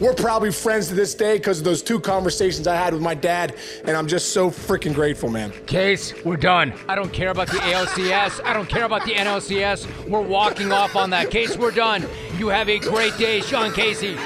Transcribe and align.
we're 0.00 0.14
probably 0.14 0.50
friends 0.50 0.88
to 0.88 0.94
this 0.94 1.14
day 1.14 1.36
because 1.36 1.58
of 1.58 1.64
those 1.64 1.82
two 1.82 2.00
conversations 2.00 2.66
I 2.66 2.74
had 2.74 2.94
with 2.94 3.02
my 3.02 3.14
dad, 3.14 3.54
and 3.84 3.96
I'm 3.96 4.06
just 4.06 4.32
so 4.32 4.50
freaking 4.50 4.94
grateful, 4.94 5.28
man. 5.28 5.52
Case, 5.66 6.14
we're 6.24 6.38
done. 6.38 6.72
I 6.88 6.94
don't 6.94 7.12
care 7.12 7.30
about 7.30 7.48
the 7.48 7.58
ALCS. 7.58 8.42
I 8.44 8.54
don't 8.54 8.68
care 8.68 8.84
about 8.84 9.04
the 9.04 9.12
NLCS. 9.12 10.08
We're 10.08 10.22
walking 10.22 10.72
off 10.72 10.96
on 10.96 11.10
that. 11.10 11.30
Case, 11.30 11.56
we're 11.56 11.70
done. 11.70 12.06
You 12.38 12.48
have 12.48 12.68
a 12.68 12.78
great 12.78 13.16
day, 13.18 13.42
Sean 13.42 13.72
Casey. 13.72 14.16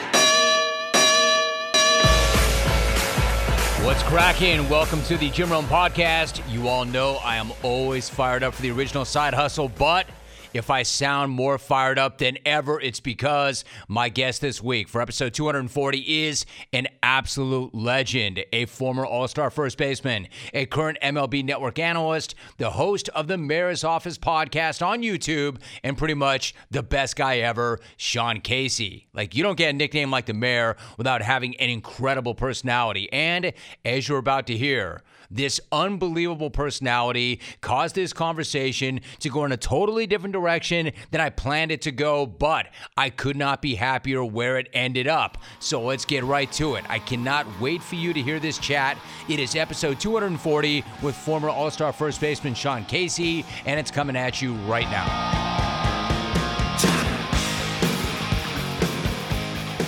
What's 3.85 4.03
cracking? 4.05 4.67
Welcome 4.69 5.03
to 5.03 5.17
the 5.17 5.29
Jim 5.31 5.51
Rome 5.51 5.67
podcast. 5.67 6.41
You 6.51 6.69
all 6.69 6.85
know 6.85 7.17
I 7.17 7.37
am 7.37 7.53
always 7.63 8.09
fired 8.09 8.43
up 8.43 8.55
for 8.55 8.63
the 8.63 8.71
original 8.71 9.05
side 9.05 9.35
hustle, 9.35 9.69
but 9.69 10.07
if 10.55 10.71
I 10.71 10.85
sound 10.85 11.33
more 11.33 11.59
fired 11.59 11.99
up 11.99 12.19
than 12.19 12.39
ever, 12.47 12.81
it's 12.81 13.01
because 13.01 13.65
my 13.89 14.09
guest 14.09 14.41
this 14.41 14.63
week 14.63 14.89
for 14.89 15.01
episode 15.01 15.35
240 15.35 16.25
is 16.25 16.47
an 16.73 16.87
absolute 17.03 17.75
legend, 17.75 18.45
a 18.53 18.67
former 18.67 19.05
All 19.05 19.27
Star 19.27 19.51
first 19.51 19.77
baseman, 19.77 20.29
a 20.55 20.65
current 20.67 20.97
MLB 21.03 21.45
network 21.45 21.81
analyst, 21.81 22.37
the 22.59 22.71
host 22.71 23.09
of 23.11 23.27
the 23.27 23.37
Mayor's 23.37 23.83
Office 23.83 24.17
podcast 24.17 24.87
on 24.87 25.03
YouTube, 25.03 25.59
and 25.83 25.99
pretty 25.99 26.15
much 26.15 26.55
the 26.71 26.85
best 26.85 27.17
guy 27.17 27.39
ever, 27.39 27.81
Sean 27.97 28.41
Casey. 28.41 29.09
Like, 29.13 29.35
you 29.35 29.43
don't 29.43 29.59
get 29.59 29.71
a 29.71 29.73
nickname 29.73 30.13
like 30.13 30.27
the 30.27 30.35
mayor 30.35 30.77
without 30.97 31.21
having 31.21 31.57
an 31.57 31.69
incredible 31.69 32.35
personality. 32.35 33.13
And 33.13 33.53
as 33.85 34.09
you're 34.09 34.19
about 34.19 34.47
to 34.47 34.57
hear, 34.57 35.03
this 35.35 35.61
unbelievable 35.73 36.51
personality 36.51 37.41
caused 37.61 37.95
this 37.95 38.13
conversation 38.13 39.01
to 39.19 39.29
go 39.29 39.45
in 39.45 39.53
a 39.53 39.57
totally 39.57 40.07
different 40.07 40.33
direction 40.33 40.93
than 41.11 41.21
I 41.21 41.31
planned 41.31 41.71
it 41.71 41.83
to 41.83 41.93
go, 41.93 42.27
but 42.27 42.69
I 42.97 43.11
could 43.11 43.37
not 43.37 43.61
be 43.61 43.75
happier 43.75 44.25
where 44.25 44.59
it 44.59 44.69
ended 44.73 45.09
up. 45.09 45.39
So 45.59 45.83
let's 45.83 46.05
get 46.05 46.25
right 46.25 46.51
to 46.53 46.77
it. 46.77 46.85
I 46.89 46.99
cannot 46.99 47.47
wait 47.61 47.83
for 47.83 47.97
you 47.97 48.13
to 48.13 48.23
hear 48.23 48.39
this 48.39 48.59
chat. 48.59 48.97
It 49.29 49.41
is 49.41 49.57
episode 49.57 50.01
240 50.01 50.85
with 51.03 51.17
former 51.17 51.49
All 51.49 51.71
Star 51.71 51.93
first 51.93 52.21
baseman 52.21 52.55
Sean 52.55 52.85
Casey, 52.85 53.45
and 53.67 53.81
it's 53.81 53.91
coming 53.91 54.17
at 54.17 54.41
you 54.41 54.55
right 54.67 54.89
now. 54.91 55.94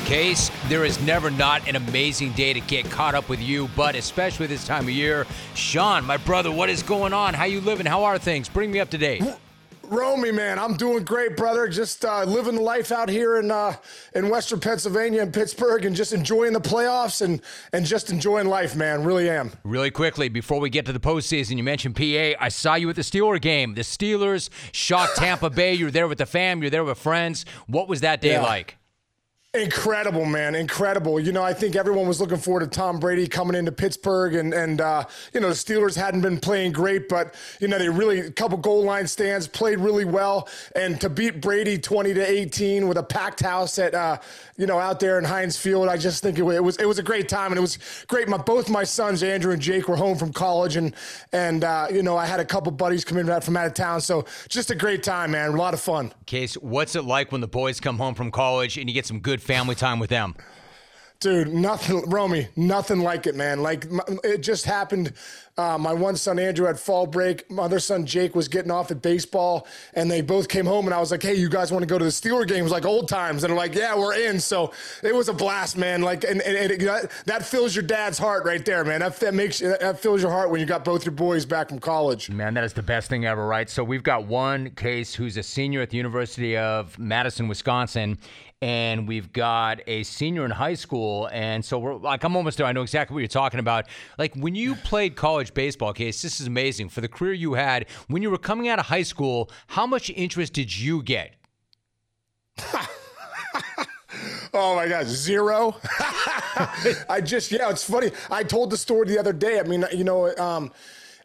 Case, 0.07 0.53
there 0.69 0.85
is 0.85 1.01
never 1.03 1.33
not 1.33 1.67
an 1.69 1.75
amazing 1.75 2.31
day 2.35 2.53
to 2.53 2.61
get 2.61 2.89
caught 2.89 3.17
up 3.17 3.29
with 3.29 3.43
you, 3.43 3.69
but 3.75 3.97
especially 3.97 4.47
this 4.47 4.65
time 4.65 4.85
of 4.85 4.91
year. 4.91 5.27
Sean, 5.57 6.05
my 6.05 6.17
brother, 6.17 6.53
what 6.53 6.71
is 6.71 6.81
going 6.85 7.13
on? 7.13 7.35
How 7.35 7.43
you 7.43 7.61
living? 7.61 7.87
How 7.87 8.05
are 8.05 8.17
things? 8.17 8.49
Bring 8.49 8.71
me 8.71 8.79
up 8.79 8.89
to 8.91 8.99
date. 8.99 9.25
Romy, 9.83 10.31
man, 10.31 10.61
I'm 10.61 10.77
doing 10.77 11.03
great, 11.03 11.37
brother. 11.37 11.67
Just 11.67 12.05
uh, 12.05 12.23
living 12.23 12.55
life 12.55 12.93
out 12.93 13.09
here 13.09 13.41
in 13.41 13.51
uh, 13.51 13.75
in 14.15 14.29
Western 14.29 14.61
Pennsylvania 14.61 15.23
and 15.23 15.35
Pittsburgh, 15.35 15.85
and 15.85 15.97
just 15.97 16.13
enjoying 16.13 16.53
the 16.53 16.61
playoffs 16.61 17.21
and 17.21 17.43
and 17.73 17.85
just 17.85 18.09
enjoying 18.09 18.47
life, 18.47 18.77
man. 18.77 19.03
Really 19.03 19.29
am. 19.29 19.51
Really 19.65 19.91
quickly, 19.91 20.29
before 20.29 20.61
we 20.61 20.71
get 20.71 20.87
to 20.87 20.93
the 20.93 21.01
postseason, 21.01 21.57
you 21.57 21.65
mentioned 21.65 21.97
PA. 21.97 22.41
I 22.41 22.49
saw 22.49 22.77
you 22.77 22.89
at 22.91 22.95
the 22.95 23.03
Steeler 23.03 23.41
game. 23.41 23.75
The 23.75 23.83
Steelers 23.83 24.51
shocked 24.71 25.17
Tampa 25.17 25.51
Bay. 25.51 25.75
You're 25.75 25.91
there 25.91 26.07
with 26.07 26.19
the 26.19 26.27
fam. 26.27 26.63
You're 26.63 26.71
there 26.71 26.85
with 26.85 26.99
friends. 26.99 27.45
What 27.67 27.89
was 27.89 28.03
that 28.03 28.21
day 28.21 28.35
yeah. 28.35 28.43
like? 28.43 28.77
Incredible, 29.57 30.27
man. 30.27 30.55
Incredible. 30.55 31.19
You 31.19 31.33
know, 31.33 31.43
I 31.43 31.55
think 31.55 31.77
everyone 31.77 32.07
was 32.07 32.21
looking 32.21 32.37
forward 32.37 32.61
to 32.61 32.67
Tom 32.67 33.01
Brady 33.01 33.27
coming 33.27 33.57
into 33.57 33.73
Pittsburgh 33.73 34.35
and, 34.35 34.53
and, 34.53 34.83
uh, 34.83 35.05
you 35.33 35.41
know, 35.41 35.49
the 35.49 35.55
Steelers 35.55 35.97
hadn't 35.97 36.21
been 36.21 36.39
playing 36.39 36.73
great, 36.73 37.09
but, 37.09 37.35
you 37.59 37.67
know, 37.67 37.79
they 37.79 37.89
really, 37.89 38.21
a 38.21 38.31
couple 38.31 38.59
goal 38.59 38.85
line 38.85 39.07
stands, 39.07 39.49
played 39.49 39.79
really 39.79 40.05
well. 40.05 40.47
And 40.75 41.01
to 41.01 41.09
beat 41.09 41.41
Brady 41.41 41.79
20 41.79 42.13
to 42.15 42.21
18 42.21 42.87
with 42.87 42.99
a 42.99 43.03
packed 43.03 43.41
house 43.41 43.79
at, 43.79 43.95
uh, 43.95 44.19
you 44.59 44.67
know, 44.67 44.79
out 44.79 45.01
there 45.01 45.19
in 45.19 45.25
Heinz 45.25 45.57
Field, 45.57 45.89
I 45.89 45.97
just 45.97 46.23
think 46.23 46.39
it, 46.39 46.45
it, 46.45 46.63
was, 46.63 46.77
it 46.77 46.87
was 46.87 46.99
a 46.99 47.03
great 47.03 47.29
time. 47.29 47.51
And 47.53 47.59
it 47.59 47.63
was 47.63 47.79
great. 48.09 48.29
My, 48.29 48.37
both 48.37 48.69
my 48.69 48.85
sons, 48.85 49.23
Andrew 49.23 49.53
and 49.53 49.63
Jake, 49.63 49.89
were 49.89 49.97
home 49.97 50.19
from 50.19 50.35
college. 50.35 50.77
And, 50.77 50.95
and, 51.33 51.65
uh, 51.65 51.87
you 51.91 52.03
know, 52.03 52.19
I 52.19 52.27
had 52.27 52.41
a 52.41 52.45
couple 52.45 52.73
buddies 52.73 53.07
come 53.07 53.17
in 53.17 53.41
from 53.41 53.57
out 53.57 53.67
of 53.67 53.75
town. 53.75 54.03
So 54.03 54.27
just 54.49 54.71
a 54.71 54.75
great 54.75 55.03
time, 55.03 55.31
man. 55.31 55.49
A 55.49 55.57
lot 55.57 55.73
of 55.73 55.81
fun. 55.81 56.13
Case, 56.27 56.57
what's 56.57 56.95
it 56.95 57.05
like 57.05 57.33
when 57.33 57.41
the 57.41 57.49
boys 57.49 57.81
come 57.81 57.97
home 57.97 58.15
from 58.15 58.31
college 58.31 58.77
and 58.77 58.91
you 58.91 58.95
get 58.95 59.07
some 59.07 59.21
good 59.21 59.41
family 59.47 59.75
time 59.75 59.99
with 59.99 60.11
them? 60.11 60.35
Dude, 61.19 61.49
nothing, 61.49 62.03
Romy, 62.11 62.49
nothing 62.57 63.01
like 63.01 63.27
it, 63.27 63.35
man. 63.35 63.63
Like 63.63 63.87
it 64.23 64.43
just 64.43 64.67
happened. 64.67 65.15
Uh, 65.57 65.79
my 65.79 65.95
one 65.95 66.15
son 66.15 66.39
Andrew 66.39 66.67
had 66.67 66.79
fall 66.79 67.07
break. 67.07 67.51
My 67.51 67.63
other 67.63 67.81
son 67.81 68.05
Jake 68.05 68.35
was 68.35 68.49
getting 68.49 68.71
off 68.71 68.91
at 68.91 69.01
baseball, 69.01 69.67
and 69.95 70.11
they 70.11 70.21
both 70.21 70.49
came 70.49 70.67
home. 70.67 70.85
And 70.85 70.93
I 70.93 71.01
was 71.01 71.11
like, 71.11 71.23
"Hey, 71.23 71.35
you 71.35 71.49
guys 71.49 71.73
want 71.73 71.83
to 71.83 71.87
go 71.87 71.99
to 71.99 72.05
the 72.05 72.11
Steeler 72.11 72.47
games 72.47 72.71
like 72.71 72.85
old 72.85 73.09
times?" 73.09 73.43
And 73.43 73.51
they're 73.51 73.57
like, 73.57 73.75
"Yeah, 73.75 73.97
we're 73.97 74.15
in." 74.15 74.39
So 74.39 74.73
it 75.03 75.15
was 75.15 75.31
a 75.31 75.33
blast, 75.33 75.79
man. 75.79 76.03
Like, 76.03 76.25
and, 76.25 76.43
and, 76.43 76.71
and 76.71 76.83
it, 76.83 77.11
that 77.25 77.47
fills 77.47 77.75
your 77.75 77.85
dad's 77.85 78.19
heart 78.19 78.45
right 78.45 78.63
there, 78.63 78.85
man. 78.85 79.01
That, 79.01 79.17
that 79.21 79.33
makes 79.33 79.61
that 79.61 79.99
fills 79.99 80.21
your 80.21 80.31
heart 80.31 80.51
when 80.51 80.61
you 80.61 80.67
got 80.67 80.85
both 80.85 81.07
your 81.07 81.15
boys 81.15 81.47
back 81.47 81.71
from 81.71 81.79
college. 81.79 82.29
Man, 82.29 82.53
that 82.53 82.65
is 82.65 82.75
the 82.75 82.83
best 82.83 83.09
thing 83.09 83.25
ever, 83.25 83.47
right? 83.47 83.71
So 83.71 83.83
we've 83.83 84.03
got 84.03 84.27
one 84.27 84.69
case 84.73 85.15
who's 85.15 85.39
a 85.39 85.43
senior 85.43 85.81
at 85.81 85.89
the 85.89 85.97
University 85.97 86.59
of 86.59 86.99
Madison, 86.99 87.49
Wisconsin 87.49 88.19
and 88.67 89.07
we've 89.07 89.33
got 89.33 89.81
a 89.87 90.03
senior 90.03 90.45
in 90.45 90.51
high 90.51 90.75
school. 90.75 91.29
And 91.31 91.65
so 91.65 91.79
we're 91.79 91.95
like, 91.95 92.25
I'm 92.25 92.35
almost 92.35 92.59
there. 92.59 92.67
I 92.67 92.73
know 92.73 92.83
exactly 92.83 93.15
what 93.15 93.21
you're 93.21 93.29
talking 93.29 93.61
about. 93.61 93.87
Like 94.19 94.35
when 94.35 94.57
you 94.57 94.75
played 94.75 95.15
college 95.15 95.55
baseball, 95.55 95.93
case, 95.93 96.21
this 96.21 96.41
is 96.41 96.49
amazing. 96.49 96.89
For 96.89 97.01
the 97.01 97.07
career 97.07 97.33
you 97.33 97.55
had, 97.55 97.87
when 98.09 98.23
you 98.23 98.31
were 98.31 98.39
coming 98.39 98.67
out 98.67 98.81
of 98.81 98.87
high 98.87 99.05
school, 99.05 99.53
how 99.69 99.87
much 99.87 100.11
interest 100.11 100.53
did 100.53 100.77
you 100.77 101.01
get? 101.05 101.37
Oh 104.55 104.75
my 104.75 104.89
God, 104.89 105.07
zero. 105.07 105.77
I 107.11 107.21
just, 107.23 107.53
yeah, 107.53 107.69
it's 107.69 107.85
funny. 107.85 108.11
I 108.31 108.43
told 108.43 108.71
the 108.71 108.79
story 108.79 109.07
the 109.07 109.19
other 109.19 109.35
day. 109.35 109.61
I 109.61 109.65
mean, 109.65 109.85
you 109.93 110.05
know, 110.05 110.35
um, 110.37 110.73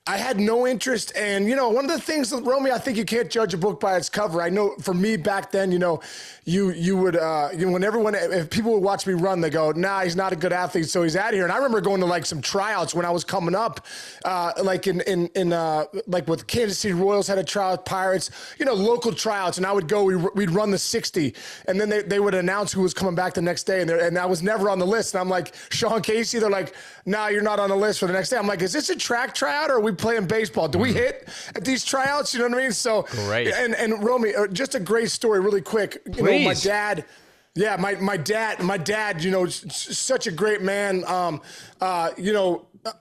I 0.08 0.18
had 0.18 0.40
no 0.40 0.66
interest. 0.66 1.16
And, 1.16 1.48
you 1.48 1.56
know, 1.56 1.70
one 1.70 1.86
of 1.86 1.92
the 1.92 2.00
things, 2.02 2.34
Romy, 2.34 2.72
I 2.72 2.80
think 2.80 2.98
you 2.98 3.06
can't 3.06 3.30
judge 3.30 3.54
a 3.54 3.58
book 3.58 3.80
by 3.80 3.98
its 3.98 4.10
cover. 4.10 4.42
I 4.42 4.50
know 4.50 4.76
for 4.82 4.96
me 4.96 5.16
back 5.16 5.52
then, 5.52 5.72
you 5.72 5.78
know, 5.78 6.02
you 6.44 6.72
you 6.72 6.98
would, 6.98 7.16
uh, 7.16 7.50
you 7.56 7.68
know, 7.68 7.72
when 7.72 7.84
everyone, 7.84 8.16
if 8.16 8.50
people 8.50 8.74
would 8.74 8.82
watch 8.82 9.06
me 9.06 9.14
run, 9.14 9.42
they 9.42 9.52
go, 9.52 9.72
nah, 9.74 10.02
he's 10.02 10.16
not 10.16 10.34
a 10.34 10.36
good 10.36 10.54
athlete, 10.54 10.90
so 10.90 11.04
he's 11.04 11.16
out 11.16 11.36
here. 11.36 11.44
And 11.44 11.52
I 11.52 11.58
remember 11.58 11.82
going 11.82 12.00
to 12.00 12.08
like 12.08 12.26
some 12.26 12.42
tryouts 12.42 12.96
when 12.96 13.06
I 13.06 13.12
was 13.12 13.24
coming 13.24 13.54
up, 13.54 13.86
uh, 14.26 14.54
like 14.64 14.88
in, 14.88 15.02
in, 15.02 15.28
in 15.36 15.54
uh, 15.54 15.86
like 16.08 16.28
with 16.28 16.48
Kansas 16.48 16.80
City 16.80 16.96
Royals 16.96 17.28
had 17.28 17.38
a 17.38 17.44
tryout, 17.44 17.86
Pirates, 17.86 18.32
you 18.58 18.66
know, 18.66 18.74
local 18.74 19.14
tryouts. 19.14 19.58
And 19.58 19.68
I 19.68 19.72
would 19.72 19.88
go, 19.88 20.06
we'd 20.34 20.50
run 20.50 20.72
the 20.72 20.80
60. 20.80 21.36
And 21.68 21.80
then 21.80 21.90
they, 21.90 22.02
they 22.02 22.20
would 22.20 22.34
announce 22.34 22.72
who 22.72 22.82
was 22.82 22.96
coming 22.96 23.14
back 23.14 23.36
the 23.36 23.42
next 23.44 23.66
day. 23.66 23.82
And, 23.82 23.92
and 23.92 24.18
I 24.18 24.26
was 24.26 24.42
never 24.42 24.68
on 24.68 24.80
the 24.80 24.88
list. 24.88 25.14
And 25.14 25.22
I'm 25.22 25.30
like, 25.30 25.54
Sean 25.70 26.02
Casey, 26.02 26.40
they're 26.40 26.50
like, 26.50 26.74
nah, 27.06 27.28
you're 27.28 27.44
not 27.44 27.60
on 27.60 27.70
the 27.70 27.76
list 27.76 28.00
for 28.00 28.08
the 28.08 28.14
next 28.14 28.30
day. 28.30 28.38
I'm 28.38 28.48
like, 28.48 28.64
is 28.64 28.74
this 28.74 28.90
a 28.90 28.96
track 28.96 29.36
tryout 29.36 29.70
or 29.70 29.76
are 29.76 29.91
we 29.92 29.96
playing 29.96 30.28
baseball? 30.28 30.68
Do 30.68 30.80
we 30.80 30.90
mm-hmm. 30.90 30.98
hit 30.98 31.30
at 31.56 31.66
these 31.66 31.84
tryouts? 31.84 32.34
You 32.34 32.40
know 32.40 32.48
what 32.48 32.58
I 32.58 32.62
mean? 32.64 32.72
So 32.72 33.04
great. 33.04 33.54
And 33.54 33.76
and 33.76 34.04
Romy, 34.04 34.34
uh, 34.34 34.48
just 34.48 34.76
a 34.76 34.80
great 34.80 35.12
story, 35.12 35.40
really 35.40 35.62
quick. 35.62 36.02
You 36.06 36.12
Please. 36.14 36.40
know, 36.40 36.40
my 36.40 36.54
dad. 36.54 37.06
Yeah, 37.54 37.76
my, 37.76 37.96
my 37.96 38.16
dad, 38.16 38.64
my 38.64 38.78
dad, 38.78 39.22
you 39.22 39.30
know, 39.30 39.46
such 39.46 40.26
a 40.26 40.32
great 40.32 40.62
man. 40.62 41.04
Um, 41.04 41.42
uh, 41.82 42.12
you 42.18 42.32
know, 42.32 42.68
uh, 42.86 42.94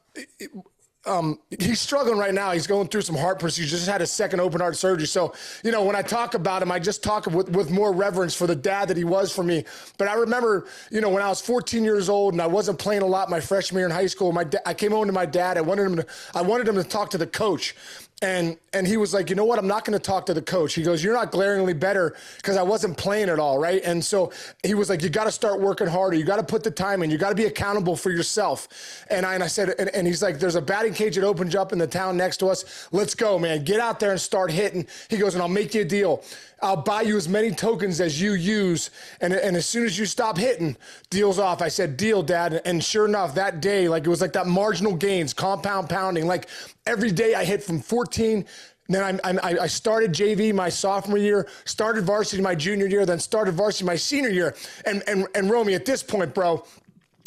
um, 1.06 1.38
he's 1.59 1.81
struggling 1.81 2.19
right 2.19 2.34
now. 2.34 2.53
He's 2.53 2.66
going 2.66 2.88
through 2.88 3.03
some 3.03 3.16
heart 3.16 3.38
procedures. 3.38 3.71
Just 3.71 3.88
had 3.88 4.03
a 4.03 4.06
second 4.06 4.41
open 4.41 4.61
heart 4.61 4.77
surgery. 4.77 5.06
So, 5.06 5.33
you 5.65 5.72
know, 5.72 5.83
when 5.83 5.97
I 5.97 6.03
talk 6.03 6.34
about 6.34 6.62
him, 6.62 6.71
I 6.71 6.78
just 6.78 7.03
talk 7.03 7.27
with, 7.27 7.49
with 7.50 7.71
more 7.71 7.93
reverence 7.93 8.34
for 8.34 8.47
the 8.47 8.55
dad 8.55 8.88
that 8.88 8.99
he 8.99 9.05
was 9.05 9.33
for 9.33 9.43
me. 9.43 9.65
But 9.97 10.09
I 10.09 10.15
remember, 10.15 10.66
you 10.91 11.00
know, 11.00 11.09
when 11.09 11.22
I 11.22 11.28
was 11.28 11.41
14 11.41 11.84
years 11.84 12.11
old 12.11 12.34
and 12.34 12.43
I 12.43 12.47
wasn't 12.47 12.78
playing 12.78 13.03
a 13.03 13.06
lot 13.06 13.31
my 13.31 13.41
freshman 13.41 13.78
year 13.81 13.87
in 13.87 13.93
high 13.93 14.06
school, 14.06 14.33
my 14.33 14.44
da- 14.44 14.59
I 14.66 14.75
came 14.75 14.93
home 14.93 15.06
to 15.06 15.12
my 15.12 15.27
dad. 15.27 15.56
I 15.56 15.62
wanted 15.62 15.87
him 15.87 15.97
to, 15.97 16.06
I 16.34 16.43
wanted 16.43 16.69
him 16.69 16.75
to 16.77 16.84
talk 16.84 17.11
to 17.11 17.19
the 17.19 17.27
coach 17.27 17.75
and 18.22 18.58
and 18.75 18.86
he 18.86 18.98
was 18.98 19.14
like, 19.14 19.31
you 19.31 19.36
know 19.36 19.47
what? 19.47 19.58
I'm 19.58 19.66
not 19.66 19.84
going 19.84 19.98
to 19.98 20.04
talk 20.04 20.26
to 20.26 20.34
the 20.34 20.42
coach. 20.42 20.75
He 20.75 20.82
goes, 20.82 21.03
you're 21.03 21.14
not 21.14 21.32
glaringly 21.32 21.72
better 21.72 22.14
because 22.36 22.56
I 22.56 22.62
wasn't 22.62 22.97
playing 22.97 23.31
at 23.31 23.38
all, 23.38 23.58
right? 23.58 23.82
And 23.82 24.04
so 24.04 24.31
he 24.62 24.75
was 24.75 24.91
like, 24.91 25.03
you 25.03 25.08
got 25.08 25.25
to 25.25 25.32
start 25.32 25.60
working 25.60 25.86
harder. 25.86 26.16
You 26.16 26.25
got 26.25 26.36
to 26.36 26.42
put 26.42 26.62
the 26.62 26.70
time 26.70 27.02
in. 27.02 27.11
You 27.11 27.17
got 27.19 27.31
to 27.31 27.34
be 27.34 27.46
accountable 27.46 27.96
for 27.96 28.11
yourself. 28.11 28.69
And 29.08 29.25
I 29.25 29.34
and 29.34 29.43
I 29.43 29.46
said, 29.46 29.75
and, 29.78 29.88
and 29.94 30.06
he's 30.06 30.22
like, 30.22 30.38
there's 30.38 30.55
a 30.55 30.62
batting 30.62 30.93
cage 30.93 31.17
that 31.17 31.25
opens 31.25 31.55
up 31.55 31.72
in 31.72 31.78
the 31.78 31.87
town 31.87 32.17
next 32.19 32.37
to 32.38 32.49
us. 32.49 32.88
Let's 32.93 33.14
go, 33.14 33.38
man. 33.38 33.64
Get 33.64 33.81
out 33.81 33.99
there 34.00 34.11
and 34.11 34.20
start 34.20 34.50
hitting. 34.50 34.87
He 35.08 35.17
goes, 35.17 35.34
and 35.34 35.43
I'll 35.43 35.49
make 35.49 35.75
you 35.75 35.81
a 35.81 35.84
deal. 35.87 36.22
I'll 36.62 36.76
buy 36.76 37.02
you 37.02 37.17
as 37.17 37.28
many 37.28 37.50
tokens 37.52 38.00
as 38.00 38.20
you 38.20 38.34
use. 38.34 38.90
And, 39.20 39.32
and 39.32 39.56
as 39.56 39.67
soon 39.67 39.87
as 39.87 39.99
you 39.99 40.05
stop 40.05 40.37
hitting, 40.37 40.76
deal's 41.08 41.38
off. 41.38 41.62
I 41.62 41.69
said, 41.69 41.96
deal, 41.96 42.22
dad. 42.22 42.61
And 42.64 42.84
sure 42.84 43.06
enough, 43.06 43.34
that 43.37 43.61
day, 43.62 43.88
like 43.88 44.05
it 44.05 44.11
was 44.11 44.20
like 44.20 44.34
that 44.34 44.46
marginal 44.46 44.94
gains, 44.94 45.32
compound 45.32 45.88
pounding. 45.88 46.26
Like 46.26 46.49
every 46.87 47.11
day 47.12 47.34
I 47.34 47.44
hit 47.44 47.62
from 47.62 47.81
14 47.81 48.09
then 48.88 49.20
I, 49.24 49.30
I, 49.30 49.58
I, 49.60 49.66
started 49.68 50.12
JV 50.12 50.52
my 50.52 50.68
sophomore 50.68 51.18
year, 51.18 51.46
started 51.64 52.04
varsity 52.04 52.42
my 52.42 52.56
junior 52.56 52.86
year, 52.86 53.06
then 53.06 53.20
started 53.20 53.54
varsity 53.54 53.84
my 53.84 53.94
senior 53.94 54.30
year. 54.30 54.56
And 54.84 55.04
and 55.06 55.28
and 55.36 55.48
Romy, 55.48 55.74
at 55.74 55.84
this 55.84 56.02
point, 56.02 56.34
bro, 56.34 56.64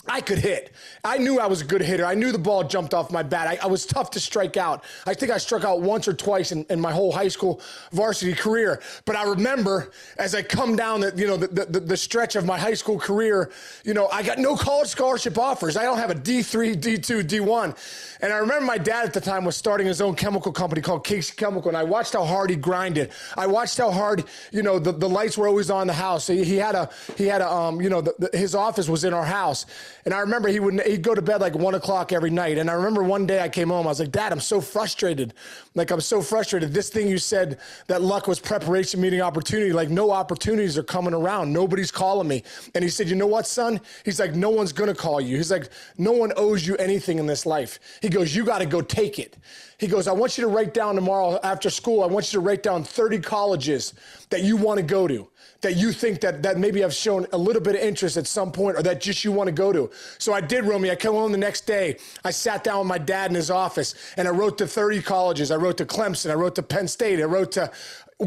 I 0.05 0.19
could 0.19 0.39
hit. 0.39 0.73
I 1.05 1.17
knew 1.17 1.39
I 1.39 1.47
was 1.47 1.61
a 1.61 1.65
good 1.65 1.81
hitter. 1.81 2.05
I 2.05 2.13
knew 2.13 2.33
the 2.33 2.37
ball 2.37 2.65
jumped 2.65 2.93
off 2.93 3.09
my 3.09 3.23
bat. 3.23 3.47
I, 3.47 3.57
I 3.63 3.67
was 3.67 3.85
tough 3.85 4.11
to 4.11 4.19
strike 4.19 4.57
out. 4.57 4.83
I 5.07 5.13
think 5.13 5.31
I 5.31 5.37
struck 5.37 5.63
out 5.63 5.81
once 5.81 6.09
or 6.09 6.13
twice 6.13 6.51
in, 6.51 6.65
in, 6.69 6.81
my 6.81 6.91
whole 6.91 7.13
high 7.13 7.29
school 7.29 7.61
varsity 7.93 8.33
career. 8.33 8.81
But 9.05 9.15
I 9.15 9.23
remember 9.23 9.91
as 10.17 10.35
I 10.35 10.41
come 10.41 10.75
down 10.75 10.99
the 10.99 11.13
you 11.15 11.25
know 11.25 11.37
the, 11.37 11.65
the, 11.65 11.79
the 11.79 11.95
stretch 11.95 12.35
of 12.35 12.45
my 12.45 12.57
high 12.59 12.73
school 12.73 12.99
career, 12.99 13.49
you 13.85 13.93
know 13.93 14.09
I 14.09 14.23
got 14.23 14.39
no 14.39 14.57
college 14.57 14.89
scholarship 14.89 15.37
offers. 15.37 15.77
I 15.77 15.83
don't 15.83 15.97
have 15.97 16.11
a 16.11 16.15
D 16.15 16.41
three, 16.41 16.75
D 16.75 16.97
two, 16.97 17.23
D 17.23 17.39
one. 17.39 17.73
And 18.19 18.33
I 18.33 18.37
remember 18.37 18.65
my 18.65 18.77
dad 18.77 19.05
at 19.05 19.13
the 19.13 19.21
time 19.21 19.45
was 19.45 19.55
starting 19.55 19.87
his 19.87 20.01
own 20.01 20.15
chemical 20.15 20.51
company 20.51 20.81
called 20.81 21.05
Casey 21.05 21.33
Chemical, 21.37 21.69
and 21.69 21.77
I 21.77 21.83
watched 21.83 22.11
how 22.11 22.25
hard 22.25 22.49
he 22.49 22.57
grinded. 22.57 23.11
I 23.37 23.47
watched 23.47 23.77
how 23.77 23.89
hard 23.89 24.25
you 24.51 24.63
know 24.63 24.79
the, 24.79 24.91
the 24.91 25.09
lights 25.09 25.37
were 25.37 25.47
always 25.47 25.69
on 25.69 25.87
the 25.87 25.93
house. 25.93 26.27
He, 26.27 26.43
he 26.43 26.57
had 26.57 26.75
a 26.75 26.89
he 27.17 27.25
had 27.25 27.41
a 27.41 27.49
um 27.49 27.79
you 27.79 27.89
know 27.89 28.01
the, 28.01 28.29
his 28.33 28.53
office 28.53 28.89
was 28.89 29.05
in 29.05 29.13
our 29.13 29.25
house 29.25 29.65
and 30.05 30.13
I 30.13 30.19
remember 30.19 30.49
he 30.49 30.59
would 30.59 30.81
he'd 30.81 31.01
go 31.01 31.15
to 31.15 31.21
bed 31.21 31.39
like 31.39 31.55
one 31.55 31.75
o'clock 31.75 32.11
every 32.11 32.29
night. 32.29 32.57
And 32.57 32.69
I 32.69 32.73
remember 32.73 33.03
one 33.03 33.25
day 33.25 33.41
I 33.41 33.49
came 33.49 33.69
home, 33.69 33.85
I 33.85 33.89
was 33.89 33.99
like, 33.99 34.11
Dad, 34.11 34.31
I'm 34.31 34.39
so 34.39 34.59
frustrated. 34.59 35.33
Like 35.75 35.91
I'm 35.91 36.01
so 36.01 36.21
frustrated. 36.21 36.73
This 36.73 36.89
thing 36.89 37.07
you 37.07 37.17
said 37.17 37.59
that 37.87 38.01
luck 38.01 38.27
was 38.27 38.39
preparation 38.39 38.99
meeting 38.99 39.21
opportunity. 39.21 39.71
Like 39.71 39.89
no 39.89 40.11
opportunities 40.11 40.77
are 40.77 40.83
coming 40.83 41.13
around. 41.13 41.53
Nobody's 41.53 41.91
calling 41.91 42.27
me. 42.27 42.43
And 42.75 42.83
he 42.83 42.89
said, 42.89 43.07
You 43.07 43.15
know 43.15 43.27
what, 43.27 43.47
son? 43.47 43.79
He's 44.03 44.19
like, 44.19 44.35
No 44.35 44.49
one's 44.49 44.73
gonna 44.73 44.95
call 44.95 45.21
you. 45.21 45.37
He's 45.37 45.51
like, 45.51 45.69
No 45.97 46.11
one 46.11 46.33
owes 46.35 46.67
you 46.67 46.75
anything 46.77 47.19
in 47.19 47.25
this 47.25 47.45
life. 47.45 47.79
He 48.01 48.09
goes, 48.09 48.35
You 48.35 48.43
gotta 48.45 48.65
go 48.65 48.81
take 48.81 49.19
it. 49.19 49.37
He 49.77 49.87
goes, 49.87 50.07
I 50.07 50.13
want 50.13 50.37
you 50.37 50.43
to 50.43 50.47
write 50.47 50.73
down 50.73 50.95
tomorrow 50.95 51.39
after 51.43 51.69
school, 51.69 52.03
I 52.03 52.07
want 52.07 52.31
you 52.31 52.39
to 52.39 52.45
write 52.45 52.63
down 52.63 52.83
30 52.83 53.19
colleges 53.19 53.93
that 54.29 54.41
you 54.41 54.55
want 54.55 54.77
to 54.77 54.83
go 54.83 55.07
to 55.07 55.29
that 55.63 55.75
you 55.75 55.91
think 55.91 56.21
that 56.21 56.43
that 56.43 56.57
maybe 56.57 56.81
have 56.81 56.93
shown 56.93 57.25
a 57.33 57.37
little 57.37 57.61
bit 57.61 57.75
of 57.75 57.81
interest 57.81 58.17
at 58.17 58.27
some 58.27 58.51
point 58.51 58.77
or 58.77 58.83
that 58.83 59.01
just 59.01 59.23
you 59.23 59.31
want 59.31 59.47
to 59.47 59.51
go 59.51 59.73
to. 59.73 59.89
So 60.19 60.33
I 60.33 60.41
did, 60.41 60.65
Romy. 60.65 60.91
I 60.91 60.95
came 60.95 61.13
home 61.13 61.31
the 61.31 61.37
next 61.37 61.65
day. 61.65 61.97
I 62.23 62.31
sat 62.31 62.63
down 62.63 62.79
with 62.79 62.87
my 62.87 62.97
dad 62.97 63.31
in 63.31 63.35
his 63.35 63.49
office 63.49 63.95
and 64.17 64.27
I 64.27 64.31
wrote 64.31 64.57
to 64.59 64.67
30 64.67 65.01
colleges. 65.01 65.51
I 65.51 65.55
wrote 65.55 65.77
to 65.77 65.85
Clemson. 65.85 66.29
I 66.31 66.35
wrote 66.35 66.55
to 66.55 66.63
Penn 66.63 66.87
State. 66.87 67.19
I 67.19 67.23
wrote 67.23 67.53
to 67.53 67.71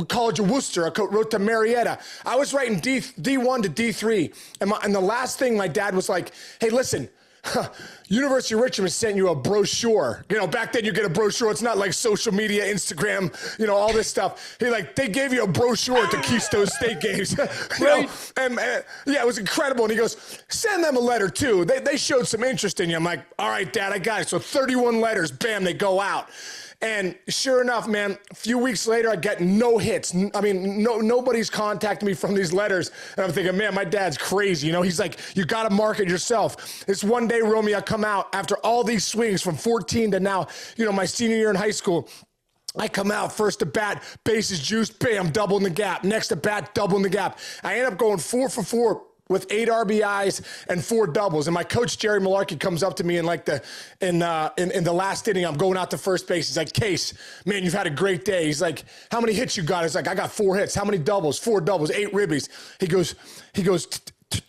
College 0.09 0.41
of 0.41 0.51
Wooster. 0.51 0.87
I 0.87 1.03
wrote 1.03 1.31
to 1.31 1.39
Marietta. 1.39 1.99
I 2.25 2.37
was 2.37 2.53
writing 2.53 2.81
D, 2.81 2.99
D1 2.99 3.63
to 3.63 3.69
D3. 3.69 4.35
And, 4.61 4.71
my, 4.71 4.81
and 4.83 4.95
the 4.95 5.01
last 5.01 5.39
thing 5.39 5.57
my 5.57 5.69
dad 5.69 5.95
was 5.95 6.09
like, 6.09 6.33
hey, 6.61 6.71
listen, 6.71 7.09
University 8.09 8.55
of 8.55 8.61
Richmond 8.61 8.93
sent 8.93 9.17
you 9.17 9.29
a 9.29 9.35
brochure. 9.35 10.25
You 10.29 10.37
know, 10.37 10.47
back 10.47 10.73
then 10.73 10.85
you 10.85 10.93
get 10.93 11.05
a 11.05 11.09
brochure. 11.09 11.51
It's 11.51 11.63
not 11.63 11.77
like 11.77 11.93
social 11.93 12.33
media, 12.33 12.73
Instagram, 12.73 13.35
you 13.59 13.67
know, 13.67 13.75
all 13.75 13.93
this 13.93 14.07
stuff. 14.07 14.57
He 14.61 14.71
like 14.71 14.95
they 14.95 15.09
gave 15.09 15.33
you 15.33 15.43
a 15.43 15.47
brochure 15.47 16.07
to 16.07 16.21
Keystone 16.23 16.67
State 16.67 17.01
games. 17.01 17.33
you 17.39 17.45
right. 17.45 17.81
know, 17.81 18.09
and, 18.37 18.59
and, 18.59 18.85
yeah, 19.07 19.23
it 19.23 19.27
was 19.27 19.39
incredible. 19.39 19.85
And 19.85 19.91
he 19.91 19.99
goes, 19.99 20.41
send 20.49 20.85
them 20.85 20.97
a 20.97 21.01
letter 21.01 21.29
too. 21.29 21.65
They 21.65 21.81
they 21.81 21.97
showed 21.97 22.29
some 22.29 22.45
interest 22.45 22.81
in 22.81 22.91
you. 22.91 22.97
I'm 22.97 23.05
like, 23.05 23.25
all 23.39 23.51
right, 23.51 23.71
Dad, 23.73 23.93
I 23.93 23.99
got 23.99 24.21
it. 24.21 24.29
So 24.29 24.39
31 24.39 25.01
letters, 25.01 25.33
bam, 25.33 25.65
they 25.65 25.75
go 25.75 26.01
out. 26.01 26.29
And 26.83 27.17
sure 27.29 27.63
enough, 27.63 27.89
man, 27.89 28.19
a 28.31 28.35
few 28.35 28.59
weeks 28.59 28.87
later, 28.87 29.09
I 29.11 29.17
get 29.17 29.41
no 29.41 29.79
hits. 29.79 30.15
I 30.35 30.41
mean, 30.41 30.83
no 30.83 30.99
nobody's 30.99 31.49
contacting 31.49 32.07
me 32.07 32.15
from 32.15 32.35
these 32.35 32.53
letters. 32.53 32.91
And 33.17 33.25
I'm 33.25 33.33
thinking, 33.33 33.57
man, 33.57 33.75
my 33.75 33.85
dad's 33.85 34.19
crazy. 34.19 34.67
You 34.67 34.73
know, 34.75 34.83
he's 34.83 35.01
like, 35.01 35.19
you 35.35 35.47
got 35.47 35.63
to 35.69 35.71
market 35.71 36.09
yourself. 36.09 36.85
This 36.87 37.03
one 37.03 37.29
day, 37.29 37.41
Romy, 37.41 37.75
I 37.75 37.81
come 37.81 38.05
out 38.05 38.35
after 38.35 38.57
all 38.59 38.85
these 38.85 39.05
swings 39.05 39.43
from 39.43 39.57
14 39.57 40.11
to 40.13 40.21
now, 40.21 40.49
you 40.77 40.85
know, 40.85 40.93
my 40.93 41.07
senior 41.07 41.37
year 41.37 41.51
in 41.51 41.57
high 41.57 41.71
school. 41.71 42.09
I 42.79 42.89
come 42.89 43.11
out 43.11 43.33
first 43.33 43.61
to 43.61 43.67
bat, 43.67 44.03
bases 44.25 44.61
juiced, 44.61 44.99
bam, 44.99 45.31
doubling 45.31 45.63
the 45.63 45.71
gap. 45.71 46.05
Next 46.05 46.29
to 46.29 46.37
bat, 46.37 46.75
doubling 46.75 47.03
the 47.03 47.09
gap. 47.09 47.39
I 47.65 47.79
end 47.79 47.87
up 47.87 47.97
going 47.97 48.19
four 48.19 48.51
for 48.51 48.63
four 48.63 49.03
with 49.29 49.47
eight 49.51 49.69
RBIs 49.69 50.43
and 50.69 50.85
four 50.85 51.07
doubles. 51.07 51.47
And 51.47 51.55
my 51.55 51.65
coach 51.65 51.99
Jerry 51.99 52.21
Malarkey 52.21 52.59
comes 52.59 52.83
up 52.83 52.97
to 52.97 53.05
me 53.05 53.19
in 53.19 53.25
like 53.25 53.45
the 53.45 53.63
in 54.01 54.23
uh 54.23 54.51
in, 54.57 54.71
in 54.71 54.85
the 54.85 54.93
last 54.93 55.27
inning. 55.29 55.45
I'm 55.45 55.57
going 55.57 55.77
out 55.77 55.91
to 55.93 55.99
first 55.99 56.29
base. 56.29 56.49
He's 56.49 56.57
like, 56.57 56.73
Case, 56.73 57.15
man, 57.45 57.65
you've 57.65 57.73
had 57.75 57.87
a 57.87 57.91
great 57.91 58.25
day. 58.25 58.47
He's 58.47 58.63
like, 58.63 58.85
How 59.11 59.21
many 59.21 59.33
hits 59.33 59.57
you 59.57 59.63
got? 59.63 59.83
He's 59.83 59.95
like, 59.95 60.09
I 60.09 60.15
got 60.15 60.31
four 60.31 60.57
hits. 60.57 60.75
How 60.75 60.85
many 60.85 60.99
doubles? 60.99 61.39
Four 61.39 61.61
doubles, 61.61 61.91
eight 61.91 62.13
ribbies. 62.13 62.49
He 62.81 62.87
goes, 62.87 63.15
he 63.55 63.63
goes, 63.63 63.87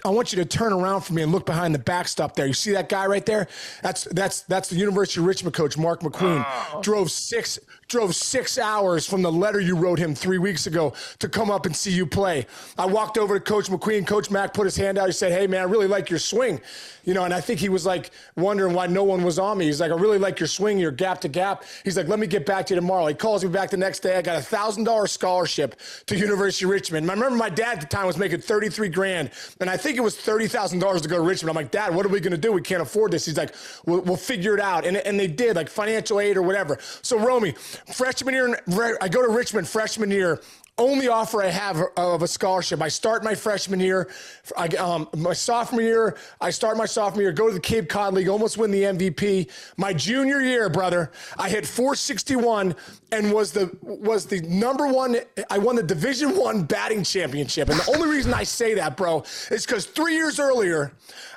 I 0.03 0.09
want 0.09 0.33
you 0.33 0.43
to 0.43 0.45
turn 0.45 0.73
around 0.73 1.01
for 1.01 1.13
me 1.13 1.21
and 1.21 1.31
look 1.31 1.45
behind 1.45 1.73
the 1.73 1.79
backstop 1.79 2.35
there. 2.35 2.47
You 2.47 2.53
see 2.53 2.71
that 2.71 2.89
guy 2.89 3.05
right 3.05 3.25
there? 3.25 3.47
That's 3.83 4.05
that's 4.05 4.41
that's 4.41 4.69
the 4.69 4.75
University 4.75 5.19
of 5.19 5.27
Richmond 5.27 5.53
coach, 5.53 5.77
Mark 5.77 6.01
McQueen. 6.01 6.45
Oh. 6.47 6.81
Drove 6.81 7.11
six 7.11 7.59
drove 7.87 8.15
six 8.15 8.57
hours 8.57 9.07
from 9.07 9.21
the 9.21 9.31
letter 9.31 9.59
you 9.59 9.75
wrote 9.75 9.99
him 9.99 10.13
three 10.13 10.37
weeks 10.37 10.67
ago 10.67 10.93
to 11.19 11.29
come 11.29 11.49
up 11.49 11.65
and 11.65 11.75
see 11.75 11.91
you 11.91 12.05
play. 12.05 12.45
I 12.77 12.85
walked 12.85 13.17
over 13.17 13.39
to 13.39 13.43
Coach 13.43 13.67
McQueen. 13.67 14.05
Coach 14.05 14.29
Mack 14.29 14.53
put 14.53 14.65
his 14.65 14.75
hand 14.75 14.97
out. 14.97 15.07
He 15.07 15.13
said, 15.13 15.31
Hey, 15.31 15.47
man, 15.47 15.61
I 15.61 15.63
really 15.63 15.87
like 15.87 16.09
your 16.09 16.19
swing. 16.19 16.59
You 17.03 17.13
know, 17.13 17.23
and 17.23 17.33
I 17.33 17.39
think 17.39 17.61
he 17.61 17.69
was 17.69 17.85
like 17.85 18.11
wondering 18.35 18.73
why 18.73 18.87
no 18.87 19.03
one 19.03 19.23
was 19.23 19.39
on 19.39 19.57
me. 19.57 19.65
He's 19.65 19.79
like, 19.79 19.91
I 19.91 19.95
really 19.95 20.17
like 20.17 20.41
your 20.41 20.47
swing, 20.47 20.77
your 20.77 20.91
gap 20.91 21.21
to 21.21 21.29
gap. 21.29 21.63
He's 21.85 21.95
like, 21.95 22.09
let 22.09 22.19
me 22.19 22.27
get 22.27 22.45
back 22.45 22.65
to 22.65 22.73
you 22.73 22.81
tomorrow. 22.81 23.07
He 23.07 23.13
calls 23.13 23.45
me 23.45 23.49
back 23.49 23.69
the 23.69 23.77
next 23.77 23.99
day. 23.99 24.17
I 24.17 24.21
got 24.21 24.37
a 24.37 24.41
thousand 24.41 24.83
dollar 24.83 25.07
scholarship 25.07 25.79
to 26.07 26.17
University 26.17 26.65
of 26.65 26.71
Richmond. 26.71 27.09
I 27.09 27.13
remember 27.13 27.37
my 27.37 27.49
dad 27.49 27.75
at 27.75 27.81
the 27.81 27.87
time 27.87 28.07
was 28.07 28.17
making 28.17 28.41
33 28.41 28.89
grand. 28.89 29.29
And 29.61 29.69
I 29.69 29.77
think 29.77 29.97
it 29.97 30.01
was 30.01 30.17
$30,000 30.17 31.01
to 31.01 31.07
go 31.07 31.15
to 31.15 31.21
Richmond. 31.21 31.51
I'm 31.51 31.55
like, 31.55 31.71
dad, 31.71 31.95
what 31.95 32.05
are 32.05 32.09
we 32.09 32.19
going 32.19 32.31
to 32.31 32.37
do? 32.37 32.51
We 32.51 32.61
can't 32.61 32.81
afford 32.81 33.11
this. 33.11 33.25
He's 33.25 33.37
like, 33.37 33.55
we'll, 33.85 34.01
we'll 34.01 34.17
figure 34.17 34.53
it 34.53 34.59
out. 34.59 34.85
And, 34.85 34.97
and 34.97 35.17
they 35.17 35.27
did 35.27 35.55
like 35.55 35.69
financial 35.69 36.19
aid 36.19 36.35
or 36.35 36.41
whatever. 36.41 36.77
So 37.01 37.17
Romy, 37.17 37.55
freshman 37.93 38.33
year, 38.33 38.59
I 39.01 39.07
go 39.09 39.25
to 39.25 39.31
Richmond 39.31 39.67
freshman 39.67 40.11
year 40.11 40.41
only 40.77 41.07
offer 41.07 41.41
I 41.41 41.47
have 41.47 41.81
of 41.97 42.21
a 42.21 42.27
scholarship. 42.27 42.81
I 42.81 42.87
start 42.87 43.23
my 43.23 43.33
freshman 43.33 43.79
year. 43.79 44.09
I, 44.55 44.67
um, 44.67 45.09
my 45.15 45.33
sophomore 45.33 45.81
year, 45.81 46.17
I 46.39 46.51
start 46.51 46.77
my 46.77 46.85
sophomore 46.85 47.23
year, 47.23 47.31
go 47.31 47.47
to 47.47 47.53
the 47.53 47.59
Cape 47.59 47.89
Cod 47.89 48.13
League, 48.13 48.27
almost 48.27 48.57
win 48.57 48.69
the 48.69 48.83
MVP. 48.83 49.49
My 49.77 49.91
junior 49.91 50.39
year, 50.39 50.69
brother, 50.69 51.11
I 51.37 51.49
hit 51.49 51.65
461 51.65 52.75
and 53.11 53.31
was 53.31 53.53
the 53.53 53.75
was 53.81 54.25
the 54.25 54.41
number 54.41 54.87
one. 54.87 55.17
I 55.49 55.57
won 55.57 55.77
the 55.77 55.83
Division 55.83 56.37
One 56.37 56.63
batting 56.63 57.03
championship. 57.03 57.69
And 57.69 57.79
the 57.79 57.95
only 57.95 58.09
reason 58.09 58.33
I 58.33 58.43
say 58.43 58.75
that, 58.75 58.97
bro, 58.97 59.23
is 59.49 59.65
because 59.65 59.85
three 59.85 60.13
years 60.13 60.39
earlier, 60.39 60.91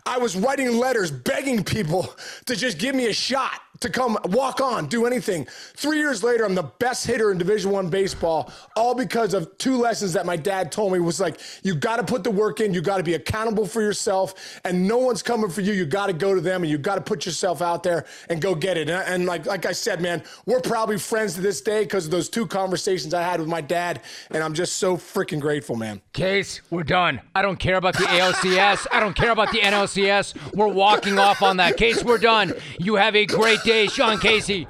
I 0.04 0.18
was 0.18 0.36
writing 0.36 0.76
letters 0.76 1.10
begging 1.10 1.64
people 1.64 2.12
to 2.46 2.56
just 2.56 2.78
give 2.78 2.94
me 2.94 3.06
a 3.06 3.12
shot 3.12 3.60
to 3.80 3.88
come 3.88 4.18
walk 4.24 4.60
on, 4.60 4.86
do 4.86 5.06
anything. 5.06 5.46
Three 5.74 5.96
years 5.98 6.22
later, 6.22 6.44
I'm 6.44 6.54
the 6.54 6.70
best 6.78 7.06
hitter 7.06 7.32
in 7.32 7.38
Division 7.38 7.70
One 7.70 7.88
baseball, 7.88 8.52
all 8.76 8.94
because 8.94 9.32
of 9.32 9.56
two 9.56 9.76
lessons 9.78 10.12
that 10.12 10.26
my 10.26 10.36
dad 10.36 10.70
told 10.70 10.92
me 10.92 11.00
was 11.00 11.18
like, 11.18 11.40
you 11.62 11.74
got 11.74 11.96
to 11.96 12.04
put 12.04 12.22
the 12.22 12.30
work 12.30 12.60
in, 12.60 12.74
you 12.74 12.82
got 12.82 12.98
to 12.98 13.02
be 13.02 13.14
accountable 13.14 13.66
for 13.66 13.80
yourself, 13.80 14.60
and 14.64 14.86
no 14.86 14.98
one's 14.98 15.22
coming 15.22 15.48
for 15.48 15.62
you. 15.62 15.72
You 15.72 15.86
got 15.86 16.08
to 16.08 16.12
go 16.12 16.34
to 16.34 16.40
them, 16.42 16.62
and 16.62 16.70
you 16.70 16.76
got 16.76 16.96
to 16.96 17.00
put 17.00 17.24
yourself 17.24 17.62
out 17.62 17.82
there 17.82 18.04
and 18.28 18.40
go 18.40 18.54
get 18.54 18.76
it. 18.76 18.90
And, 18.90 19.02
and, 19.08 19.26
like 19.26 19.46
like 19.46 19.64
I 19.64 19.72
said, 19.72 20.02
man, 20.02 20.22
we're 20.44 20.60
probably 20.60 20.98
friends 20.98 21.34
to 21.34 21.40
this 21.40 21.62
day 21.62 21.84
because 21.84 22.04
of 22.04 22.10
those 22.10 22.28
two 22.28 22.46
conversations 22.46 23.14
I 23.14 23.22
had 23.22 23.40
with 23.40 23.48
my 23.48 23.62
dad, 23.62 24.02
and 24.30 24.42
I'm 24.42 24.52
just 24.52 24.76
so 24.76 24.98
freaking 24.98 25.40
grateful, 25.40 25.76
man. 25.76 26.02
Case, 26.12 26.60
we're 26.68 26.82
done. 26.82 27.20
I 27.34 27.40
don't 27.40 27.58
care 27.58 27.76
about 27.76 27.96
the 27.96 28.04
ALCS. 28.04 28.86
I 28.92 29.00
don't 29.00 29.16
care 29.16 29.30
about 29.30 29.52
the 29.52 29.58
NLCS. 29.58 30.54
We're 30.54 30.68
walking 30.68 31.18
off 31.18 31.40
on 31.40 31.56
that. 31.56 31.78
Case, 31.78 32.04
we're 32.04 32.18
done. 32.18 32.52
You 32.78 32.96
have 32.96 33.16
a 33.16 33.24
great 33.24 33.62
day 33.64 33.69
day, 33.70 33.86
Sean 33.86 34.18
Casey. 34.18 34.66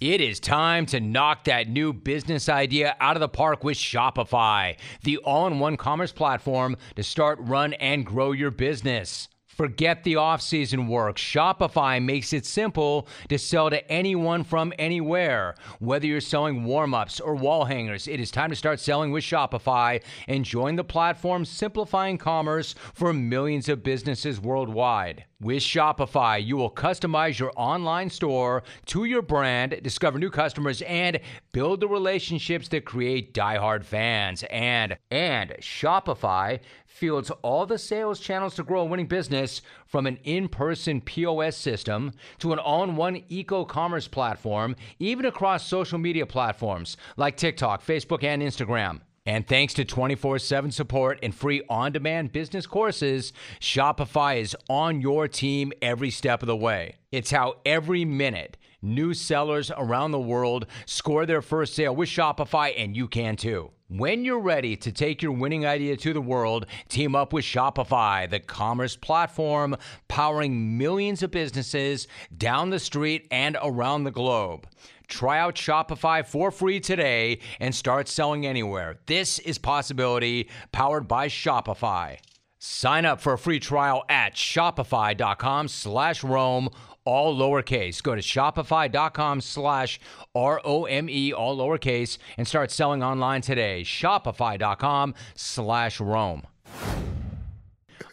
It 0.00 0.20
is 0.20 0.40
time 0.40 0.84
to 0.86 0.98
knock 0.98 1.44
that 1.44 1.68
new 1.68 1.92
business 1.92 2.48
idea 2.48 2.96
out 2.98 3.14
of 3.14 3.20
the 3.20 3.28
park 3.28 3.62
with 3.62 3.76
Shopify, 3.76 4.76
the 5.04 5.18
all 5.18 5.46
in 5.46 5.60
one 5.60 5.76
commerce 5.76 6.10
platform 6.10 6.76
to 6.96 7.04
start, 7.04 7.38
run, 7.40 7.72
and 7.74 8.04
grow 8.04 8.32
your 8.32 8.50
business. 8.50 9.28
Forget 9.46 10.02
the 10.02 10.16
off-season 10.16 10.88
work. 10.88 11.18
Shopify 11.18 12.02
makes 12.02 12.32
it 12.32 12.44
simple 12.44 13.06
to 13.28 13.38
sell 13.38 13.70
to 13.70 13.88
anyone 13.88 14.42
from 14.42 14.72
anywhere. 14.76 15.54
Whether 15.78 16.08
you're 16.08 16.20
selling 16.20 16.64
warm-ups 16.64 17.20
or 17.20 17.36
wall 17.36 17.66
hangers, 17.66 18.08
it 18.08 18.18
is 18.18 18.32
time 18.32 18.50
to 18.50 18.56
start 18.56 18.80
selling 18.80 19.12
with 19.12 19.22
Shopify 19.22 20.02
and 20.26 20.44
join 20.44 20.74
the 20.74 20.82
platform 20.82 21.44
simplifying 21.44 22.18
commerce 22.18 22.74
for 22.92 23.12
millions 23.12 23.68
of 23.68 23.84
businesses 23.84 24.40
worldwide. 24.40 25.26
With 25.44 25.62
Shopify, 25.62 26.42
you 26.42 26.56
will 26.56 26.70
customize 26.70 27.38
your 27.38 27.52
online 27.54 28.08
store 28.08 28.62
to 28.86 29.04
your 29.04 29.20
brand, 29.20 29.78
discover 29.82 30.18
new 30.18 30.30
customers, 30.30 30.80
and 30.80 31.20
build 31.52 31.80
the 31.80 31.86
relationships 31.86 32.68
that 32.68 32.86
create 32.86 33.34
diehard 33.34 33.84
fans. 33.84 34.42
And 34.48 34.96
and 35.10 35.50
Shopify 35.60 36.60
fields 36.86 37.30
all 37.42 37.66
the 37.66 37.76
sales 37.76 38.20
channels 38.20 38.54
to 38.54 38.62
grow 38.62 38.80
a 38.80 38.84
winning 38.86 39.06
business 39.06 39.60
from 39.84 40.06
an 40.06 40.18
in 40.24 40.48
person 40.48 41.02
POS 41.02 41.58
system 41.58 42.12
to 42.38 42.54
an 42.54 42.58
all 42.58 42.82
in 42.82 42.96
one 42.96 43.22
e-commerce 43.28 44.08
platform, 44.08 44.74
even 44.98 45.26
across 45.26 45.66
social 45.66 45.98
media 45.98 46.24
platforms 46.24 46.96
like 47.18 47.36
TikTok, 47.36 47.84
Facebook, 47.84 48.24
and 48.24 48.40
Instagram. 48.40 49.02
And 49.26 49.46
thanks 49.46 49.72
to 49.74 49.86
24 49.86 50.38
7 50.38 50.70
support 50.70 51.18
and 51.22 51.34
free 51.34 51.62
on 51.68 51.92
demand 51.92 52.32
business 52.32 52.66
courses, 52.66 53.32
Shopify 53.58 54.38
is 54.40 54.54
on 54.68 55.00
your 55.00 55.28
team 55.28 55.72
every 55.80 56.10
step 56.10 56.42
of 56.42 56.46
the 56.46 56.56
way. 56.56 56.96
It's 57.10 57.30
how 57.30 57.54
every 57.64 58.04
minute 58.04 58.58
new 58.82 59.14
sellers 59.14 59.70
around 59.78 60.10
the 60.10 60.20
world 60.20 60.66
score 60.84 61.24
their 61.24 61.40
first 61.40 61.74
sale 61.74 61.96
with 61.96 62.10
Shopify, 62.10 62.74
and 62.76 62.94
you 62.94 63.08
can 63.08 63.36
too. 63.36 63.70
When 63.96 64.24
you're 64.24 64.40
ready 64.40 64.74
to 64.78 64.90
take 64.90 65.22
your 65.22 65.30
winning 65.30 65.64
idea 65.64 65.96
to 65.98 66.12
the 66.12 66.20
world, 66.20 66.66
team 66.88 67.14
up 67.14 67.32
with 67.32 67.44
Shopify, 67.44 68.28
the 68.28 68.40
commerce 68.40 68.96
platform 68.96 69.76
powering 70.08 70.76
millions 70.76 71.22
of 71.22 71.30
businesses 71.30 72.08
down 72.36 72.70
the 72.70 72.80
street 72.80 73.28
and 73.30 73.56
around 73.62 74.02
the 74.02 74.10
globe. 74.10 74.66
Try 75.06 75.38
out 75.38 75.54
Shopify 75.54 76.26
for 76.26 76.50
free 76.50 76.80
today 76.80 77.38
and 77.60 77.72
start 77.72 78.08
selling 78.08 78.44
anywhere. 78.44 78.96
This 79.06 79.38
is 79.38 79.58
Possibility, 79.58 80.48
powered 80.72 81.06
by 81.06 81.28
Shopify. 81.28 82.18
Sign 82.66 83.04
up 83.04 83.20
for 83.20 83.34
a 83.34 83.38
free 83.38 83.60
trial 83.60 84.06
at 84.08 84.36
shopify.com 84.36 85.68
slash 85.68 86.24
Rome, 86.24 86.70
all 87.04 87.36
lowercase. 87.36 88.02
Go 88.02 88.14
to 88.14 88.22
shopify.com 88.22 89.42
slash 89.42 90.00
R-O-M-E, 90.34 91.34
all 91.34 91.58
lowercase, 91.58 92.16
and 92.38 92.48
start 92.48 92.70
selling 92.70 93.02
online 93.02 93.42
today. 93.42 93.82
Shopify.com 93.82 95.14
slash 95.34 96.00
Rome. 96.00 96.44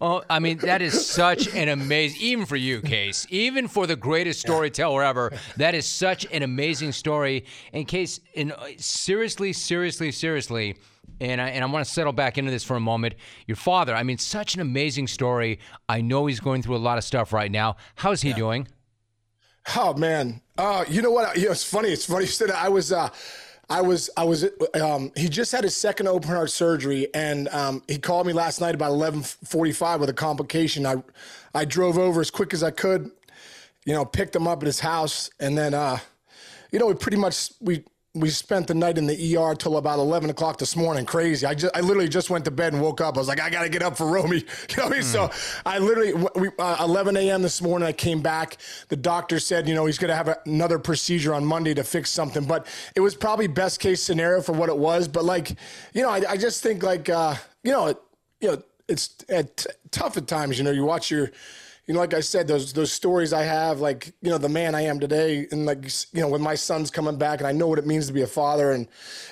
Oh, 0.01 0.21
I 0.29 0.39
mean, 0.39 0.57
that 0.57 0.81
is 0.81 1.07
such 1.07 1.47
an 1.55 1.69
amazing, 1.69 2.19
even 2.21 2.45
for 2.45 2.57
you, 2.57 2.81
Case, 2.81 3.25
even 3.29 3.69
for 3.69 3.87
the 3.87 3.95
greatest 3.95 4.41
storyteller 4.41 5.01
ever, 5.01 5.31
that 5.55 5.75
is 5.75 5.85
such 5.85 6.25
an 6.29 6.43
amazing 6.43 6.91
story. 6.91 7.45
In 7.71 7.85
case, 7.85 8.19
in 8.33 8.51
uh, 8.51 8.65
seriously, 8.75 9.53
seriously, 9.53 10.11
seriously, 10.11 10.75
and 11.21 11.39
I, 11.39 11.49
and 11.49 11.63
I 11.63 11.67
want 11.67 11.85
to 11.85 11.91
settle 11.91 12.13
back 12.13 12.37
into 12.37 12.51
this 12.51 12.63
for 12.63 12.75
a 12.75 12.79
moment. 12.79 13.13
Your 13.45 13.55
father, 13.55 13.95
I 13.95 14.03
mean, 14.03 14.17
such 14.17 14.55
an 14.55 14.61
amazing 14.61 15.07
story. 15.07 15.59
I 15.87 16.01
know 16.01 16.25
he's 16.25 16.39
going 16.39 16.63
through 16.63 16.75
a 16.75 16.77
lot 16.77 16.97
of 16.97 17.03
stuff 17.03 17.31
right 17.31 17.51
now. 17.51 17.75
How's 17.95 18.21
he 18.21 18.29
yeah. 18.29 18.35
doing? 18.35 18.67
Oh 19.75 19.93
man, 19.93 20.41
uh, 20.57 20.85
you 20.89 21.03
know 21.03 21.11
what? 21.11 21.37
You 21.37 21.45
know, 21.45 21.51
it's 21.51 21.63
funny. 21.63 21.89
It's 21.89 22.05
funny 22.05 22.25
you 22.25 22.31
said 22.31 22.49
that. 22.49 22.57
I 22.57 22.69
was. 22.69 22.91
Uh, 22.91 23.09
I 23.69 23.79
was, 23.79 24.09
I 24.17 24.25
was, 24.25 24.49
um, 24.81 25.13
he 25.15 25.29
just 25.29 25.53
had 25.53 25.63
his 25.63 25.73
second 25.73 26.09
open 26.09 26.27
heart 26.27 26.49
surgery 26.51 27.07
and, 27.13 27.47
um, 27.49 27.81
he 27.87 27.99
called 27.99 28.27
me 28.27 28.33
last 28.33 28.59
night 28.59 28.75
about 28.75 28.91
1145 28.91 30.01
with 30.01 30.09
a 30.09 30.13
complication. 30.13 30.85
I, 30.85 31.01
I 31.55 31.63
drove 31.63 31.97
over 31.97 32.19
as 32.19 32.29
quick 32.29 32.53
as 32.53 32.63
I 32.63 32.71
could, 32.71 33.09
you 33.85 33.93
know, 33.93 34.03
picked 34.03 34.35
him 34.35 34.45
up 34.45 34.61
at 34.61 34.65
his 34.65 34.81
house. 34.81 35.29
And 35.39 35.57
then, 35.57 35.73
uh, 35.73 35.99
you 36.73 36.79
know, 36.79 36.87
we 36.87 36.95
pretty 36.95 37.15
much, 37.15 37.53
we, 37.61 37.85
we 38.13 38.29
spent 38.29 38.67
the 38.67 38.73
night 38.73 38.97
in 38.97 39.07
the 39.07 39.37
ER 39.37 39.55
till 39.55 39.77
about 39.77 39.97
11 39.97 40.29
o'clock 40.29 40.57
this 40.57 40.75
morning. 40.75 41.05
Crazy. 41.05 41.45
I 41.45 41.53
just, 41.53 41.75
I 41.75 41.79
literally 41.79 42.09
just 42.09 42.29
went 42.29 42.43
to 42.43 42.51
bed 42.51 42.73
and 42.73 42.81
woke 42.81 42.99
up. 42.99 43.15
I 43.15 43.19
was 43.19 43.29
like, 43.29 43.39
I 43.39 43.49
got 43.49 43.63
to 43.63 43.69
get 43.69 43.81
up 43.81 43.95
for 43.95 44.05
Romy. 44.05 44.43
You 44.69 44.77
know 44.77 44.85
I 44.85 44.89
mean? 44.89 45.03
So 45.03 45.31
I 45.65 45.79
literally, 45.79 46.13
we, 46.35 46.49
uh, 46.59 46.77
11 46.81 47.15
a.m. 47.15 47.41
this 47.41 47.61
morning, 47.61 47.87
I 47.87 47.93
came 47.93 48.21
back. 48.21 48.57
The 48.89 48.97
doctor 48.97 49.39
said, 49.39 49.67
you 49.67 49.75
know, 49.75 49.85
he's 49.85 49.97
going 49.97 50.09
to 50.09 50.15
have 50.15 50.27
a, 50.27 50.37
another 50.45 50.77
procedure 50.77 51.33
on 51.33 51.45
Monday 51.45 51.73
to 51.73 51.83
fix 51.83 52.09
something, 52.09 52.43
but 52.43 52.67
it 52.95 52.99
was 52.99 53.15
probably 53.15 53.47
best 53.47 53.79
case 53.79 54.01
scenario 54.01 54.41
for 54.41 54.51
what 54.51 54.67
it 54.67 54.77
was. 54.77 55.07
But 55.07 55.23
like, 55.23 55.51
you 55.93 56.01
know, 56.01 56.09
I, 56.09 56.21
I 56.31 56.37
just 56.37 56.61
think 56.61 56.83
like, 56.83 57.09
uh, 57.09 57.35
you 57.63 57.71
know, 57.71 57.87
it, 57.87 57.97
you 58.41 58.49
know, 58.49 58.61
it's 58.89 59.15
at, 59.29 59.65
tough 59.91 60.17
at 60.17 60.27
times, 60.27 60.57
you 60.57 60.65
know, 60.65 60.71
you 60.71 60.83
watch 60.83 61.11
your, 61.11 61.31
you 61.91 61.95
know, 61.95 61.99
like 61.99 62.13
I 62.13 62.21
said, 62.21 62.47
those 62.47 62.71
those 62.71 62.89
stories 62.89 63.33
I 63.33 63.43
have, 63.43 63.81
like 63.81 64.13
you 64.21 64.29
know, 64.29 64.37
the 64.37 64.47
man 64.47 64.75
I 64.75 64.83
am 64.83 64.97
today, 64.97 65.45
and 65.51 65.65
like 65.65 65.83
you 66.13 66.21
know, 66.21 66.29
when 66.29 66.39
my 66.41 66.55
son's 66.55 66.89
coming 66.89 67.17
back, 67.17 67.39
and 67.41 67.47
I 67.47 67.51
know 67.51 67.67
what 67.67 67.79
it 67.79 67.85
means 67.85 68.07
to 68.07 68.13
be 68.13 68.21
a 68.21 68.27
father, 68.27 68.71
and 68.71 68.87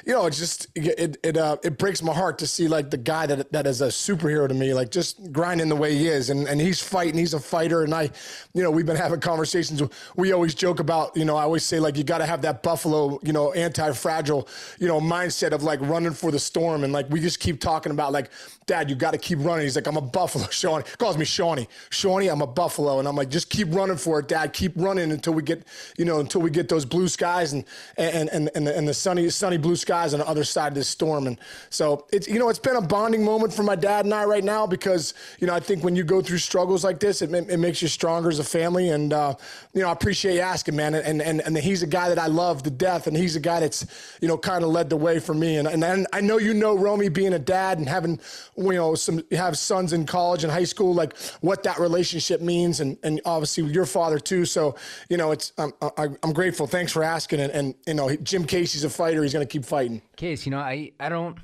you 0.06 0.12
know, 0.12 0.26
it 0.26 0.32
just 0.32 0.68
it 0.76 1.16
it 1.24 1.38
uh, 1.38 1.56
it 1.64 1.78
breaks 1.78 2.04
my 2.04 2.14
heart 2.14 2.38
to 2.40 2.48
see 2.48 2.68
like 2.68 2.90
the 2.90 2.98
guy 2.98 3.26
that 3.28 3.50
that 3.54 3.66
is 3.66 3.80
a 3.80 3.88
superhero 3.88 4.46
to 4.46 4.54
me, 4.54 4.74
like 4.74 4.92
just 4.92 5.32
grinding 5.32 5.70
the 5.70 5.76
way 5.78 5.96
he 5.96 6.10
is, 6.10 6.30
and 6.32 6.50
and 6.50 6.60
he's 6.60 6.82
fighting, 6.82 7.18
he's 7.18 7.34
a 7.34 7.40
fighter, 7.40 7.86
and 7.86 7.96
I, 7.96 8.10
you 8.54 8.62
know, 8.62 8.72
we've 8.72 8.86
been 8.86 8.98
having 8.98 9.22
conversations. 9.22 9.82
We 10.18 10.34
always 10.34 10.54
joke 10.54 10.82
about, 10.82 11.16
you 11.16 11.24
know, 11.24 11.38
I 11.38 11.44
always 11.44 11.64
say 11.64 11.80
like 11.80 11.96
you 11.96 12.04
got 12.04 12.18
to 12.18 12.26
have 12.26 12.42
that 12.42 12.62
buffalo, 12.62 13.22
you 13.24 13.32
know, 13.32 13.54
anti-fragile, 13.54 14.50
you 14.80 14.88
know, 14.90 15.00
mindset 15.00 15.54
of 15.54 15.64
like 15.64 15.80
running 15.80 16.12
for 16.12 16.30
the 16.30 16.40
storm, 16.40 16.84
and 16.84 16.92
like 16.92 17.10
we 17.10 17.22
just 17.22 17.40
keep 17.40 17.62
talking 17.62 17.94
about 17.94 18.12
like, 18.12 18.30
Dad, 18.66 18.90
you 18.90 18.98
got 18.98 19.12
to 19.12 19.18
keep 19.18 19.40
running. 19.40 19.64
He's 19.64 19.78
like, 19.78 19.88
I'm 19.88 19.96
a 19.96 20.02
buffalo, 20.02 20.46
Shawnee. 20.50 20.84
Calls 20.98 21.18
me 21.18 21.24
Shawnee. 21.24 21.70
Shawnee, 21.90 22.28
I'm 22.28 22.42
a 22.42 22.49
buffalo. 22.56 23.00
And 23.00 23.08
I'm 23.08 23.16
like, 23.16 23.30
just 23.30 23.50
keep 23.50 23.74
running 23.74 23.98
for 23.98 24.20
it, 24.20 24.28
Dad. 24.28 24.54
Keep 24.54 24.74
running 24.76 25.12
until 25.12 25.34
we 25.34 25.44
get, 25.44 25.64
you 25.98 26.06
know, 26.06 26.20
until 26.20 26.42
we 26.42 26.50
get 26.50 26.70
those 26.70 26.86
blue 26.86 27.08
skies 27.08 27.54
and 27.54 27.64
and 27.98 28.30
and 28.30 28.50
and 28.56 28.68
the, 28.68 28.78
and 28.78 28.88
the 28.88 28.94
sunny 28.94 29.30
sunny 29.30 29.58
blue 29.58 29.76
skies 29.76 30.14
on 30.14 30.20
the 30.20 30.28
other 30.28 30.44
side 30.44 30.70
of 30.70 30.76
this 30.76 30.88
storm. 30.88 31.28
And 31.28 31.38
so 31.70 32.06
it's 32.12 32.28
you 32.28 32.40
know 32.40 32.50
it's 32.50 32.60
been 32.60 32.76
a 32.76 32.82
bonding 32.82 33.24
moment 33.24 33.54
for 33.54 33.64
my 33.64 33.76
dad 33.76 34.06
and 34.06 34.14
I 34.14 34.26
right 34.26 34.44
now 34.44 34.68
because 34.68 35.14
you 35.40 35.48
know 35.48 35.54
I 35.54 35.60
think 35.60 35.84
when 35.84 35.96
you 35.96 36.04
go 36.04 36.22
through 36.22 36.40
struggles 36.40 36.84
like 36.84 37.00
this, 37.00 37.22
it, 37.22 37.34
it 37.34 37.58
makes 37.58 37.82
you 37.82 37.88
stronger 37.88 38.30
as 38.30 38.40
a 38.40 38.44
family. 38.44 38.90
And 38.90 39.14
uh, 39.14 39.36
you 39.74 39.82
know 39.82 39.90
I 39.90 39.92
appreciate 39.92 40.36
you 40.36 40.42
asking, 40.42 40.76
man. 40.76 40.96
And 40.96 41.22
and 41.22 41.42
and 41.42 41.58
he's 41.58 41.84
a 41.84 41.88
guy 41.88 42.10
that 42.10 42.20
I 42.20 42.28
love 42.28 42.64
to 42.64 42.70
death, 42.70 43.08
and 43.08 43.16
he's 43.16 43.36
a 43.36 43.40
guy 43.40 43.60
that's 43.60 43.86
you 44.22 44.28
know 44.28 44.38
kind 44.38 44.64
of 44.64 44.70
led 44.72 44.90
the 44.90 44.98
way 44.98 45.20
for 45.20 45.34
me. 45.34 45.58
And, 45.58 45.68
and 45.68 46.08
I 46.14 46.22
know 46.22 46.38
you 46.38 46.54
know 46.54 46.78
Romy 46.78 47.10
being 47.10 47.34
a 47.34 47.40
dad 47.40 47.78
and 47.78 47.88
having 47.88 48.20
you 48.58 48.74
know 48.74 48.96
some 48.96 49.22
have 49.32 49.58
sons 49.58 49.94
in 49.94 50.06
college 50.06 50.44
and 50.44 50.52
high 50.52 50.64
school, 50.64 50.94
like 50.94 51.18
what 51.42 51.64
that 51.64 51.80
relationship 51.80 52.29
means 52.42 52.80
and 52.80 52.98
and 53.04 53.22
obviously 53.26 53.64
your 53.66 53.86
father 53.86 54.20
too. 54.20 54.46
So 54.46 54.76
you 55.10 55.18
know, 55.18 55.32
it's 55.32 55.54
I'm 55.58 55.74
I'm 55.98 56.34
grateful. 56.34 56.68
Thanks 56.68 56.92
for 56.92 57.04
asking. 57.04 57.40
And, 57.40 57.52
and 57.52 57.76
you 57.88 57.94
know, 57.94 58.16
Jim 58.18 58.46
Casey's 58.46 58.84
a 58.84 58.90
fighter. 58.90 59.24
He's 59.24 59.34
going 59.34 59.46
to 59.46 59.52
keep 59.52 59.66
fighting. 59.66 60.02
Case, 60.16 60.46
you 60.46 60.52
know, 60.52 60.60
I 60.60 60.92
I 61.00 61.10
don't. 61.10 61.38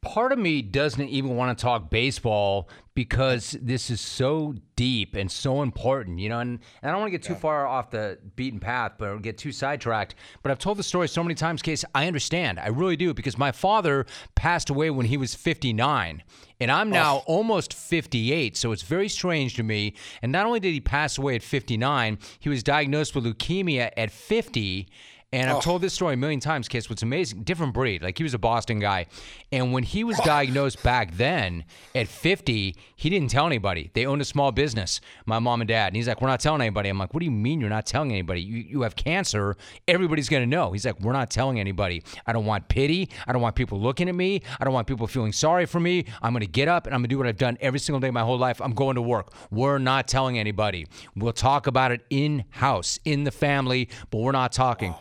Part 0.00 0.32
of 0.32 0.38
me 0.40 0.62
doesn't 0.62 1.08
even 1.08 1.36
want 1.36 1.56
to 1.56 1.62
talk 1.62 1.88
baseball 1.88 2.68
because 2.94 3.56
this 3.62 3.88
is 3.88 4.00
so 4.00 4.54
deep 4.76 5.16
and 5.16 5.30
so 5.30 5.62
important, 5.62 6.18
you 6.18 6.28
know. 6.28 6.40
And, 6.40 6.58
and 6.82 6.90
I 6.90 6.92
don't 6.92 7.00
want 7.00 7.12
to 7.12 7.18
get 7.18 7.22
too 7.22 7.32
yeah. 7.34 7.38
far 7.38 7.66
off 7.66 7.90
the 7.90 8.18
beaten 8.36 8.60
path, 8.60 8.92
but 8.98 9.22
get 9.22 9.38
too 9.38 9.52
sidetracked. 9.52 10.14
But 10.42 10.50
I've 10.50 10.58
told 10.58 10.78
the 10.78 10.82
story 10.82 11.08
so 11.08 11.22
many 11.22 11.34
times, 11.34 11.62
Case. 11.62 11.84
I 11.94 12.06
understand. 12.06 12.58
I 12.58 12.68
really 12.68 12.96
do 12.96 13.14
because 13.14 13.38
my 13.38 13.52
father 13.52 14.06
passed 14.34 14.70
away 14.70 14.90
when 14.90 15.06
he 15.06 15.16
was 15.16 15.34
59, 15.34 16.22
and 16.62 16.70
I'm 16.70 16.90
now 16.90 17.18
oh. 17.18 17.24
almost 17.26 17.74
58. 17.74 18.56
So 18.56 18.72
it's 18.72 18.82
very 18.82 19.08
strange 19.08 19.56
to 19.56 19.62
me. 19.62 19.94
And 20.22 20.32
not 20.32 20.46
only 20.46 20.60
did 20.60 20.72
he 20.72 20.80
pass 20.80 21.18
away 21.18 21.34
at 21.36 21.42
59, 21.42 22.18
he 22.40 22.48
was 22.48 22.62
diagnosed 22.62 23.14
with 23.14 23.24
leukemia 23.24 23.90
at 23.96 24.10
50 24.10 24.88
and 25.32 25.48
I've 25.48 25.56
oh. 25.56 25.60
told 25.60 25.82
this 25.82 25.94
story 25.94 26.14
a 26.14 26.16
million 26.16 26.40
times, 26.40 26.68
kids. 26.68 26.90
What's 26.90 27.02
amazing, 27.02 27.42
different 27.44 27.72
breed. 27.72 28.02
Like 28.02 28.18
he 28.18 28.22
was 28.22 28.34
a 28.34 28.38
Boston 28.38 28.80
guy. 28.80 29.06
And 29.50 29.72
when 29.72 29.82
he 29.82 30.04
was 30.04 30.20
oh. 30.20 30.24
diagnosed 30.24 30.82
back 30.82 31.16
then 31.16 31.64
at 31.94 32.06
50, 32.06 32.76
he 32.96 33.10
didn't 33.10 33.30
tell 33.30 33.46
anybody. 33.46 33.90
They 33.94 34.04
owned 34.04 34.20
a 34.20 34.26
small 34.26 34.52
business, 34.52 35.00
my 35.24 35.38
mom 35.38 35.62
and 35.62 35.68
dad. 35.68 35.88
And 35.88 35.96
he's 35.96 36.06
like, 36.06 36.20
We're 36.20 36.28
not 36.28 36.40
telling 36.40 36.60
anybody. 36.60 36.90
I'm 36.90 36.98
like, 36.98 37.14
What 37.14 37.20
do 37.20 37.24
you 37.24 37.30
mean 37.30 37.60
you're 37.60 37.70
not 37.70 37.86
telling 37.86 38.12
anybody? 38.12 38.42
You, 38.42 38.58
you 38.58 38.82
have 38.82 38.94
cancer. 38.94 39.56
Everybody's 39.88 40.28
going 40.28 40.42
to 40.42 40.46
know. 40.46 40.72
He's 40.72 40.84
like, 40.84 41.00
We're 41.00 41.12
not 41.12 41.30
telling 41.30 41.58
anybody. 41.58 42.02
I 42.26 42.34
don't 42.34 42.44
want 42.44 42.68
pity. 42.68 43.08
I 43.26 43.32
don't 43.32 43.42
want 43.42 43.56
people 43.56 43.80
looking 43.80 44.10
at 44.10 44.14
me. 44.14 44.42
I 44.60 44.64
don't 44.64 44.74
want 44.74 44.86
people 44.86 45.06
feeling 45.06 45.32
sorry 45.32 45.64
for 45.64 45.80
me. 45.80 46.04
I'm 46.20 46.32
going 46.32 46.42
to 46.42 46.46
get 46.46 46.68
up 46.68 46.86
and 46.86 46.94
I'm 46.94 47.00
going 47.00 47.08
to 47.08 47.14
do 47.14 47.18
what 47.18 47.26
I've 47.26 47.38
done 47.38 47.56
every 47.62 47.80
single 47.80 48.00
day 48.00 48.08
of 48.08 48.14
my 48.14 48.22
whole 48.22 48.38
life. 48.38 48.60
I'm 48.60 48.74
going 48.74 48.96
to 48.96 49.02
work. 49.02 49.32
We're 49.50 49.78
not 49.78 50.08
telling 50.08 50.38
anybody. 50.38 50.86
We'll 51.16 51.32
talk 51.32 51.66
about 51.66 51.90
it 51.90 52.02
in 52.10 52.44
house, 52.50 52.98
in 53.06 53.24
the 53.24 53.30
family, 53.30 53.88
but 54.10 54.18
we're 54.18 54.32
not 54.32 54.52
talking. 54.52 54.94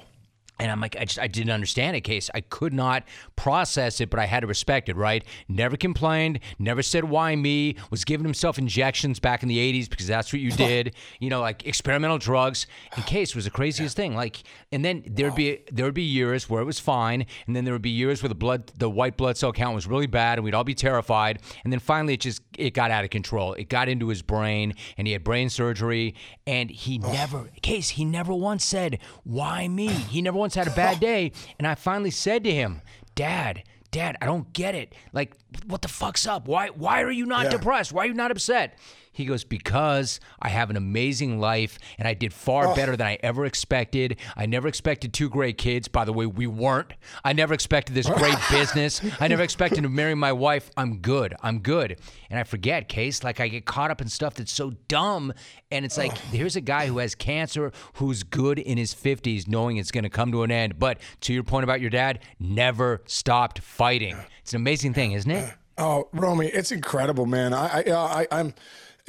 And 0.61 0.69
I'm 0.69 0.79
like, 0.79 0.95
I 0.95 1.05
just 1.05 1.17
I 1.17 1.25
didn't 1.25 1.51
understand 1.51 1.97
it, 1.97 2.01
case. 2.01 2.29
I 2.35 2.41
could 2.41 2.71
not 2.71 3.03
process 3.35 3.99
it, 3.99 4.11
but 4.11 4.19
I 4.19 4.27
had 4.27 4.41
to 4.41 4.47
respect 4.47 4.89
it, 4.89 4.95
right? 4.95 5.23
Never 5.47 5.75
complained, 5.75 6.39
never 6.59 6.83
said 6.83 7.05
why 7.05 7.35
me, 7.35 7.77
was 7.89 8.05
giving 8.05 8.23
himself 8.23 8.59
injections 8.59 9.19
back 9.19 9.41
in 9.41 9.49
the 9.49 9.57
80s 9.57 9.89
because 9.89 10.05
that's 10.05 10.31
what 10.31 10.39
you 10.39 10.51
did, 10.67 10.93
you 11.19 11.31
know, 11.31 11.41
like 11.41 11.65
experimental 11.65 12.19
drugs. 12.19 12.67
And 12.95 13.03
case 13.07 13.33
was 13.35 13.45
the 13.45 13.49
craziest 13.49 13.95
thing. 13.95 14.13
Like, 14.13 14.43
and 14.71 14.85
then 14.85 15.03
there'd 15.07 15.33
be 15.33 15.61
there 15.71 15.85
would 15.85 15.95
be 15.95 16.03
years 16.03 16.47
where 16.47 16.61
it 16.61 16.65
was 16.65 16.79
fine, 16.79 17.25
and 17.47 17.55
then 17.55 17.65
there 17.65 17.73
would 17.73 17.81
be 17.81 17.89
years 17.89 18.21
where 18.21 18.29
the 18.29 18.35
blood 18.35 18.71
the 18.77 18.89
white 18.89 19.17
blood 19.17 19.37
cell 19.37 19.51
count 19.51 19.73
was 19.73 19.87
really 19.87 20.05
bad 20.05 20.37
and 20.37 20.45
we'd 20.45 20.53
all 20.53 20.63
be 20.63 20.75
terrified. 20.75 21.39
And 21.63 21.73
then 21.73 21.79
finally 21.79 22.13
it 22.13 22.19
just 22.19 22.43
it 22.55 22.75
got 22.75 22.91
out 22.91 23.03
of 23.03 23.09
control. 23.09 23.53
It 23.53 23.67
got 23.67 23.89
into 23.89 24.09
his 24.09 24.21
brain 24.21 24.75
and 24.95 25.07
he 25.07 25.13
had 25.13 25.23
brain 25.23 25.49
surgery 25.49 26.13
and 26.45 26.69
he 26.69 27.01
oh. 27.03 27.11
never 27.11 27.49
case, 27.63 27.89
he 27.89 28.05
never 28.05 28.33
once 28.33 28.63
said, 28.63 28.99
Why 29.23 29.67
me? 29.67 29.87
He 29.87 30.21
never 30.21 30.37
once 30.37 30.50
once 30.55 30.67
had 30.67 30.71
a 30.71 30.75
bad 30.75 30.99
day, 31.11 31.31
and 31.57 31.67
I 31.67 31.75
finally 31.75 32.11
said 32.11 32.43
to 32.43 32.51
him, 32.51 32.81
Dad, 33.15 33.63
Dad, 33.91 34.17
I 34.21 34.25
don't 34.25 34.51
get 34.53 34.75
it. 34.75 34.93
Like, 35.13 35.35
what 35.67 35.81
the 35.81 35.87
fuck's 35.87 36.25
up? 36.25 36.47
Why 36.47 36.69
why 36.69 37.01
are 37.01 37.11
you 37.11 37.25
not 37.25 37.45
yeah. 37.45 37.51
depressed? 37.51 37.91
Why 37.91 38.03
are 38.03 38.07
you 38.07 38.13
not 38.13 38.31
upset? 38.31 38.77
He 39.11 39.25
goes, 39.25 39.43
Because 39.43 40.19
I 40.39 40.49
have 40.49 40.69
an 40.69 40.77
amazing 40.77 41.39
life 41.39 41.77
and 41.97 42.07
I 42.07 42.13
did 42.13 42.33
far 42.33 42.67
oh. 42.67 42.75
better 42.75 42.95
than 42.95 43.07
I 43.07 43.17
ever 43.21 43.45
expected. 43.45 44.17
I 44.35 44.45
never 44.45 44.67
expected 44.67 45.13
two 45.13 45.29
great 45.29 45.57
kids. 45.57 45.87
By 45.87 46.05
the 46.05 46.13
way, 46.13 46.25
we 46.25 46.47
weren't. 46.47 46.93
I 47.23 47.33
never 47.33 47.53
expected 47.53 47.93
this 47.93 48.09
great 48.09 48.37
business. 48.51 49.01
I 49.19 49.27
never 49.27 49.43
expected 49.43 49.83
to 49.83 49.89
marry 49.89 50.15
my 50.15 50.31
wife. 50.31 50.71
I'm 50.77 50.97
good. 50.97 51.35
I'm 51.41 51.59
good. 51.59 51.99
And 52.29 52.39
I 52.39 52.43
forget, 52.43 52.87
Case, 52.87 53.23
like 53.23 53.39
I 53.39 53.47
get 53.47 53.65
caught 53.65 53.91
up 53.91 54.01
in 54.01 54.07
stuff 54.07 54.35
that's 54.35 54.51
so 54.51 54.71
dumb. 54.87 55.33
And 55.71 55.85
it's 55.85 55.97
like, 55.97 56.17
here's 56.17 56.55
a 56.55 56.61
guy 56.61 56.87
who 56.87 56.99
has 56.99 57.15
cancer 57.15 57.71
who's 57.93 58.23
good 58.23 58.59
in 58.59 58.77
his 58.77 58.93
50s, 58.93 59.47
knowing 59.47 59.77
it's 59.77 59.91
going 59.91 60.03
to 60.03 60.09
come 60.09 60.31
to 60.31 60.43
an 60.43 60.51
end. 60.51 60.79
But 60.79 60.99
to 61.21 61.33
your 61.33 61.43
point 61.43 61.63
about 61.63 61.81
your 61.81 61.89
dad, 61.89 62.19
never 62.39 63.01
stopped 63.05 63.59
fighting. 63.59 64.15
It's 64.41 64.53
an 64.53 64.61
amazing 64.61 64.93
thing, 64.93 65.13
isn't 65.13 65.31
it? 65.31 65.53
Oh, 65.77 66.09
Romy, 66.13 66.47
it's 66.47 66.71
incredible, 66.71 67.25
man. 67.25 67.53
I, 67.53 67.83
I, 67.87 67.91
I 67.91 68.27
I'm 68.31 68.53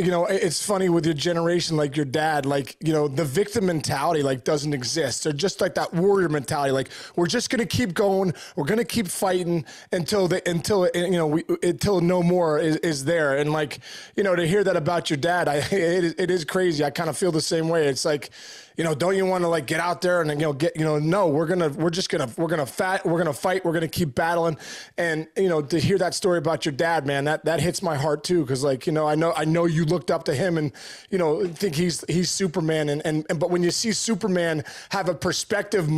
you 0.04 0.10
know, 0.10 0.26
it's 0.26 0.64
funny 0.64 0.88
with 0.88 1.04
your 1.04 1.14
generation, 1.14 1.76
like 1.76 1.96
your 1.96 2.04
dad, 2.04 2.46
like, 2.46 2.76
you 2.80 2.92
know, 2.92 3.08
the 3.08 3.24
victim 3.24 3.66
mentality 3.66 4.22
like 4.22 4.44
doesn't 4.44 4.74
exist. 4.74 5.24
They're 5.24 5.32
just 5.32 5.60
like 5.60 5.74
that 5.74 5.94
warrior 5.94 6.28
mentality. 6.28 6.72
Like 6.72 6.88
we're 7.16 7.26
just 7.26 7.50
going 7.50 7.60
to 7.60 7.66
keep 7.66 7.94
going. 7.94 8.34
We're 8.56 8.64
going 8.64 8.78
to 8.78 8.84
keep 8.84 9.08
fighting 9.08 9.64
until 9.92 10.28
the, 10.28 10.48
until, 10.48 10.88
you 10.94 11.10
know, 11.12 11.26
we, 11.26 11.44
until 11.62 12.00
no 12.00 12.22
more 12.22 12.58
is, 12.58 12.76
is 12.78 13.04
there. 13.04 13.36
And 13.36 13.52
like, 13.52 13.78
you 14.16 14.22
know, 14.22 14.34
to 14.34 14.46
hear 14.46 14.64
that 14.64 14.76
about 14.76 15.10
your 15.10 15.18
dad, 15.18 15.48
I, 15.48 15.56
it, 15.70 16.18
it 16.18 16.30
is 16.30 16.44
crazy. 16.44 16.84
I 16.84 16.90
kind 16.90 17.08
of 17.08 17.16
feel 17.16 17.32
the 17.32 17.40
same 17.40 17.68
way. 17.68 17.86
It's 17.86 18.04
like, 18.04 18.30
you 18.76 18.84
know, 18.84 18.94
don't 18.94 19.16
you 19.16 19.26
want 19.26 19.44
to 19.44 19.48
like 19.48 19.66
get 19.66 19.80
out 19.80 20.00
there 20.00 20.20
and 20.20 20.30
you 20.30 20.36
know 20.38 20.52
get 20.52 20.76
you 20.76 20.84
know 20.84 20.98
no, 20.98 21.28
we're 21.28 21.46
gonna 21.46 21.68
we're 21.68 21.90
just 21.90 22.08
gonna 22.08 22.28
we're 22.36 22.48
gonna 22.48 22.66
fat 22.66 23.04
we're 23.04 23.18
gonna 23.18 23.32
fight 23.32 23.64
we're 23.64 23.72
gonna 23.72 23.88
keep 23.88 24.14
battling, 24.14 24.56
and 24.96 25.28
you 25.36 25.48
know 25.48 25.62
to 25.62 25.78
hear 25.78 25.98
that 25.98 26.14
story 26.14 26.38
about 26.38 26.64
your 26.64 26.72
dad, 26.72 27.06
man, 27.06 27.24
that 27.24 27.44
that 27.44 27.60
hits 27.60 27.82
my 27.82 27.96
heart 27.96 28.24
too 28.24 28.42
because 28.42 28.64
like 28.64 28.86
you 28.86 28.92
know 28.92 29.06
I 29.06 29.14
know 29.14 29.32
I 29.36 29.44
know 29.44 29.66
you 29.66 29.84
looked 29.84 30.10
up 30.10 30.24
to 30.24 30.34
him 30.34 30.58
and 30.58 30.72
you 31.10 31.18
know 31.18 31.46
think 31.46 31.74
he's 31.74 32.04
he's 32.08 32.30
Superman 32.30 32.88
and 32.88 33.02
and, 33.04 33.26
and 33.28 33.38
but 33.38 33.50
when 33.50 33.62
you 33.62 33.70
see 33.70 33.92
Superman 33.92 34.64
have 34.90 35.08
a 35.08 35.14
perspective 35.14 35.90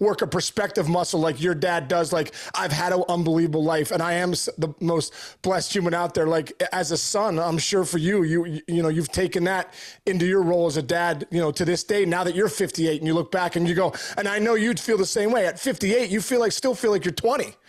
work 0.00 0.22
a 0.22 0.26
perspective 0.26 0.88
muscle 0.88 1.20
like 1.20 1.40
your 1.40 1.54
dad 1.54 1.88
does, 1.88 2.12
like 2.12 2.34
I've 2.54 2.72
had 2.72 2.92
an 2.92 3.04
unbelievable 3.08 3.64
life 3.64 3.90
and 3.90 4.02
I 4.02 4.14
am 4.14 4.30
the 4.30 4.74
most 4.80 5.14
blessed 5.42 5.72
human 5.72 5.94
out 5.94 6.14
there. 6.14 6.26
Like 6.26 6.52
as 6.72 6.90
a 6.90 6.96
son, 6.96 7.38
I'm 7.38 7.58
sure 7.58 7.84
for 7.84 7.98
you, 7.98 8.22
you 8.22 8.60
you 8.66 8.82
know 8.82 8.88
you've 8.88 9.12
taken 9.12 9.44
that 9.44 9.72
into 10.06 10.26
your 10.26 10.42
role 10.42 10.66
as 10.66 10.76
a 10.76 10.82
dad, 10.82 11.26
you 11.30 11.40
know 11.40 11.50
to 11.52 11.64
this 11.64 11.84
day 11.84 12.04
now 12.04 12.17
now 12.18 12.24
that 12.24 12.34
you're 12.34 12.48
58 12.48 13.00
and 13.00 13.06
you 13.06 13.14
look 13.14 13.30
back 13.30 13.54
and 13.54 13.68
you 13.68 13.76
go, 13.76 13.94
and 14.16 14.26
I 14.26 14.40
know 14.40 14.54
you'd 14.54 14.80
feel 14.80 14.98
the 14.98 15.06
same 15.06 15.30
way. 15.30 15.46
At 15.46 15.60
58, 15.60 16.10
you 16.10 16.20
feel 16.20 16.40
like 16.40 16.50
still 16.50 16.74
feel 16.74 16.90
like 16.90 17.04
you're 17.04 17.12
20. 17.12 17.54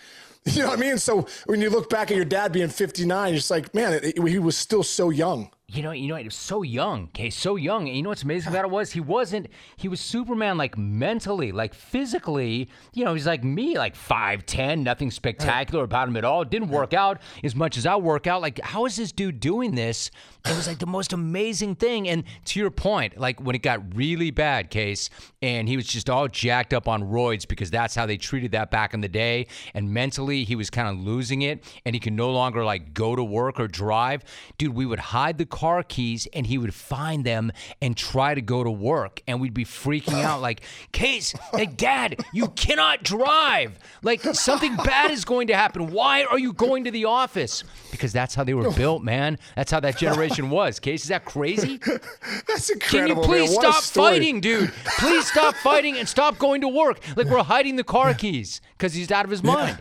You 0.46 0.64
know 0.64 0.70
what 0.70 0.80
I 0.80 0.82
mean? 0.82 0.98
So 0.98 1.28
when 1.48 1.60
you 1.60 1.70
look 1.70 1.90
back 1.90 2.10
at 2.10 2.16
your 2.16 2.26
dad 2.26 2.54
being 2.54 2.70
59, 2.70 3.34
you're 3.34 3.44
like, 3.50 3.76
man, 3.76 3.94
it, 3.94 4.06
it, 4.06 4.28
he 4.28 4.40
was 4.40 4.58
still 4.58 4.84
so 4.84 5.10
young 5.10 5.52
you 5.72 5.84
know, 5.84 5.92
you 5.92 6.08
know, 6.08 6.16
he 6.16 6.26
was 6.26 6.36
so 6.36 6.64
young. 6.64 7.06
Okay, 7.06 7.30
so 7.30 7.56
young. 7.56 7.88
And 7.88 7.96
you 7.96 8.02
know 8.02 8.10
what's 8.10 8.24
amazing 8.24 8.52
about 8.52 8.66
it 8.66 8.72
was 8.72 8.92
he 8.92 9.00
wasn't. 9.00 9.48
He 9.78 9.88
was 9.88 10.00
Superman, 10.00 10.58
like 10.58 10.78
mentally, 10.78 11.52
like 11.52 11.76
physically. 11.76 12.70
You 12.94 13.06
know, 13.06 13.14
he's 13.14 13.28
like 13.28 13.44
me, 13.44 13.78
like 13.78 13.96
five 13.96 14.46
ten, 14.46 14.84
nothing 14.84 15.12
spectacular 15.12 15.84
about 15.84 16.08
him 16.08 16.18
at 16.18 16.26
all. 16.26 16.44
Didn't 16.44 16.70
work 16.70 16.94
out 16.94 17.22
as 17.44 17.56
much 17.56 17.78
as 17.78 17.86
I 17.86 17.96
work 17.98 18.26
out. 18.26 18.42
Like, 18.42 18.60
how 18.62 18.86
is 18.86 18.96
this 18.96 19.12
dude 19.12 19.40
doing 19.40 19.76
this? 19.76 20.10
It 20.50 20.56
was 20.56 20.68
like 20.68 20.80
the 20.80 20.88
most 20.88 21.14
amazing 21.14 21.76
thing. 21.76 22.10
And 22.10 22.24
to 22.46 22.60
your 22.60 22.72
point, 22.72 23.20
like 23.20 23.40
when 23.40 23.56
it 23.56 23.62
got 23.62 23.96
really 23.96 24.32
bad, 24.32 24.72
case, 24.72 25.12
and 25.44 25.70
he 25.70 25.76
was 25.76 25.86
just 25.86 26.10
all 26.10 26.28
jacked 26.28 26.74
up 26.74 26.88
on 26.88 27.04
roids 27.04 27.48
because 27.48 27.70
that's 27.70 27.94
how 27.94 28.08
they 28.08 28.18
treated 28.18 28.52
that 28.54 28.72
back 28.72 28.96
in 28.96 29.02
the 29.02 29.08
day. 29.08 29.46
And 29.76 29.94
mentally, 29.94 30.44
he 30.44 30.56
was 30.56 30.70
kind 30.72 30.88
of 30.90 31.06
losing 31.06 31.44
it, 31.44 31.64
and 31.86 31.96
he 31.96 32.00
could 32.00 32.14
no 32.14 32.32
longer 32.32 32.66
like 32.66 32.96
go 32.96 33.16
to 33.16 33.24
work 33.24 33.60
or 33.60 33.68
drive. 33.68 34.24
Dude, 34.58 34.74
we 34.74 34.88
would 34.88 35.00
hide 35.00 35.38
the 35.38 35.46
car 35.46 35.84
keys 35.84 36.28
and 36.34 36.48
he 36.48 36.58
would 36.58 36.74
find 36.74 37.24
them 37.26 37.52
and 37.82 37.96
try 37.96 38.34
to 38.34 38.42
go 38.42 38.64
to 38.64 38.72
work. 38.72 39.22
And 39.28 39.40
we'd 39.40 39.54
be 39.54 39.66
freaking 39.66 40.24
out 40.24 40.42
like, 40.42 40.62
Case, 40.92 41.36
like, 41.54 41.78
Dad, 41.78 42.26
you 42.34 42.48
cannot 42.50 43.04
drive. 43.04 43.78
Like, 44.02 44.22
something 44.22 44.76
bad 44.78 45.12
is 45.12 45.26
going 45.26 45.48
to 45.48 45.56
happen. 45.56 45.92
Why 45.92 46.24
are 46.24 46.40
you 46.40 46.54
going 46.54 46.86
to 46.86 46.92
the 46.92 47.06
office? 47.06 47.64
Because 47.92 48.12
that's 48.12 48.34
how 48.34 48.44
they 48.44 48.54
were 48.54 48.72
built, 48.72 49.04
man. 49.04 49.38
That's 49.56 49.72
how 49.72 49.80
that 49.82 49.98
generation 49.98 50.39
was. 50.48 50.80
Case, 50.80 51.04
is 51.04 51.10
that 51.10 51.26
crazy? 51.26 51.80
That's 52.48 52.70
incredible. 52.70 53.24
Can 53.24 53.34
you 53.34 53.48
please 53.48 53.54
stop 53.54 53.84
fighting, 53.84 54.40
dude? 54.42 54.72
Please 55.00 55.28
stop 55.28 55.56
fighting 55.56 55.98
and 55.98 56.08
stop 56.08 56.38
going 56.38 56.62
to 56.62 56.68
work. 56.68 57.00
Like, 57.16 57.28
we're 57.28 57.44
hiding 57.44 57.76
the 57.76 57.84
car 57.84 58.14
keys 58.14 58.62
because 58.78 58.94
he's 58.94 59.12
out 59.12 59.26
of 59.26 59.32
his 59.32 59.44
mind. 59.44 59.80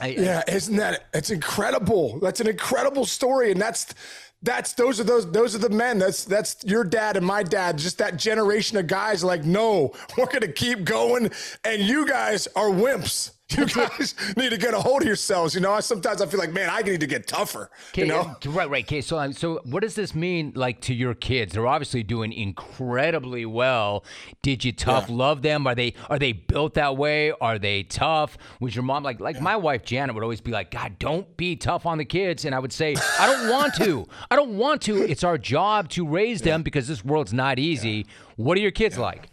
I, 0.00 0.08
yeah, 0.08 0.42
isn't 0.48 0.76
that? 0.76 1.06
It's 1.14 1.30
incredible. 1.30 2.18
That's 2.20 2.40
an 2.40 2.48
incredible 2.48 3.06
story, 3.06 3.50
and 3.50 3.60
that's 3.60 3.94
that's 4.42 4.74
those 4.74 5.00
are 5.00 5.04
those 5.04 5.30
those 5.32 5.54
are 5.54 5.58
the 5.58 5.70
men. 5.70 5.98
That's 5.98 6.24
that's 6.24 6.62
your 6.64 6.84
dad 6.84 7.16
and 7.16 7.24
my 7.24 7.42
dad. 7.42 7.78
Just 7.78 7.98
that 7.98 8.16
generation 8.16 8.76
of 8.76 8.86
guys. 8.86 9.24
Like, 9.24 9.44
no, 9.44 9.92
we're 10.18 10.26
gonna 10.26 10.52
keep 10.52 10.84
going, 10.84 11.30
and 11.64 11.82
you 11.82 12.06
guys 12.06 12.46
are 12.54 12.68
wimps. 12.68 13.32
You 13.50 13.64
guys 13.66 14.14
need 14.36 14.50
to 14.50 14.56
get 14.56 14.74
a 14.74 14.80
hold 14.80 15.02
of 15.02 15.06
yourselves. 15.06 15.54
You 15.54 15.60
know, 15.60 15.72
I, 15.72 15.78
sometimes 15.78 16.20
I 16.20 16.26
feel 16.26 16.40
like, 16.40 16.52
man, 16.52 16.68
I 16.68 16.82
need 16.82 16.98
to 16.98 17.06
get 17.06 17.28
tougher. 17.28 17.70
Okay, 17.90 18.02
you 18.02 18.08
know, 18.08 18.34
right, 18.46 18.68
right. 18.68 18.84
Okay, 18.84 19.00
so 19.00 19.18
um, 19.18 19.32
so 19.32 19.60
what 19.62 19.82
does 19.82 19.94
this 19.94 20.16
mean, 20.16 20.52
like, 20.56 20.80
to 20.82 20.94
your 20.94 21.14
kids? 21.14 21.52
They're 21.52 21.66
obviously 21.66 22.02
doing 22.02 22.32
incredibly 22.32 23.46
well. 23.46 24.04
Did 24.42 24.64
you 24.64 24.72
tough 24.72 25.08
yeah. 25.08 25.14
love 25.14 25.42
them? 25.42 25.64
Are 25.64 25.76
they 25.76 25.94
are 26.10 26.18
they 26.18 26.32
built 26.32 26.74
that 26.74 26.96
way? 26.96 27.30
Are 27.40 27.56
they 27.56 27.84
tough? 27.84 28.36
Was 28.58 28.74
your 28.74 28.82
mom 28.82 29.04
like 29.04 29.20
like 29.20 29.36
yeah. 29.36 29.42
my 29.42 29.54
wife 29.54 29.84
Janet 29.84 30.16
would 30.16 30.24
always 30.24 30.40
be 30.40 30.50
like, 30.50 30.72
God, 30.72 30.98
don't 30.98 31.36
be 31.36 31.54
tough 31.54 31.86
on 31.86 31.98
the 31.98 32.04
kids, 32.04 32.44
and 32.44 32.54
I 32.54 32.58
would 32.58 32.72
say, 32.72 32.96
I 33.20 33.26
don't 33.26 33.48
want 33.48 33.74
to. 33.76 34.08
I 34.28 34.34
don't 34.34 34.58
want 34.58 34.82
to. 34.82 35.02
It's 35.02 35.22
our 35.22 35.38
job 35.38 35.88
to 35.90 36.04
raise 36.04 36.42
them 36.42 36.64
because 36.64 36.88
this 36.88 37.04
world's 37.04 37.32
not 37.32 37.60
easy. 37.60 38.06
What 38.34 38.58
are 38.58 38.60
your 38.60 38.72
kids 38.72 38.98
like? 38.98 39.28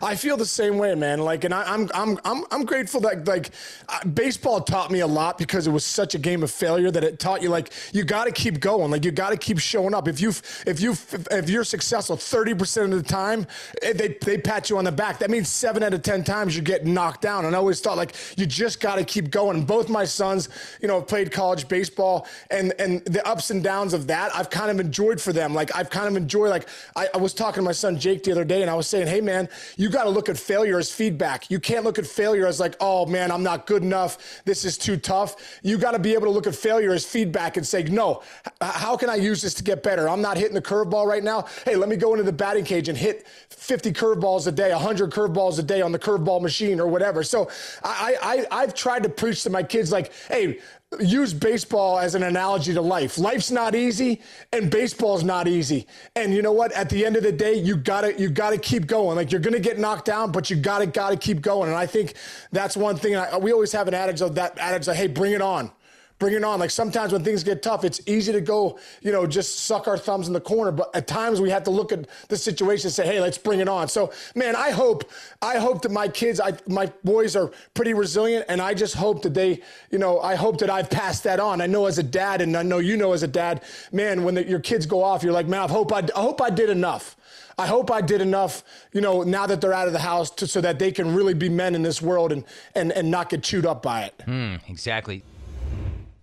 I 0.00 0.14
feel 0.14 0.36
the 0.36 0.46
same 0.46 0.78
way, 0.78 0.94
man. 0.94 1.20
Like, 1.20 1.44
and 1.44 1.52
I, 1.52 1.74
am 1.74 1.90
I'm, 1.94 2.18
I'm, 2.24 2.44
I'm 2.50 2.64
grateful 2.64 3.00
that 3.02 3.26
like 3.26 3.50
uh, 3.88 4.04
baseball 4.06 4.60
taught 4.60 4.90
me 4.90 5.00
a 5.00 5.06
lot 5.06 5.36
because 5.36 5.66
it 5.66 5.70
was 5.70 5.84
such 5.84 6.14
a 6.14 6.18
game 6.18 6.42
of 6.42 6.50
failure 6.50 6.90
that 6.90 7.04
it 7.04 7.18
taught 7.18 7.42
you 7.42 7.50
like 7.50 7.72
you 7.92 8.02
got 8.02 8.24
to 8.24 8.32
keep 8.32 8.58
going, 8.60 8.90
like 8.90 9.04
you 9.04 9.10
got 9.10 9.30
to 9.30 9.36
keep 9.36 9.58
showing 9.58 9.92
up. 9.92 10.08
If 10.08 10.20
you, 10.20 10.30
if 10.66 10.80
you, 10.80 10.92
if 11.30 11.50
you're 11.50 11.64
successful 11.64 12.16
30 12.16 12.54
percent 12.54 12.92
of 12.92 13.02
the 13.02 13.08
time, 13.08 13.46
eh, 13.82 13.92
they 13.92 14.16
they 14.22 14.38
pat 14.38 14.70
you 14.70 14.78
on 14.78 14.84
the 14.84 14.92
back. 14.92 15.18
That 15.18 15.30
means 15.30 15.48
seven 15.48 15.82
out 15.82 15.92
of 15.92 16.02
ten 16.02 16.24
times 16.24 16.56
you're 16.56 16.64
getting 16.64 16.94
knocked 16.94 17.20
down. 17.20 17.44
And 17.44 17.54
I 17.54 17.58
always 17.58 17.80
thought 17.80 17.96
like 17.96 18.14
you 18.36 18.46
just 18.46 18.80
got 18.80 18.96
to 18.96 19.04
keep 19.04 19.30
going. 19.30 19.64
Both 19.64 19.88
my 19.88 20.04
sons, 20.04 20.48
you 20.80 20.88
know, 20.88 21.02
played 21.02 21.30
college 21.30 21.68
baseball, 21.68 22.26
and 22.50 22.72
and 22.78 23.04
the 23.04 23.26
ups 23.28 23.50
and 23.50 23.62
downs 23.62 23.92
of 23.92 24.06
that, 24.06 24.34
I've 24.34 24.48
kind 24.48 24.70
of 24.70 24.80
enjoyed 24.80 25.20
for 25.20 25.32
them. 25.34 25.54
Like 25.54 25.74
I've 25.76 25.90
kind 25.90 26.08
of 26.08 26.16
enjoyed. 26.16 26.50
Like 26.50 26.68
I, 26.96 27.08
I 27.12 27.18
was 27.18 27.34
talking 27.34 27.56
to 27.56 27.62
my 27.62 27.72
son 27.72 27.98
Jake 27.98 28.22
the 28.22 28.32
other 28.32 28.44
day, 28.44 28.62
and 28.62 28.70
I 28.70 28.74
was 28.74 28.86
saying, 28.86 29.06
hey 29.06 29.20
man 29.20 29.48
you 29.76 29.88
got 29.88 30.04
to 30.04 30.10
look 30.10 30.28
at 30.28 30.36
failure 30.36 30.78
as 30.78 30.92
feedback. 30.92 31.50
You 31.50 31.60
can't 31.60 31.84
look 31.84 31.98
at 31.98 32.06
failure 32.06 32.46
as 32.46 32.60
like, 32.60 32.76
oh 32.80 33.06
man, 33.06 33.30
I'm 33.30 33.42
not 33.42 33.66
good 33.66 33.82
enough. 33.82 34.42
This 34.44 34.64
is 34.64 34.78
too 34.78 34.96
tough. 34.96 35.58
You 35.62 35.78
got 35.78 35.92
to 35.92 35.98
be 35.98 36.14
able 36.14 36.26
to 36.26 36.30
look 36.30 36.46
at 36.46 36.54
failure 36.54 36.92
as 36.92 37.04
feedback 37.04 37.56
and 37.56 37.66
say, 37.66 37.82
no, 37.84 38.22
how 38.60 38.96
can 38.96 39.10
I 39.10 39.16
use 39.16 39.42
this 39.42 39.54
to 39.54 39.62
get 39.62 39.82
better? 39.82 40.08
I'm 40.08 40.22
not 40.22 40.36
hitting 40.36 40.54
the 40.54 40.62
curveball 40.62 41.06
right 41.06 41.22
now. 41.22 41.46
Hey, 41.64 41.76
let 41.76 41.88
me 41.88 41.96
go 41.96 42.12
into 42.12 42.24
the 42.24 42.32
batting 42.32 42.64
cage 42.64 42.88
and 42.88 42.96
hit 42.96 43.26
50 43.50 43.92
curveballs 43.92 44.46
a 44.46 44.52
day, 44.52 44.72
100 44.72 45.10
curveballs 45.10 45.58
a 45.58 45.62
day 45.62 45.80
on 45.80 45.92
the 45.92 45.98
curveball 45.98 46.40
machine 46.42 46.80
or 46.80 46.86
whatever. 46.86 47.22
So 47.22 47.50
I, 47.82 48.16
I, 48.50 48.62
I've 48.62 48.74
tried 48.74 49.02
to 49.04 49.08
preach 49.08 49.42
to 49.44 49.50
my 49.50 49.62
kids 49.62 49.92
like, 49.92 50.12
hey, 50.28 50.58
use 51.00 51.32
baseball 51.32 51.98
as 51.98 52.14
an 52.14 52.22
analogy 52.22 52.74
to 52.74 52.80
life. 52.80 53.18
Life's 53.18 53.50
not 53.50 53.74
easy 53.74 54.20
and 54.52 54.70
baseball's 54.70 55.24
not 55.24 55.48
easy. 55.48 55.86
And 56.16 56.34
you 56.34 56.42
know 56.42 56.52
what? 56.52 56.72
At 56.72 56.88
the 56.88 57.04
end 57.04 57.16
of 57.16 57.22
the 57.22 57.32
day, 57.32 57.54
you 57.54 57.76
gotta 57.76 58.18
you 58.18 58.28
gotta 58.28 58.58
keep 58.58 58.86
going. 58.86 59.16
Like 59.16 59.32
you're 59.32 59.40
gonna 59.40 59.60
get 59.60 59.78
knocked 59.78 60.04
down, 60.04 60.32
but 60.32 60.50
you 60.50 60.56
gotta 60.56 60.86
gotta 60.86 61.16
keep 61.16 61.40
going. 61.40 61.68
And 61.68 61.78
I 61.78 61.86
think 61.86 62.14
that's 62.50 62.76
one 62.76 62.96
thing. 62.96 63.16
I, 63.16 63.38
we 63.38 63.52
always 63.52 63.72
have 63.72 63.88
an 63.88 63.94
adage 63.94 64.20
of 64.20 64.34
that 64.36 64.58
adage 64.58 64.86
like, 64.86 64.96
hey, 64.96 65.06
bring 65.06 65.32
it 65.32 65.42
on 65.42 65.70
bring 66.18 66.34
it 66.34 66.44
on. 66.44 66.60
Like 66.60 66.70
sometimes 66.70 67.12
when 67.12 67.24
things 67.24 67.42
get 67.42 67.62
tough, 67.62 67.84
it's 67.84 68.00
easy 68.06 68.32
to 68.32 68.40
go, 68.40 68.78
you 69.00 69.12
know, 69.12 69.26
just 69.26 69.60
suck 69.60 69.88
our 69.88 69.98
thumbs 69.98 70.26
in 70.28 70.32
the 70.32 70.40
corner. 70.40 70.70
But 70.70 70.94
at 70.94 71.06
times 71.06 71.40
we 71.40 71.50
have 71.50 71.64
to 71.64 71.70
look 71.70 71.92
at 71.92 72.06
the 72.28 72.36
situation 72.36 72.86
and 72.86 72.94
say, 72.94 73.06
hey, 73.06 73.20
let's 73.20 73.38
bring 73.38 73.60
it 73.60 73.68
on. 73.68 73.88
So, 73.88 74.12
man, 74.34 74.54
I 74.56 74.70
hope, 74.70 75.10
I 75.40 75.58
hope 75.58 75.82
that 75.82 75.90
my 75.90 76.08
kids, 76.08 76.40
I, 76.40 76.52
my 76.66 76.86
boys 77.04 77.36
are 77.36 77.50
pretty 77.74 77.94
resilient, 77.94 78.46
and 78.48 78.60
I 78.60 78.74
just 78.74 78.94
hope 78.94 79.22
that 79.22 79.34
they, 79.34 79.60
you 79.90 79.98
know, 79.98 80.20
I 80.20 80.34
hope 80.34 80.58
that 80.58 80.70
I've 80.70 80.90
passed 80.90 81.24
that 81.24 81.40
on. 81.40 81.60
I 81.60 81.66
know 81.66 81.86
as 81.86 81.98
a 81.98 82.02
dad, 82.02 82.40
and 82.40 82.56
I 82.56 82.62
know 82.62 82.78
you 82.78 82.96
know 82.96 83.12
as 83.12 83.22
a 83.22 83.28
dad, 83.28 83.62
man, 83.90 84.24
when 84.24 84.34
the, 84.34 84.46
your 84.46 84.60
kids 84.60 84.86
go 84.86 85.02
off, 85.02 85.22
you're 85.22 85.32
like, 85.32 85.48
man, 85.48 85.60
I 85.60 85.68
hope 85.68 85.92
I, 85.92 85.98
I 85.98 86.20
hope 86.20 86.40
I 86.40 86.50
did 86.50 86.70
enough. 86.70 87.16
I 87.58 87.66
hope 87.66 87.90
I 87.90 88.00
did 88.00 88.20
enough, 88.20 88.64
you 88.92 89.00
know, 89.00 89.22
now 89.22 89.46
that 89.46 89.60
they're 89.60 89.74
out 89.74 89.86
of 89.86 89.92
the 89.92 89.98
house 89.98 90.30
to, 90.30 90.46
so 90.46 90.60
that 90.62 90.78
they 90.78 90.90
can 90.90 91.14
really 91.14 91.34
be 91.34 91.48
men 91.48 91.74
in 91.74 91.82
this 91.82 92.00
world 92.00 92.32
and, 92.32 92.44
and, 92.74 92.92
and 92.92 93.10
not 93.10 93.28
get 93.28 93.42
chewed 93.42 93.66
up 93.66 93.82
by 93.82 94.04
it. 94.04 94.14
Mm, 94.26 94.60
exactly. 94.68 95.22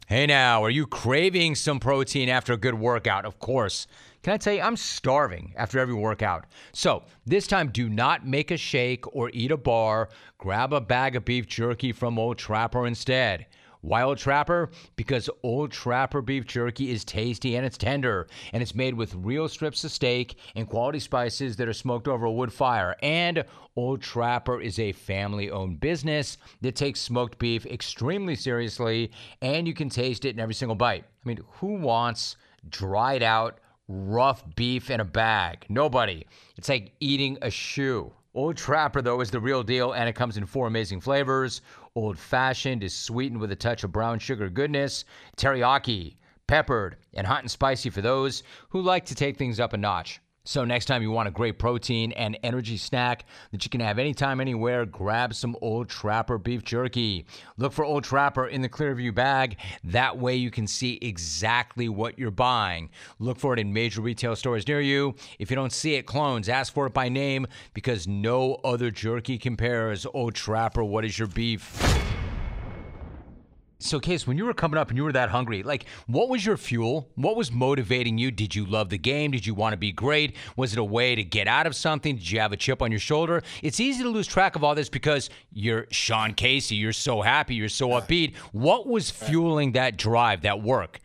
Hey 0.09 0.25
now, 0.25 0.63
are 0.63 0.71
you 0.71 0.87
craving 0.87 1.53
some 1.53 1.79
protein 1.79 2.29
after 2.29 2.51
a 2.51 2.57
good 2.57 2.73
workout? 2.73 3.25
Of 3.25 3.37
course. 3.37 3.85
Can 4.23 4.33
I 4.33 4.37
tell 4.37 4.53
you, 4.53 4.61
I'm 4.61 4.75
starving 4.75 5.53
after 5.55 5.77
every 5.77 5.93
workout. 5.93 6.45
So 6.73 7.03
this 7.27 7.45
time, 7.45 7.69
do 7.69 7.87
not 7.87 8.25
make 8.25 8.49
a 8.49 8.57
shake 8.57 9.05
or 9.15 9.29
eat 9.35 9.51
a 9.51 9.57
bar. 9.57 10.09
Grab 10.39 10.73
a 10.73 10.81
bag 10.81 11.15
of 11.15 11.25
beef 11.25 11.45
jerky 11.45 11.91
from 11.91 12.17
Old 12.17 12.39
Trapper 12.39 12.87
instead. 12.87 13.45
Wild 13.81 14.17
Trapper? 14.17 14.71
Because 14.95 15.29
Old 15.41 15.71
Trapper 15.71 16.21
beef 16.21 16.45
jerky 16.45 16.91
is 16.91 17.05
tasty 17.05 17.55
and 17.55 17.65
it's 17.65 17.77
tender, 17.77 18.27
and 18.51 18.61
it's 18.61 18.75
made 18.75 18.93
with 18.93 19.15
real 19.15 19.47
strips 19.47 19.83
of 19.83 19.91
steak 19.91 20.35
and 20.55 20.67
quality 20.67 20.99
spices 20.99 21.55
that 21.55 21.67
are 21.69 21.73
smoked 21.73 22.07
over 22.07 22.25
a 22.25 22.31
wood 22.31 22.51
fire. 22.51 22.95
And 23.01 23.45
Old 23.77 24.01
Trapper 24.01 24.59
is 24.59 24.79
a 24.79 24.91
family 24.91 25.49
owned 25.49 25.79
business 25.79 26.37
that 26.61 26.75
takes 26.75 26.99
smoked 26.99 27.39
beef 27.39 27.65
extremely 27.65 28.35
seriously, 28.35 29.11
and 29.41 29.65
you 29.65 29.73
can 29.73 29.89
taste 29.89 30.25
it 30.25 30.35
in 30.35 30.39
every 30.39 30.55
single 30.55 30.75
bite. 30.75 31.05
I 31.05 31.27
mean, 31.27 31.39
who 31.53 31.75
wants 31.75 32.35
dried 32.69 33.23
out, 33.23 33.59
rough 33.87 34.43
beef 34.55 34.89
in 34.89 34.99
a 34.99 35.05
bag? 35.05 35.65
Nobody. 35.69 36.25
It's 36.57 36.67
like 36.67 36.91
eating 36.99 37.37
a 37.41 37.49
shoe. 37.49 38.11
Old 38.35 38.57
Trapper, 38.57 39.01
though, 39.01 39.21
is 39.21 39.31
the 39.31 39.39
real 39.39 39.63
deal, 39.63 39.93
and 39.93 40.07
it 40.07 40.13
comes 40.13 40.37
in 40.37 40.45
four 40.45 40.67
amazing 40.67 41.01
flavors. 41.01 41.61
Old 41.95 42.17
fashioned 42.17 42.83
is 42.83 42.95
sweetened 42.95 43.41
with 43.41 43.51
a 43.51 43.55
touch 43.55 43.83
of 43.83 43.91
brown 43.91 44.19
sugar 44.19 44.49
goodness. 44.49 45.05
Teriyaki, 45.37 46.17
peppered, 46.47 46.97
and 47.13 47.25
hot 47.27 47.41
and 47.41 47.51
spicy 47.51 47.89
for 47.89 48.01
those 48.01 48.43
who 48.69 48.81
like 48.81 49.05
to 49.05 49.15
take 49.15 49.37
things 49.37 49.59
up 49.59 49.73
a 49.73 49.77
notch. 49.77 50.21
So, 50.49 50.65
next 50.65 50.85
time 50.85 51.03
you 51.03 51.11
want 51.11 51.27
a 51.27 51.31
great 51.31 51.59
protein 51.59 52.11
and 52.13 52.35
energy 52.41 52.77
snack 52.77 53.25
that 53.51 53.63
you 53.63 53.69
can 53.69 53.81
have 53.81 53.99
anytime, 53.99 54.41
anywhere, 54.41 54.83
grab 54.83 55.35
some 55.35 55.55
Old 55.61 55.89
Trapper 55.89 56.39
beef 56.39 56.63
jerky. 56.63 57.27
Look 57.57 57.71
for 57.71 57.85
Old 57.85 58.03
Trapper 58.03 58.47
in 58.47 58.63
the 58.63 58.67
Clearview 58.67 59.13
bag. 59.13 59.57
That 59.83 60.17
way 60.17 60.37
you 60.37 60.49
can 60.49 60.65
see 60.65 60.97
exactly 61.03 61.87
what 61.87 62.17
you're 62.17 62.31
buying. 62.31 62.89
Look 63.19 63.37
for 63.37 63.53
it 63.53 63.59
in 63.59 63.73
major 63.73 64.01
retail 64.01 64.35
stores 64.35 64.67
near 64.67 64.81
you. 64.81 65.13
If 65.37 65.51
you 65.51 65.55
don't 65.55 65.71
see 65.71 65.93
it, 65.93 66.07
clones, 66.07 66.49
ask 66.49 66.73
for 66.73 66.87
it 66.87 66.95
by 66.95 67.09
name 67.09 67.45
because 67.75 68.07
no 68.07 68.55
other 68.63 68.89
jerky 68.89 69.37
compares. 69.37 70.07
Old 70.15 70.33
Trapper, 70.33 70.83
what 70.83 71.05
is 71.05 71.19
your 71.19 71.27
beef? 71.27 72.08
So, 73.81 73.97
Case, 73.97 74.27
when 74.27 74.37
you 74.37 74.43
were 74.43 74.53
coming 74.53 74.77
up 74.77 74.89
and 74.89 74.97
you 74.97 75.05
were 75.05 75.13
that 75.13 75.29
hungry, 75.29 75.63
like, 75.63 75.85
what 76.05 76.27
was 76.27 76.45
your 76.45 76.57
fuel? 76.57 77.09
What 77.15 77.37
was 77.37 77.49
motivating 77.49 78.17
you? 78.17 78.29
Did 78.29 78.53
you 78.53 78.65
love 78.65 78.89
the 78.89 78.97
game? 78.97 79.31
Did 79.31 79.47
you 79.47 79.53
want 79.53 79.71
to 79.71 79.77
be 79.77 79.93
great? 79.93 80.35
Was 80.57 80.73
it 80.73 80.79
a 80.79 80.83
way 80.83 81.15
to 81.15 81.23
get 81.23 81.47
out 81.47 81.65
of 81.65 81.73
something? 81.73 82.17
Did 82.17 82.29
you 82.29 82.41
have 82.41 82.51
a 82.51 82.57
chip 82.57 82.81
on 82.81 82.91
your 82.91 82.99
shoulder? 82.99 83.41
It's 83.63 83.79
easy 83.79 84.03
to 84.03 84.09
lose 84.09 84.27
track 84.27 84.57
of 84.57 84.65
all 84.65 84.75
this 84.75 84.89
because 84.89 85.29
you're 85.53 85.87
Sean 85.91 86.33
Casey. 86.33 86.75
You're 86.75 86.91
so 86.91 87.21
happy. 87.21 87.55
You're 87.55 87.69
so 87.69 87.91
upbeat. 87.91 88.35
What 88.51 88.85
was 88.85 89.09
fueling 89.11 89.71
that 89.71 89.95
drive, 89.95 90.41
that 90.41 90.61
work? 90.61 90.99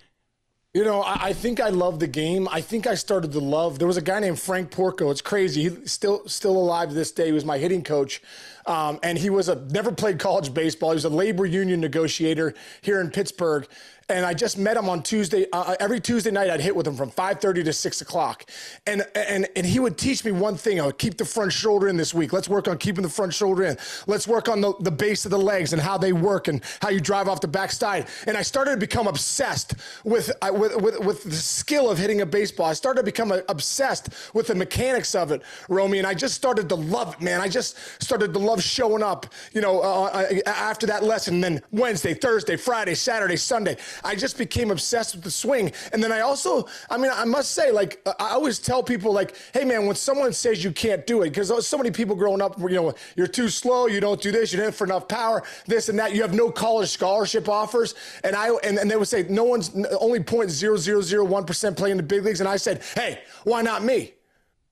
You 0.75 0.83
know, 0.83 1.03
I, 1.03 1.27
I, 1.27 1.33
think 1.33 1.61
I 1.61 1.69
love 1.69 2.01
the 2.01 2.09
game. 2.09 2.49
I 2.51 2.61
think 2.61 2.89
I 2.89 2.97
started 2.97 3.31
to 3.31 3.39
love. 3.39 3.79
There 3.79 3.87
was 3.87 3.97
a 3.97 4.03
guy 4.03 4.19
named 4.19 4.41
Frank 4.41 4.73
Porco. 4.73 5.13
It's 5.13 5.21
crazy. 5.21 5.69
He's 5.69 5.93
still 5.93 6.27
still 6.27 6.57
alive 6.57 6.89
to 6.89 6.97
this 6.97 7.13
day. 7.13 7.27
He 7.27 7.33
was 7.33 7.45
my 7.45 7.59
hitting 7.59 7.85
coach, 7.85 8.21
um, 8.66 8.98
and 9.03 9.18
he 9.18 9.31
was 9.31 9.48
a 9.48 9.57
never 9.70 9.92
played 9.92 10.18
college 10.18 10.53
baseball. 10.55 10.90
He 10.90 10.94
was 10.94 11.05
a 11.05 11.11
labor 11.11 11.46
union 11.46 11.81
negotiator 11.81 12.55
here 12.83 13.00
in 13.00 13.11
Pittsburgh 13.11 13.66
and 14.09 14.27
I 14.27 14.35
just 14.35 14.59
met 14.59 14.77
him 14.77 14.88
on 14.88 15.03
Tuesday. 15.03 15.46
Uh, 15.53 15.61
uh 15.61 15.77
every 15.81 16.00
Tuesday 16.00 16.31
night, 16.31 16.50
I'd 16.50 16.61
hit 16.61 16.74
with 16.74 16.87
him 16.87 16.96
from 16.96 17.11
5:30 17.11 17.64
to 17.64 17.72
6 17.72 18.00
o'clock, 18.00 18.44
and 18.87 19.07
and 19.14 19.48
and 19.57 19.66
he 19.66 19.81
would 19.81 19.96
teach 19.96 20.24
me 20.24 20.33
one 20.33 20.57
thing: 20.57 20.81
I 20.81 20.87
would 20.87 20.98
keep 20.98 21.16
the 21.16 21.24
front 21.24 21.53
shoulder 21.53 21.88
in 21.88 21.96
this 21.96 22.12
week. 22.12 22.33
Let's 22.33 22.48
work 22.48 22.68
on 22.68 22.79
keeping 22.79 23.03
the 23.03 23.09
front 23.09 23.33
shoulder 23.33 23.64
in. 23.64 23.77
Let's 24.07 24.29
work 24.29 24.48
on 24.48 24.61
the, 24.61 24.74
the 24.81 24.90
base 24.90 25.24
of 25.24 25.31
the 25.31 25.38
legs 25.38 25.72
and 25.72 25.81
how 25.81 25.96
they 25.98 26.12
work 26.12 26.48
and 26.48 26.61
how 26.83 26.90
you 26.90 27.00
drive 27.00 27.29
off 27.29 27.40
the 27.40 27.48
backside. 27.48 28.09
And 28.27 28.37
I 28.37 28.42
started 28.42 28.72
to 28.72 28.77
become 28.77 29.07
obsessed 29.07 29.74
with 30.05 30.31
uh, 30.42 30.50
with, 30.53 30.77
with 30.77 31.00
with 31.00 31.24
the 31.24 31.33
skill 31.33 31.90
of 31.90 31.98
hitting 31.98 32.20
a 32.20 32.27
baseball. 32.27 32.66
I 32.66 32.74
started 32.74 33.00
to 33.00 33.05
become 33.05 33.33
uh, 33.33 33.40
obsessed 33.48 34.11
with 34.35 34.48
the 34.48 34.55
mechanics 34.55 35.14
of 35.14 35.33
it, 35.33 35.42
Romy, 35.68 35.98
and 35.98 36.07
I 36.07 36.14
just 36.14 36.35
started 36.35 36.68
to 36.68 36.74
love 36.74 37.14
it, 37.14 37.20
man. 37.22 37.40
I 37.40 37.48
just 37.48 37.79
started 38.03 38.33
to 38.35 38.38
love 38.38 38.54
showing 38.62 39.03
up, 39.03 39.27
you 39.53 39.61
know, 39.61 39.81
uh, 39.81 40.27
uh 40.47 40.49
after 40.49 40.87
that 40.87 41.03
lesson. 41.03 41.40
Then 41.40 41.62
Wednesday, 41.71 42.14
Thursday, 42.14 42.57
Friday, 42.57 42.95
Saturday, 42.95 43.37
Sunday. 43.37 43.77
I 44.03 44.14
just 44.14 44.38
became 44.38 44.71
obsessed 44.71 45.14
with 45.14 45.25
the 45.25 45.31
swing. 45.31 45.73
And 45.93 46.03
then 46.03 46.12
I 46.12 46.21
also, 46.21 46.67
I 46.90 46.97
mean, 46.99 47.11
I 47.12 47.25
must 47.25 47.53
say, 47.53 47.71
like, 47.71 48.01
I 48.19 48.31
always 48.31 48.59
tell 48.59 48.83
people, 48.83 49.12
like, 49.12 49.37
hey, 49.53 49.64
man, 49.64 49.87
when 49.87 49.97
someone 49.97 50.33
says 50.33 50.62
you 50.64 50.73
can't 50.73 51.07
do 51.07 51.23
it, 51.23 51.31
because 51.31 51.67
so 51.67 51.77
many 51.77 51.90
people 51.90 52.17
growing 52.17 52.40
up, 52.40 52.59
you 52.59 52.69
know, 52.71 52.95
you're 53.17 53.27
too 53.27 53.49
slow, 53.49 53.87
you 53.87 54.01
don't 54.01 54.21
do 54.21 54.33
this, 54.33 54.53
you 54.53 54.59
didn't 54.59 54.75
for 54.75 54.85
enough 54.85 55.09
power, 55.09 55.43
this 55.67 55.88
and 55.88 55.99
that, 55.99 56.14
you 56.14 56.23
have 56.23 56.35
no 56.35 56.51
college 56.51 56.90
scholarship 56.90 57.49
offers. 57.49 57.95
And 58.23 58.35
I, 58.37 58.51
and, 58.64 58.79
and 58.79 58.90
they 58.90 58.97
would 58.97 59.09
say, 59.09 59.25
no 59.29 59.45
one's 59.45 59.71
only 60.01 60.21
0.0001% 60.21 61.77
playing 61.77 61.97
the 61.97 62.03
big 62.03 62.25
leagues. 62.25 62.40
And 62.40 62.49
I 62.49 62.57
said, 62.57 62.83
hey, 62.95 63.21
why 63.45 63.62
not 63.62 63.85
me? 63.85 64.14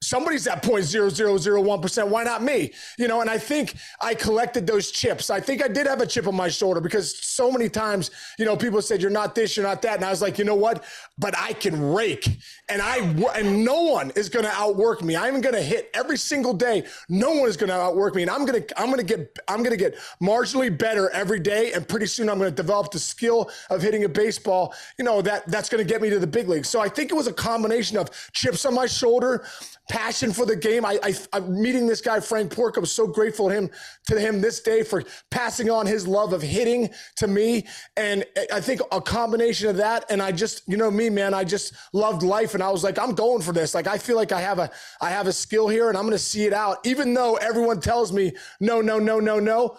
Somebody's 0.02 0.46
at 0.46 0.62
0.0001%. 0.62 2.08
Why 2.08 2.24
not 2.24 2.42
me? 2.42 2.72
You 2.98 3.08
know, 3.08 3.20
and 3.20 3.30
I 3.30 3.38
think 3.38 3.74
I 4.00 4.14
collected 4.14 4.66
those 4.66 4.90
chips. 4.90 5.30
I 5.30 5.40
think 5.40 5.62
I 5.64 5.68
did 5.68 5.86
have 5.86 6.00
a 6.00 6.06
chip 6.06 6.26
on 6.26 6.34
my 6.34 6.48
shoulder 6.48 6.80
because 6.80 7.16
so 7.18 7.50
many 7.50 7.68
times, 7.68 8.10
you 8.38 8.44
know, 8.44 8.56
people 8.56 8.82
said, 8.82 9.00
you're 9.00 9.10
not 9.10 9.34
this, 9.34 9.56
you're 9.56 9.66
not 9.66 9.80
that. 9.82 9.96
And 9.96 10.04
I 10.04 10.10
was 10.10 10.20
like, 10.20 10.38
you 10.38 10.44
know 10.44 10.54
what? 10.54 10.84
But 11.18 11.38
I 11.38 11.52
can 11.52 11.80
rake 11.94 12.28
and 12.68 12.82
I, 12.82 12.98
and 13.36 13.64
no 13.64 13.82
one 13.82 14.10
is 14.16 14.28
going 14.28 14.44
to 14.44 14.50
outwork 14.50 15.02
me. 15.02 15.16
I'm 15.16 15.40
going 15.40 15.54
to 15.54 15.62
hit 15.62 15.90
every 15.94 16.18
single 16.18 16.52
day. 16.52 16.84
No 17.08 17.30
one 17.30 17.48
is 17.48 17.56
going 17.56 17.68
to 17.68 17.76
outwork 17.76 18.14
me. 18.14 18.22
And 18.22 18.30
I'm 18.30 18.44
going 18.44 18.62
to, 18.62 18.80
I'm 18.80 18.86
going 18.86 19.06
to 19.06 19.16
get, 19.16 19.38
I'm 19.48 19.58
going 19.58 19.70
to 19.70 19.76
get 19.76 19.96
marginally 20.20 20.76
better 20.76 21.10
every 21.10 21.40
day. 21.40 21.72
And 21.72 21.86
pretty 21.86 22.06
soon 22.06 22.28
I'm 22.28 22.38
going 22.38 22.50
to 22.50 22.56
develop 22.56 22.90
the 22.90 22.98
skill 22.98 23.50
of 23.70 23.80
hitting 23.82 24.04
a 24.04 24.08
baseball, 24.08 24.74
you 24.98 25.04
know, 25.04 25.22
that 25.22 25.46
that's 25.46 25.68
going 25.68 25.84
to 25.84 25.88
get 25.88 26.02
me 26.02 26.10
to 26.10 26.18
the 26.18 26.26
big 26.26 26.48
leagues. 26.48 26.68
So 26.68 26.80
I 26.80 26.88
think 26.88 27.10
it 27.10 27.14
was 27.14 27.26
a 27.28 27.32
combination 27.32 27.96
of 27.96 28.10
chips 28.32 28.64
on 28.64 28.74
my 28.74 28.86
shoulder, 28.86 29.44
passion 29.92 30.32
for 30.32 30.46
the 30.46 30.56
game. 30.56 30.86
I, 30.86 30.98
I, 31.02 31.36
am 31.36 31.60
meeting 31.60 31.86
this 31.86 32.00
guy, 32.00 32.18
Frank 32.18 32.50
Pork. 32.50 32.78
I'm 32.78 32.86
so 32.86 33.06
grateful 33.06 33.50
to 33.50 33.54
him, 33.54 33.70
to 34.08 34.18
him 34.18 34.40
this 34.40 34.62
day 34.62 34.82
for 34.82 35.04
passing 35.30 35.68
on 35.68 35.86
his 35.86 36.08
love 36.08 36.32
of 36.32 36.40
hitting 36.40 36.88
to 37.16 37.26
me. 37.26 37.66
And 37.98 38.24
I 38.50 38.62
think 38.62 38.80
a 38.90 39.02
combination 39.02 39.68
of 39.68 39.76
that. 39.76 40.06
And 40.10 40.22
I 40.22 40.32
just, 40.32 40.62
you 40.66 40.78
know 40.78 40.90
me, 40.90 41.10
man, 41.10 41.34
I 41.34 41.44
just 41.44 41.74
loved 41.92 42.22
life. 42.22 42.54
And 42.54 42.62
I 42.62 42.70
was 42.70 42.82
like, 42.82 42.98
I'm 42.98 43.14
going 43.14 43.42
for 43.42 43.52
this. 43.52 43.74
Like, 43.74 43.86
I 43.86 43.98
feel 43.98 44.16
like 44.16 44.32
I 44.32 44.40
have 44.40 44.58
a, 44.58 44.70
I 45.02 45.10
have 45.10 45.26
a 45.26 45.32
skill 45.32 45.68
here 45.68 45.90
and 45.90 45.98
I'm 45.98 46.04
going 46.04 46.12
to 46.12 46.18
see 46.18 46.46
it 46.46 46.54
out. 46.54 46.78
Even 46.86 47.12
though 47.12 47.34
everyone 47.34 47.82
tells 47.82 48.14
me, 48.14 48.32
no, 48.60 48.80
no, 48.80 48.98
no, 48.98 49.20
no, 49.20 49.38
no. 49.40 49.76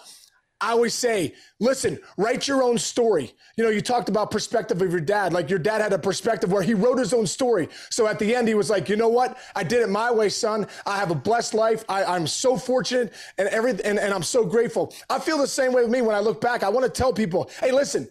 I 0.63 0.71
always 0.71 0.93
say, 0.93 1.33
listen, 1.59 1.99
write 2.15 2.47
your 2.47 2.63
own 2.63 2.77
story. 2.77 3.33
You 3.57 3.65
know, 3.65 3.69
you 3.69 3.81
talked 3.81 4.07
about 4.07 4.31
perspective 4.31 4.81
of 4.81 4.91
your 4.91 5.01
dad. 5.01 5.33
Like 5.33 5.49
your 5.49 5.59
dad 5.59 5.81
had 5.81 5.91
a 5.91 5.99
perspective 5.99 6.53
where 6.53 6.63
he 6.63 6.73
wrote 6.73 6.97
his 6.97 7.13
own 7.13 7.27
story. 7.27 7.67
So 7.89 8.07
at 8.07 8.17
the 8.17 8.33
end, 8.33 8.47
he 8.47 8.53
was 8.53 8.69
like, 8.69 8.87
you 8.87 8.95
know 8.95 9.09
what? 9.09 9.37
I 9.57 9.63
did 9.63 9.81
it 9.81 9.89
my 9.89 10.09
way, 10.09 10.29
son. 10.29 10.65
I 10.85 10.97
have 10.97 11.11
a 11.11 11.15
blessed 11.15 11.53
life. 11.53 11.83
I, 11.89 12.15
am 12.15 12.27
so 12.27 12.55
fortunate 12.55 13.11
and 13.37 13.49
every 13.49 13.71
and, 13.71 13.99
and 13.99 14.13
I'm 14.13 14.23
so 14.23 14.45
grateful. 14.45 14.93
I 15.09 15.19
feel 15.19 15.37
the 15.37 15.47
same 15.47 15.73
way 15.73 15.81
with 15.81 15.91
me 15.91 16.01
when 16.01 16.15
I 16.15 16.21
look 16.21 16.39
back. 16.39 16.63
I 16.63 16.69
want 16.69 16.85
to 16.85 16.89
tell 16.89 17.11
people, 17.11 17.51
hey, 17.59 17.73
listen, 17.73 18.07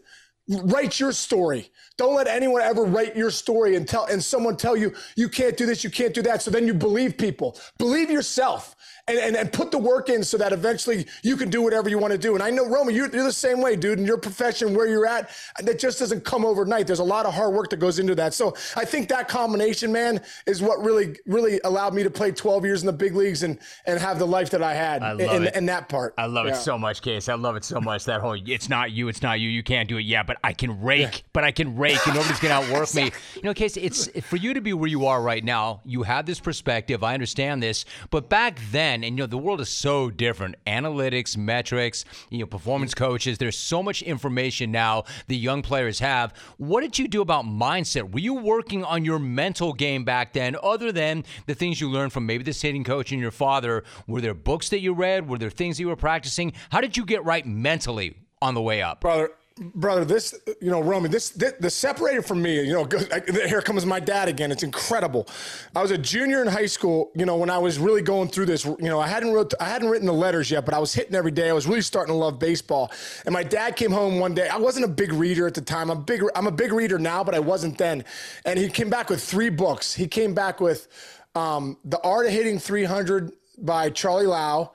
write 0.46 1.00
your 1.00 1.12
story. 1.12 1.70
Don't 1.96 2.14
let 2.14 2.26
anyone 2.26 2.60
ever 2.60 2.84
write 2.84 3.16
your 3.16 3.30
story 3.30 3.76
and 3.76 3.88
tell 3.88 4.04
and 4.04 4.22
someone 4.22 4.58
tell 4.58 4.76
you 4.76 4.92
you 5.16 5.30
can't 5.30 5.56
do 5.56 5.64
this, 5.64 5.82
you 5.84 5.90
can't 5.90 6.12
do 6.12 6.20
that. 6.22 6.42
So 6.42 6.50
then 6.50 6.66
you 6.66 6.74
believe 6.74 7.16
people. 7.16 7.58
Believe 7.78 8.10
yourself 8.10 8.76
and, 9.08 9.18
and, 9.18 9.36
and 9.36 9.52
put 9.52 9.72
the 9.72 9.78
work 9.78 10.08
in 10.08 10.22
so 10.22 10.38
that 10.38 10.52
eventually 10.52 11.06
you 11.24 11.36
can 11.36 11.50
do 11.50 11.60
whatever 11.60 11.88
you 11.88 11.98
want 11.98 12.12
to 12.12 12.18
do. 12.18 12.34
And 12.34 12.42
I 12.42 12.50
know, 12.50 12.68
Roman, 12.68 12.94
you're, 12.94 13.10
you're 13.10 13.24
the 13.24 13.32
same 13.32 13.60
way, 13.60 13.74
dude. 13.74 13.98
In 13.98 14.06
your 14.06 14.16
profession, 14.18 14.74
where 14.74 14.86
you're 14.86 15.06
at, 15.06 15.30
that 15.60 15.80
just 15.80 15.98
doesn't 15.98 16.24
come 16.24 16.44
overnight. 16.44 16.86
There's 16.86 17.00
a 17.00 17.04
lot 17.04 17.26
of 17.26 17.34
hard 17.34 17.52
work 17.52 17.68
that 17.70 17.78
goes 17.78 17.98
into 17.98 18.14
that. 18.14 18.32
So 18.32 18.54
I 18.76 18.84
think 18.84 19.08
that 19.08 19.26
combination, 19.26 19.90
man, 19.90 20.20
is 20.46 20.62
what 20.62 20.80
really, 20.84 21.16
really 21.26 21.60
allowed 21.64 21.94
me 21.94 22.04
to 22.04 22.10
play 22.10 22.30
12 22.30 22.64
years 22.64 22.82
in 22.82 22.86
the 22.86 22.92
big 22.92 23.16
leagues 23.16 23.42
and, 23.42 23.58
and 23.86 23.98
have 23.98 24.20
the 24.20 24.26
life 24.26 24.50
that 24.50 24.62
I 24.62 24.74
had 24.74 25.02
I 25.02 25.14
in, 25.14 25.48
in, 25.48 25.66
that 25.66 25.88
part. 25.88 26.14
I 26.16 26.26
love 26.26 26.46
yeah. 26.46 26.52
it 26.52 26.56
so 26.56 26.78
much, 26.78 27.02
Case. 27.02 27.28
I 27.28 27.34
love 27.34 27.56
it 27.56 27.64
so 27.64 27.80
much. 27.80 28.04
That 28.04 28.20
whole, 28.20 28.38
it's 28.46 28.68
not 28.68 28.92
you, 28.92 29.08
it's 29.08 29.22
not 29.22 29.40
you, 29.40 29.48
you 29.48 29.64
can't 29.64 29.88
do 29.88 29.96
it. 29.96 30.02
Yeah, 30.02 30.22
but 30.22 30.36
I 30.44 30.52
can 30.52 30.80
rake, 30.80 31.00
yeah. 31.00 31.30
but 31.32 31.42
I 31.42 31.50
can 31.50 31.76
rake 31.76 32.06
and 32.06 32.14
nobody's 32.14 32.38
going 32.38 32.50
to 32.50 32.72
outwork 32.72 32.94
me. 32.94 33.10
You 33.34 33.42
know, 33.48 33.54
Case, 33.54 33.76
it's 33.76 34.08
for 34.20 34.36
you 34.36 34.54
to 34.54 34.60
be 34.60 34.72
where 34.72 34.88
you 34.88 35.06
are 35.06 35.20
right 35.20 35.42
now, 35.42 35.80
you 35.84 36.04
have 36.04 36.26
this 36.26 36.38
perspective. 36.38 37.02
I 37.02 37.14
understand 37.14 37.62
this. 37.62 37.84
But 38.10 38.28
back 38.28 38.60
then, 38.70 38.91
and 38.94 39.04
you 39.04 39.22
know, 39.22 39.26
the 39.26 39.38
world 39.38 39.60
is 39.60 39.68
so 39.68 40.10
different. 40.10 40.56
Analytics, 40.66 41.36
metrics, 41.36 42.04
you 42.30 42.38
know, 42.38 42.46
performance 42.46 42.94
coaches. 42.94 43.38
There's 43.38 43.58
so 43.58 43.82
much 43.82 44.02
information 44.02 44.70
now 44.70 45.04
the 45.26 45.36
young 45.36 45.62
players 45.62 45.98
have. 46.00 46.32
What 46.58 46.82
did 46.82 46.98
you 46.98 47.08
do 47.08 47.22
about 47.22 47.44
mindset? 47.44 48.12
Were 48.12 48.20
you 48.20 48.34
working 48.34 48.84
on 48.84 49.04
your 49.04 49.18
mental 49.18 49.72
game 49.72 50.04
back 50.04 50.32
then, 50.32 50.56
other 50.62 50.92
than 50.92 51.24
the 51.46 51.54
things 51.54 51.80
you 51.80 51.90
learned 51.90 52.12
from 52.12 52.26
maybe 52.26 52.44
the 52.44 52.52
hitting 52.52 52.84
coach 52.84 53.12
and 53.12 53.20
your 53.20 53.30
father? 53.30 53.84
Were 54.06 54.20
there 54.20 54.34
books 54.34 54.68
that 54.68 54.80
you 54.80 54.92
read? 54.94 55.28
Were 55.28 55.38
there 55.38 55.50
things 55.50 55.80
you 55.80 55.88
were 55.88 55.96
practicing? 55.96 56.52
How 56.70 56.80
did 56.80 56.96
you 56.96 57.04
get 57.04 57.24
right 57.24 57.46
mentally 57.46 58.16
on 58.40 58.54
the 58.54 58.62
way 58.62 58.82
up? 58.82 59.00
Brother, 59.00 59.30
brother, 59.56 60.04
this, 60.04 60.34
you 60.60 60.70
know, 60.70 60.80
Roman, 60.80 61.10
this, 61.10 61.30
this, 61.30 61.54
the 61.60 61.70
separated 61.70 62.24
from 62.24 62.42
me, 62.42 62.62
you 62.62 62.72
know, 62.72 62.88
here 63.26 63.60
comes 63.62 63.84
my 63.86 64.00
dad 64.00 64.28
again. 64.28 64.50
It's 64.50 64.62
incredible. 64.62 65.26
I 65.74 65.82
was 65.82 65.90
a 65.90 65.98
junior 65.98 66.42
in 66.42 66.48
high 66.48 66.66
school, 66.66 67.10
you 67.14 67.26
know, 67.26 67.36
when 67.36 67.50
I 67.50 67.58
was 67.58 67.78
really 67.78 68.02
going 68.02 68.28
through 68.28 68.46
this, 68.46 68.64
you 68.64 68.76
know, 68.80 69.00
I 69.00 69.08
hadn't 69.08 69.32
wrote, 69.32 69.52
I 69.60 69.68
hadn't 69.68 69.88
written 69.88 70.06
the 70.06 70.12
letters 70.12 70.50
yet, 70.50 70.64
but 70.64 70.74
I 70.74 70.78
was 70.78 70.94
hitting 70.94 71.14
every 71.14 71.30
day. 71.30 71.50
I 71.50 71.52
was 71.52 71.66
really 71.66 71.82
starting 71.82 72.12
to 72.12 72.18
love 72.18 72.38
baseball. 72.38 72.90
And 73.24 73.32
my 73.32 73.42
dad 73.42 73.76
came 73.76 73.90
home 73.90 74.18
one 74.18 74.34
day. 74.34 74.48
I 74.48 74.58
wasn't 74.58 74.84
a 74.84 74.88
big 74.88 75.12
reader 75.12 75.46
at 75.46 75.54
the 75.54 75.60
time. 75.60 75.90
I'm 75.90 76.02
big, 76.02 76.22
I'm 76.34 76.46
a 76.46 76.52
big 76.52 76.72
reader 76.72 76.98
now, 76.98 77.24
but 77.24 77.34
I 77.34 77.40
wasn't 77.40 77.78
then. 77.78 78.04
And 78.44 78.58
he 78.58 78.68
came 78.68 78.90
back 78.90 79.10
with 79.10 79.22
three 79.22 79.50
books. 79.50 79.94
He 79.94 80.06
came 80.06 80.34
back 80.34 80.60
with 80.60 80.88
um, 81.34 81.78
The 81.84 82.00
Art 82.00 82.26
of 82.26 82.32
Hitting 82.32 82.58
300 82.58 83.32
by 83.58 83.90
Charlie 83.90 84.26
Lau. 84.26 84.72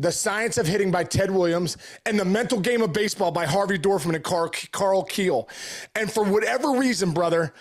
The 0.00 0.10
Science 0.10 0.56
of 0.56 0.66
Hitting 0.66 0.90
by 0.90 1.04
Ted 1.04 1.30
Williams, 1.30 1.76
and 2.06 2.18
The 2.18 2.24
Mental 2.24 2.58
Game 2.58 2.80
of 2.80 2.92
Baseball 2.92 3.30
by 3.30 3.44
Harvey 3.44 3.78
Dorfman 3.78 4.14
and 4.14 4.24
Karl, 4.24 4.48
Kuehl. 5.04 5.46
And 5.94 6.10
for 6.10 6.24
whatever 6.24 6.70
reason, 6.70 7.12
brother, 7.12 7.52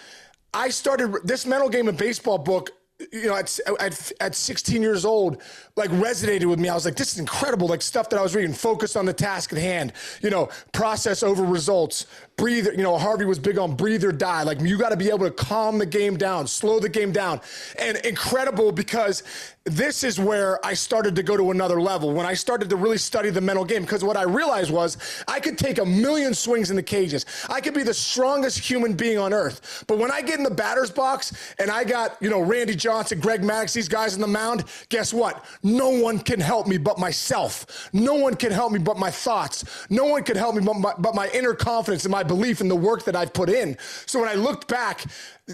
I 0.53 0.69
started 0.69 1.13
this 1.25 1.45
Mental 1.45 1.67
Game 1.67 1.89
of 1.89 1.97
Baseball 1.97 2.37
book 2.37 2.71
you 3.11 3.27
know, 3.27 3.35
at, 3.35 3.59
at, 3.79 4.11
at 4.19 4.35
16 4.35 4.81
years 4.81 5.05
old, 5.05 5.41
like 5.79 5.89
resonated 5.91 6.45
with 6.45 6.59
me. 6.59 6.69
I 6.69 6.75
was 6.75 6.85
like, 6.85 6.95
this 6.95 7.13
is 7.13 7.19
incredible. 7.19 7.67
Like 7.67 7.81
stuff 7.81 8.09
that 8.09 8.19
I 8.19 8.21
was 8.21 8.35
reading, 8.35 8.53
focus 8.53 8.95
on 8.95 9.05
the 9.05 9.13
task 9.13 9.51
at 9.51 9.59
hand, 9.59 9.93
you 10.21 10.29
know, 10.29 10.49
process 10.73 11.23
over 11.23 11.43
results, 11.43 12.05
breathe. 12.37 12.67
You 12.67 12.83
know, 12.83 12.97
Harvey 12.97 13.25
was 13.25 13.39
big 13.39 13.57
on 13.57 13.75
breathe 13.75 14.03
or 14.03 14.11
die. 14.11 14.43
Like 14.43 14.61
you 14.61 14.77
got 14.77 14.89
to 14.89 14.97
be 14.97 15.09
able 15.09 15.19
to 15.19 15.31
calm 15.31 15.79
the 15.79 15.85
game 15.85 16.17
down, 16.17 16.47
slow 16.47 16.79
the 16.79 16.89
game 16.89 17.11
down. 17.11 17.41
And 17.79 17.97
incredible 17.97 18.71
because 18.71 19.23
this 19.65 20.03
is 20.03 20.19
where 20.19 20.63
I 20.65 20.73
started 20.73 21.15
to 21.15 21.23
go 21.23 21.37
to 21.37 21.51
another 21.51 21.79
level 21.79 22.13
when 22.13 22.25
I 22.25 22.33
started 22.33 22.69
to 22.69 22.75
really 22.75 22.97
study 22.97 23.29
the 23.29 23.41
mental 23.41 23.65
game. 23.65 23.83
Because 23.83 24.03
what 24.03 24.17
I 24.17 24.23
realized 24.23 24.71
was 24.71 24.97
I 25.27 25.39
could 25.39 25.57
take 25.57 25.77
a 25.77 25.85
million 25.85 26.33
swings 26.33 26.69
in 26.69 26.75
the 26.75 26.83
cages. 26.83 27.25
I 27.49 27.61
could 27.61 27.73
be 27.73 27.83
the 27.83 27.93
strongest 27.93 28.59
human 28.59 28.93
being 28.93 29.17
on 29.17 29.33
earth. 29.33 29.83
But 29.87 29.97
when 29.97 30.11
I 30.11 30.21
get 30.21 30.37
in 30.37 30.43
the 30.43 30.51
batter's 30.51 30.91
box 30.91 31.53
and 31.59 31.69
I 31.69 31.83
got, 31.83 32.17
you 32.19 32.29
know, 32.29 32.41
Randy 32.41 32.75
Johnson, 32.75 33.19
Greg 33.19 33.41
Maddux, 33.41 33.73
these 33.73 33.87
guys 33.89 34.15
in 34.15 34.21
the 34.21 34.27
mound, 34.27 34.65
guess 34.89 35.13
what? 35.13 35.45
No 35.69 35.89
one 35.89 36.19
can 36.19 36.39
help 36.39 36.67
me 36.67 36.77
but 36.77 36.97
myself. 36.97 37.89
No 37.93 38.15
one 38.15 38.35
can 38.35 38.51
help 38.51 38.71
me 38.71 38.79
but 38.79 38.97
my 38.97 39.11
thoughts. 39.11 39.63
No 39.89 40.05
one 40.05 40.23
can 40.23 40.35
help 40.35 40.55
me 40.55 40.61
but 40.61 40.75
my, 40.75 40.93
but 40.97 41.15
my 41.15 41.29
inner 41.29 41.53
confidence 41.53 42.05
and 42.05 42.11
my 42.11 42.23
belief 42.23 42.61
in 42.61 42.67
the 42.67 42.75
work 42.75 43.05
that 43.05 43.15
I've 43.15 43.33
put 43.33 43.49
in. 43.49 43.77
So 44.05 44.19
when 44.19 44.29
I 44.29 44.33
looked 44.33 44.67
back, 44.67 45.05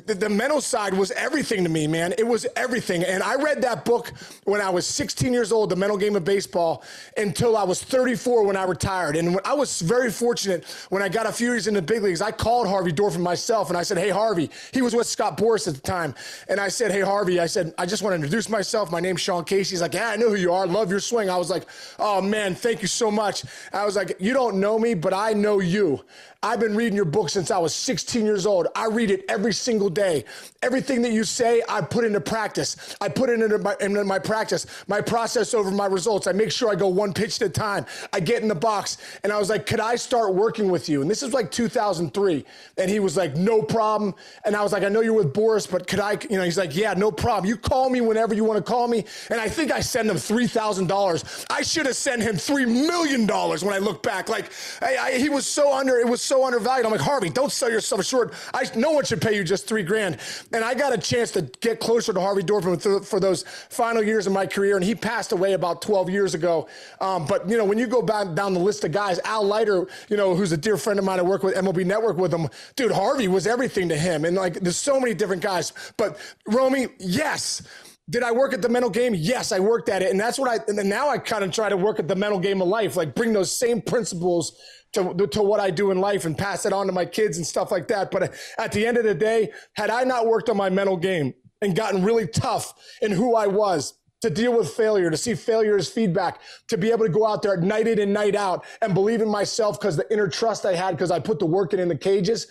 the, 0.02 0.14
the, 0.14 0.30
mental 0.30 0.60
side 0.60 0.94
was 0.94 1.12
everything 1.12 1.64
to 1.64 1.70
me, 1.70 1.88
man. 1.88 2.14
It 2.18 2.28
was 2.28 2.46
everything. 2.58 3.04
And 3.04 3.24
I 3.24 3.36
read 3.36 3.62
that 3.62 3.86
book 3.86 4.12
when 4.44 4.60
I 4.60 4.70
was 4.70 4.86
16 4.86 5.32
years 5.32 5.54
old, 5.54 5.70
The 5.70 5.78
Mental 5.78 5.98
Game 5.98 6.18
of 6.18 6.26
Baseball, 6.26 6.84
until 7.16 7.56
I 7.56 7.64
was 7.64 7.82
34 7.82 8.44
when 8.44 8.58
I 8.58 8.66
retired. 8.66 9.16
And 9.16 9.40
I 9.46 9.54
was 9.54 9.82
very 9.82 10.12
fortunate 10.12 10.66
when 10.90 11.02
I 11.02 11.08
got 11.08 11.28
a 11.28 11.32
few 11.32 11.48
years 11.48 11.68
in 11.68 11.74
the 11.74 11.82
big 11.82 12.04
leagues. 12.04 12.22
I 12.22 12.32
called 12.32 12.68
Harvey 12.68 12.92
Dorfman 12.92 13.22
myself 13.22 13.70
and 13.70 13.78
I 13.78 13.84
said, 13.84 13.98
Hey, 13.98 14.10
Harvey, 14.10 14.50
he 14.74 14.82
was 14.82 14.94
with 14.94 15.08
Scott 15.08 15.38
Boras 15.38 15.66
at 15.66 15.76
the 15.76 15.82
time. 15.82 16.14
And 16.50 16.60
I 16.60 16.68
said, 16.68 16.92
Hey, 16.92 17.02
Harvey, 17.02 17.40
I 17.40 17.46
said, 17.46 17.74
I 17.78 17.86
just 17.86 18.04
want 18.04 18.12
to 18.12 18.16
introduce 18.16 18.50
myself. 18.50 18.92
My 18.92 19.00
name's 19.00 19.22
Sean 19.22 19.46
Casey. 19.46 19.76
He's 19.76 19.82
like, 19.82 19.94
Yeah, 19.94 20.10
I 20.10 20.18
know 20.18 20.30
who 20.30 20.36
you 20.36 20.52
are. 20.52 20.68
Love 20.68 20.92
your 20.92 21.00
swing. 21.00 21.30
I 21.30 21.38
was 21.38 21.50
like, 21.50 21.64
Oh, 22.00 22.22
man, 22.22 22.54
thank 22.54 22.82
you 22.82 22.90
so 22.90 23.10
much. 23.10 23.46
I 23.72 23.86
was 23.86 23.96
like, 23.96 24.18
You 24.20 24.34
don't 24.34 24.60
know 24.60 24.78
me, 24.78 24.94
but 24.94 25.14
I 25.14 25.32
know 25.32 25.60
you. 25.60 26.04
I've 26.46 26.60
been 26.60 26.76
reading 26.76 26.96
your 26.96 27.06
book 27.06 27.30
since 27.30 27.50
I 27.50 27.58
was 27.58 27.74
16 27.74 28.24
years 28.24 28.46
old. 28.46 28.68
I 28.76 28.86
read 28.86 29.10
it 29.10 29.26
every 29.28 29.52
single 29.52 29.85
day. 29.90 30.24
Everything 30.62 31.02
that 31.02 31.12
you 31.12 31.24
say, 31.24 31.64
I 31.68 31.82
put 31.82 32.06
into 32.06 32.22
practice. 32.22 32.96
I 33.02 33.10
put 33.10 33.30
it 33.30 33.42
into 33.42 33.58
my, 33.58 33.76
into 33.82 34.04
my 34.04 34.20
practice, 34.20 34.68
my 34.88 35.02
process 35.02 35.54
over 35.54 35.72
my 35.72 35.88
results. 35.88 36.28
I 36.28 36.32
make 36.32 36.52
sure 36.52 36.72
I 36.72 36.76
go 36.76 36.88
one 36.88 37.14
pitch 37.14 37.42
at 37.42 37.48
a 37.48 37.50
time. 37.50 37.86
I 38.14 38.20
get 38.20 38.42
in 38.44 38.48
the 38.48 38.56
box. 38.56 38.98
And 39.24 39.34
I 39.34 39.40
was 39.40 39.50
like, 39.50 39.66
could 39.66 39.80
I 39.80 39.96
start 39.96 40.36
working 40.36 40.70
with 40.70 40.88
you? 40.88 41.02
And 41.02 41.10
this 41.10 41.24
is 41.24 41.34
like 41.34 41.52
2003. 41.52 42.46
And 42.78 42.90
he 42.90 43.00
was 43.00 43.18
like, 43.18 43.36
no 43.36 43.62
problem. 43.64 44.14
And 44.46 44.56
I 44.56 44.62
was 44.62 44.72
like, 44.72 44.84
I 44.84 44.90
know 44.90 45.02
you're 45.02 45.14
with 45.14 45.34
Boras, 45.34 45.70
but 45.70 45.88
could 45.88 46.00
I, 46.00 46.18
you 46.30 46.38
know, 46.38 46.44
he's 46.44 46.58
like, 46.58 46.76
yeah, 46.76 46.94
no 46.94 47.12
problem. 47.12 47.50
You 47.50 47.58
call 47.58 47.90
me 47.90 48.02
whenever 48.02 48.36
you 48.36 48.44
want 48.44 48.64
to 48.64 48.72
call 48.72 48.88
me. 48.88 49.04
And 49.30 49.42
I 49.42 49.50
think 49.50 49.72
I 49.72 49.80
sent 49.80 50.10
him 50.10 50.18
$3,000. 50.18 51.46
I 51.50 51.62
should 51.64 51.88
have 51.88 51.96
sent 51.96 52.22
him 52.22 52.36
$3 52.36 52.68
million 52.68 53.28
when 53.28 53.74
I 53.74 53.80
look 53.80 54.04
back. 54.04 54.30
Like, 54.30 54.52
I, 54.82 54.98
I, 54.98 55.18
he 55.18 55.30
was 55.30 55.48
so 55.48 55.74
under, 55.74 55.98
it 55.98 56.08
was 56.08 56.22
so 56.22 56.36
so 56.36 56.44
undervalued. 56.44 56.86
I'm 56.86 56.92
like, 56.92 57.02
Harvey, 57.02 57.30
don't 57.30 57.52
sell 57.52 57.70
yourself 57.70 58.04
short. 58.04 58.34
I, 58.54 58.70
no 58.76 58.92
one 58.92 59.06
should 59.06 59.22
pay 59.22 59.36
you 59.36 59.44
just 59.44 59.68
three 59.68 59.75
grand. 59.84 60.18
And 60.54 60.64
I 60.64 60.74
got 60.74 60.94
a 60.94 60.98
chance 60.98 61.32
to 61.32 61.44
get 61.62 61.80
closer 61.80 62.14
to 62.14 62.20
Harvey 62.20 62.44
Dorfman 62.44 63.06
for 63.06 63.20
those 63.20 63.44
final 63.70 64.04
years 64.04 64.28
of 64.28 64.34
my 64.34 64.46
career. 64.46 64.76
And 64.76 64.86
he 64.86 64.96
passed 64.96 65.32
away 65.32 65.54
about 65.54 65.82
12 65.82 66.10
years 66.10 66.34
ago. 66.34 66.68
Um, 67.02 67.26
but, 67.26 67.50
you 67.50 67.58
know, 67.58 67.66
when 67.66 67.78
you 67.78 67.88
go 67.88 68.02
back 68.02 68.34
down 68.36 68.54
the 68.54 68.60
list 68.60 68.84
of 68.84 68.92
guys, 68.92 69.20
Al 69.26 69.46
Leiter, 69.46 69.88
you 70.10 70.18
know, 70.18 70.36
who's 70.36 70.52
a 70.52 70.58
dear 70.58 70.78
friend 70.78 71.00
of 71.00 71.06
mine, 71.06 71.20
I 71.20 71.24
work 71.24 71.44
with 71.44 71.56
MLB 71.56 71.86
Network 71.86 72.18
with 72.18 72.34
him. 72.34 72.48
Dude, 72.76 72.92
Harvey 72.92 73.28
was 73.28 73.48
everything 73.48 73.90
to 73.90 73.98
him. 73.98 74.26
And 74.26 74.36
like, 74.36 74.56
there's 74.56 74.78
so 74.78 75.00
many 75.00 75.14
different 75.14 75.42
guys. 75.42 75.74
But 75.98 76.18
Romy, 76.48 76.88
yes. 77.00 77.62
Did 78.08 78.22
I 78.22 78.32
work 78.32 78.54
at 78.54 78.62
the 78.62 78.70
mental 78.70 78.92
game? 78.92 79.16
Yes, 79.16 79.52
I 79.52 79.60
worked 79.60 79.90
at 79.90 80.04
it. 80.04 80.12
And 80.12 80.20
that's 80.20 80.38
what 80.38 80.48
I, 80.48 80.64
and 80.68 80.88
now 80.88 81.10
I 81.10 81.18
kind 81.18 81.44
of 81.44 81.52
try 81.52 81.70
to 81.70 81.78
work 81.78 82.00
at 82.00 82.08
the 82.08 82.16
mental 82.16 82.40
game 82.40 82.62
of 82.62 82.68
life, 82.68 82.96
like 82.96 83.16
bring 83.16 83.34
those 83.34 83.52
same 83.52 83.82
principles 83.82 84.60
to, 84.96 85.28
to 85.28 85.42
what 85.42 85.60
I 85.60 85.70
do 85.70 85.92
in 85.92 86.00
life 86.00 86.26
and 86.26 86.38
pass 86.38 86.66
it 86.66 86.74
on 86.74 86.88
to 86.88 86.92
my 86.92 87.06
kids 87.06 87.38
and 87.38 87.46
stuff 87.46 87.72
like 87.72 87.88
that. 87.90 88.12
But 88.12 88.34
at 88.58 88.72
the 88.72 88.86
end 88.86 88.98
of 88.98 89.04
the 89.04 89.16
day, 89.16 89.52
had 89.74 89.90
I 89.90 90.04
not 90.04 90.28
worked 90.28 90.50
on 90.50 90.58
my 90.58 90.70
mental 90.70 90.98
game 90.98 91.34
and 91.62 91.76
gotten 91.76 92.04
really 92.04 92.28
tough 92.28 92.74
in 93.02 93.12
who 93.12 93.36
I 93.36 93.48
was, 93.48 93.94
to 94.26 94.30
deal 94.32 94.58
with 94.58 94.70
failure, 94.72 95.12
to 95.12 95.18
see 95.18 95.36
failure 95.36 95.78
as 95.78 95.88
feedback, 95.88 96.40
to 96.68 96.78
be 96.78 96.90
able 96.90 97.06
to 97.06 97.12
go 97.12 97.28
out 97.28 97.44
there 97.44 97.58
night 97.58 97.88
in 97.88 98.00
and 98.00 98.12
night 98.12 98.36
out 98.36 98.66
and 98.82 98.94
believe 98.94 99.22
in 99.22 99.30
myself 99.30 99.80
because 99.80 99.96
the 99.96 100.12
inner 100.12 100.28
trust 100.28 100.66
I 100.66 100.74
had 100.74 100.92
because 100.92 101.12
I 101.12 101.20
put 101.20 101.38
the 101.38 101.46
work 101.46 101.74
in 101.74 101.80
in 101.80 101.88
the 101.88 101.98
cages. 101.98 102.48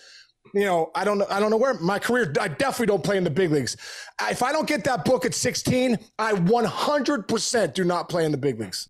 You 0.53 0.63
know, 0.63 0.91
I 0.95 1.03
don't 1.03 1.17
know. 1.17 1.25
I 1.29 1.39
don't 1.41 1.51
know 1.51 1.57
where 1.57 1.73
my 1.73 1.99
career. 1.99 2.31
I 2.39 2.47
definitely 2.47 2.85
don't 2.85 3.03
play 3.03 3.17
in 3.17 3.25
the 3.25 3.29
big 3.29 3.51
leagues. 3.51 3.75
If 4.21 4.41
I 4.41 4.53
don't 4.53 4.67
get 4.67 4.85
that 4.85 5.03
book 5.03 5.25
at 5.25 5.33
16, 5.33 5.97
I 6.17 6.33
100% 6.33 7.73
do 7.73 7.83
not 7.83 8.07
play 8.07 8.25
in 8.25 8.31
the 8.31 8.37
big 8.37 8.59
leagues. 8.59 8.87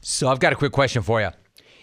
So 0.00 0.28
I've 0.28 0.40
got 0.40 0.52
a 0.52 0.56
quick 0.56 0.72
question 0.72 1.02
for 1.02 1.20
you. 1.20 1.30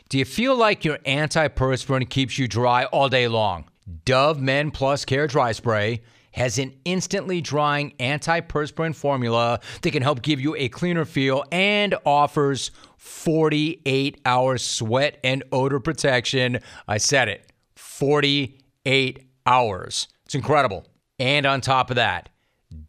Do 0.09 0.17
you 0.17 0.25
feel 0.25 0.55
like 0.55 0.85
your 0.85 0.97
antiperspirant 0.99 2.09
keeps 2.09 2.37
you 2.37 2.47
dry 2.47 2.85
all 2.85 3.09
day 3.09 3.27
long? 3.27 3.65
Dove 4.05 4.39
Men 4.39 4.71
Plus 4.71 5.05
Care 5.05 5.27
Dry 5.27 5.51
Spray 5.51 6.01
has 6.31 6.59
an 6.59 6.73
instantly 6.85 7.41
drying 7.41 7.93
antiperspirant 7.99 8.95
formula 8.95 9.59
that 9.81 9.91
can 9.91 10.03
help 10.03 10.21
give 10.21 10.39
you 10.39 10.55
a 10.55 10.69
cleaner 10.69 11.05
feel 11.05 11.43
and 11.51 11.95
offers 12.05 12.71
48 12.97 14.21
hour 14.25 14.57
sweat 14.57 15.17
and 15.23 15.43
odor 15.51 15.79
protection. 15.79 16.59
I 16.87 16.97
said 16.97 17.27
it 17.27 17.51
48 17.75 19.27
hours. 19.45 20.07
It's 20.25 20.35
incredible. 20.35 20.85
And 21.19 21.45
on 21.45 21.61
top 21.61 21.89
of 21.89 21.95
that, 21.95 22.29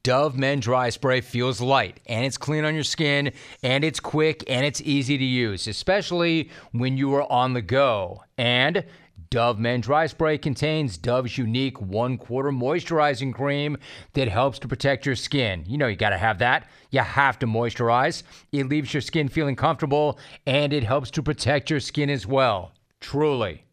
Dove 0.03 0.37
Men 0.37 0.59
Dry 0.59 0.89
Spray 0.91 1.21
feels 1.21 1.61
light 1.61 2.01
and 2.07 2.25
it's 2.25 2.37
clean 2.37 2.65
on 2.65 2.75
your 2.75 2.83
skin 2.83 3.33
and 3.63 3.85
it's 3.85 4.01
quick 4.01 4.43
and 4.49 4.67
it's 4.67 4.81
easy 4.81 5.17
to 5.17 5.25
use, 5.25 5.69
especially 5.69 6.51
when 6.73 6.97
you 6.97 7.15
are 7.15 7.31
on 7.31 7.53
the 7.53 7.63
go. 7.63 8.25
And 8.37 8.85
Dove 9.31 9.59
Men 9.59 9.81
Dry 9.81 10.07
Spray 10.07 10.39
contains 10.39 10.99
Dove's 10.99 11.39
unique 11.39 11.81
one 11.81 12.19
quarter 12.19 12.51
moisturizing 12.51 13.33
cream 13.33 13.77
that 14.15 14.29
helps 14.29 14.59
to 14.61 14.69
protect 14.69 15.07
your 15.07 15.15
skin. 15.15 15.65
You 15.67 15.79
know, 15.79 15.87
you 15.87 15.97
got 15.97 16.11
to 16.11 16.19
have 16.19 16.39
that. 16.39 16.69
You 16.91 17.01
have 17.01 17.39
to 17.41 17.47
moisturize. 17.47 18.25
It 18.51 18.69
leaves 18.69 18.93
your 18.93 19.01
skin 19.01 19.29
feeling 19.29 19.57
comfortable 19.57 20.19
and 20.47 20.73
it 20.73 20.83
helps 20.83 21.11
to 21.13 21.23
protect 21.23 21.71
your 21.71 21.81
skin 21.81 22.11
as 22.11 22.27
well. 22.27 22.73
Truly, 23.01 23.65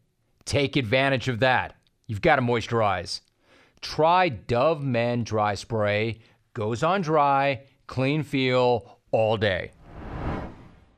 take 0.44 0.76
advantage 0.76 1.28
of 1.28 1.40
that. 1.40 1.74
You've 2.06 2.22
got 2.22 2.36
to 2.36 2.42
moisturize. 2.42 3.22
Try 3.88 4.30
Dove 4.30 4.82
Men 4.82 5.22
Dry 5.22 5.54
Spray. 5.54 6.18
Goes 6.54 6.82
on 6.82 7.02
dry, 7.02 7.62
clean 7.86 8.24
feel 8.24 8.98
all 9.12 9.36
day. 9.36 9.70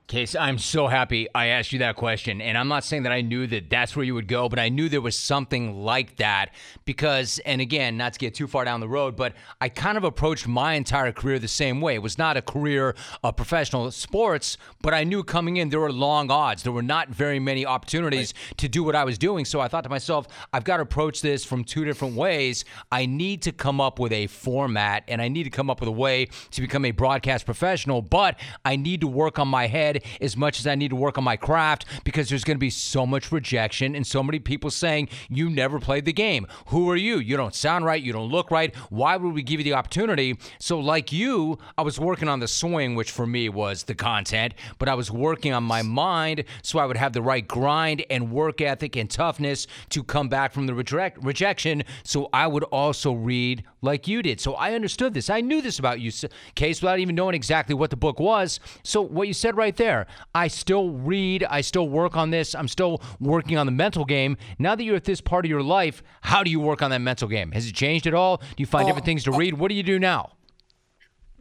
Case, 0.09 0.35
I'm 0.35 0.57
so 0.57 0.87
happy 0.87 1.29
I 1.35 1.49
asked 1.49 1.71
you 1.71 1.81
that 1.81 1.97
question. 1.97 2.41
And 2.41 2.57
I'm 2.57 2.69
not 2.69 2.83
saying 2.83 3.03
that 3.03 3.13
I 3.13 3.21
knew 3.21 3.47
that 3.49 3.69
that's 3.69 3.95
where 3.95 4.07
you 4.07 4.15
would 4.15 4.27
go, 4.27 4.49
but 4.49 4.59
I 4.59 4.71
knew 4.71 4.89
there 4.89 5.03
was 5.03 5.19
something 5.19 5.85
like 5.85 6.17
that 6.17 6.55
because, 6.87 7.41
and 7.41 7.61
again, 7.61 7.99
not 7.99 8.15
to 8.15 8.19
get 8.19 8.33
too 8.35 8.47
far 8.47 8.65
down 8.65 8.81
the 8.81 8.89
road, 8.89 9.17
but 9.17 9.35
I 9.61 9.69
kind 9.69 9.99
of 9.99 10.05
approached 10.05 10.49
my 10.49 10.73
entire 10.73 11.13
career 11.13 11.39
the 11.39 11.47
same 11.47 11.83
way. 11.83 11.95
It 11.95 12.03
was 12.03 12.17
not 12.17 12.39
a 12.39 12.43
career 12.43 12.95
of 13.23 13.37
professional 13.37 13.91
sports, 13.91 14.57
but 14.81 14.95
I 14.95 15.05
knew 15.05 15.23
coming 15.23 15.59
in 15.59 15.69
there 15.69 15.81
were 15.81 15.93
long 15.93 16.31
odds. 16.31 16.63
There 16.63 16.73
were 16.73 16.81
not 16.81 17.11
very 17.11 17.39
many 17.39 17.67
opportunities 17.67 18.33
right. 18.35 18.57
to 18.57 18.67
do 18.67 18.83
what 18.83 18.97
I 18.97 19.05
was 19.05 19.19
doing. 19.19 19.45
So 19.45 19.61
I 19.61 19.69
thought 19.69 19.85
to 19.85 19.91
myself, 19.91 20.27
I've 20.55 20.65
got 20.65 20.79
to 20.79 20.85
approach 20.85 21.21
this 21.21 21.45
from 21.45 21.65
two 21.65 21.85
different 21.85 22.17
ways. 22.17 22.65
I 22.91 23.05
need 23.05 23.43
to 23.43 23.53
come 23.53 23.79
up 23.79 23.99
with 23.99 24.13
a 24.13 24.27
format 24.29 25.05
and 25.07 25.21
I 25.21 25.29
need 25.29 25.45
to 25.45 25.51
come 25.51 25.69
up 25.69 25.81
with 25.81 25.89
a 25.89 25.93
way 25.93 26.31
to 26.53 26.63
become 26.63 26.87
a 26.87 26.93
broadcast 26.93 27.45
professional, 27.45 28.01
but 28.01 28.41
I 28.65 28.77
need 28.77 29.03
to 29.03 29.07
work 29.07 29.39
on 29.39 29.49
my 29.49 29.67
head 29.67 29.98
as 30.21 30.37
much 30.37 30.61
as 30.61 30.67
I 30.67 30.75
need 30.75 30.89
to 30.89 30.97
work 30.97 31.19
on 31.19 31.25
my 31.25 31.37
craft 31.37 31.85
because 32.05 32.29
there's 32.29 32.45
going 32.45 32.57
to 32.57 32.61
be 32.61 32.71
so 32.71 33.07
much 33.07 33.33
rejection 33.33 33.95
and 33.95 34.07
so 34.07 34.23
many 34.23 34.39
people 34.39 34.71
saying, 34.71 35.09
You 35.29 35.51
never 35.51 35.79
played 35.79 36.05
the 36.05 36.13
game. 36.13 36.47
Who 36.69 36.91
are 36.91 36.97
you? 36.97 37.19
You 37.19 37.37
don't 37.37 37.55
sound 37.55 37.85
right. 37.85 38.03
You 38.03 38.13
don't 38.13 38.31
look 38.31 38.51
right. 38.51 38.75
Why 38.91 39.17
would 39.17 39.35
we 39.35 39.43
give 39.43 39.61
you 39.61 39.65
the 39.65 39.75
opportunity? 39.75 40.39
So, 40.59 40.79
like 40.79 41.13
you, 41.13 41.59
I 41.77 41.83
was 41.83 41.99
working 41.99 42.29
on 42.29 42.41
the 42.41 42.49
swing, 42.49 42.95
which 42.95 43.11
for 43.11 43.27
me 43.27 43.49
was 43.49 43.85
the 43.85 43.95
content, 43.95 44.55
but 44.79 44.89
I 44.89 44.95
was 44.95 45.11
working 45.11 45.53
on 45.53 45.65
my 45.65 45.83
mind 45.83 46.45
so 46.63 46.79
I 46.79 46.87
would 46.87 46.97
have 46.97 47.13
the 47.13 47.23
right 47.23 47.47
grind 47.47 48.05
and 48.11 48.31
work 48.31 48.61
ethic 48.61 48.97
and 48.97 49.11
toughness 49.11 49.67
to 49.91 50.03
come 50.03 50.29
back 50.29 50.53
from 50.53 50.67
the 50.67 50.75
reject- 50.75 51.23
rejection 51.23 51.85
so 52.05 52.29
I 52.33 52.47
would 52.47 52.65
also 52.65 53.13
read 53.13 53.65
like 53.83 54.09
you 54.09 54.23
did. 54.23 54.41
So 54.41 54.55
I 54.55 54.75
understood 54.75 55.15
this. 55.15 55.31
I 55.31 55.41
knew 55.41 55.63
this 55.63 55.79
about 55.79 56.01
you, 56.01 56.11
Case, 56.55 56.83
without 56.83 56.99
even 56.99 57.15
knowing 57.15 57.35
exactly 57.35 57.75
what 57.75 57.91
the 57.91 57.97
book 57.97 58.19
was. 58.19 58.61
So 58.83 59.01
what 59.01 59.29
you 59.29 59.35
said 59.35 59.57
right 59.57 59.77
there, 59.77 59.88
I 60.35 60.49
still 60.49 60.91
read, 60.91 61.45
I 61.45 61.61
still 61.61 61.89
work 61.89 62.17
on 62.17 62.31
this, 62.31 62.55
I'm 62.55 62.69
still 62.69 63.01
working 63.21 63.57
on 63.57 63.67
the 63.67 63.73
mental 63.73 64.05
game. 64.05 64.37
Now 64.59 64.75
that 64.75 64.83
you're 64.83 64.97
at 64.97 65.05
this 65.05 65.21
part 65.21 65.45
of 65.45 65.51
your 65.51 65.63
life, 65.63 66.03
how 66.21 66.43
do 66.43 66.51
you 66.51 66.61
work 66.61 66.83
on 66.83 66.91
that 66.91 67.01
mental 67.01 67.29
game? 67.29 67.53
Has 67.53 67.67
it 67.67 67.75
changed 67.75 68.07
at 68.07 68.15
all? 68.15 68.39
Do 68.39 68.45
you 68.59 68.67
find 68.67 68.85
uh, 68.85 68.89
different 68.89 69.07
things 69.07 69.25
to 69.25 69.33
uh, 69.33 69.37
read? 69.37 69.55
What 69.55 69.69
do 69.69 69.75
you 69.75 69.83
do 69.83 69.99
now? 69.99 70.33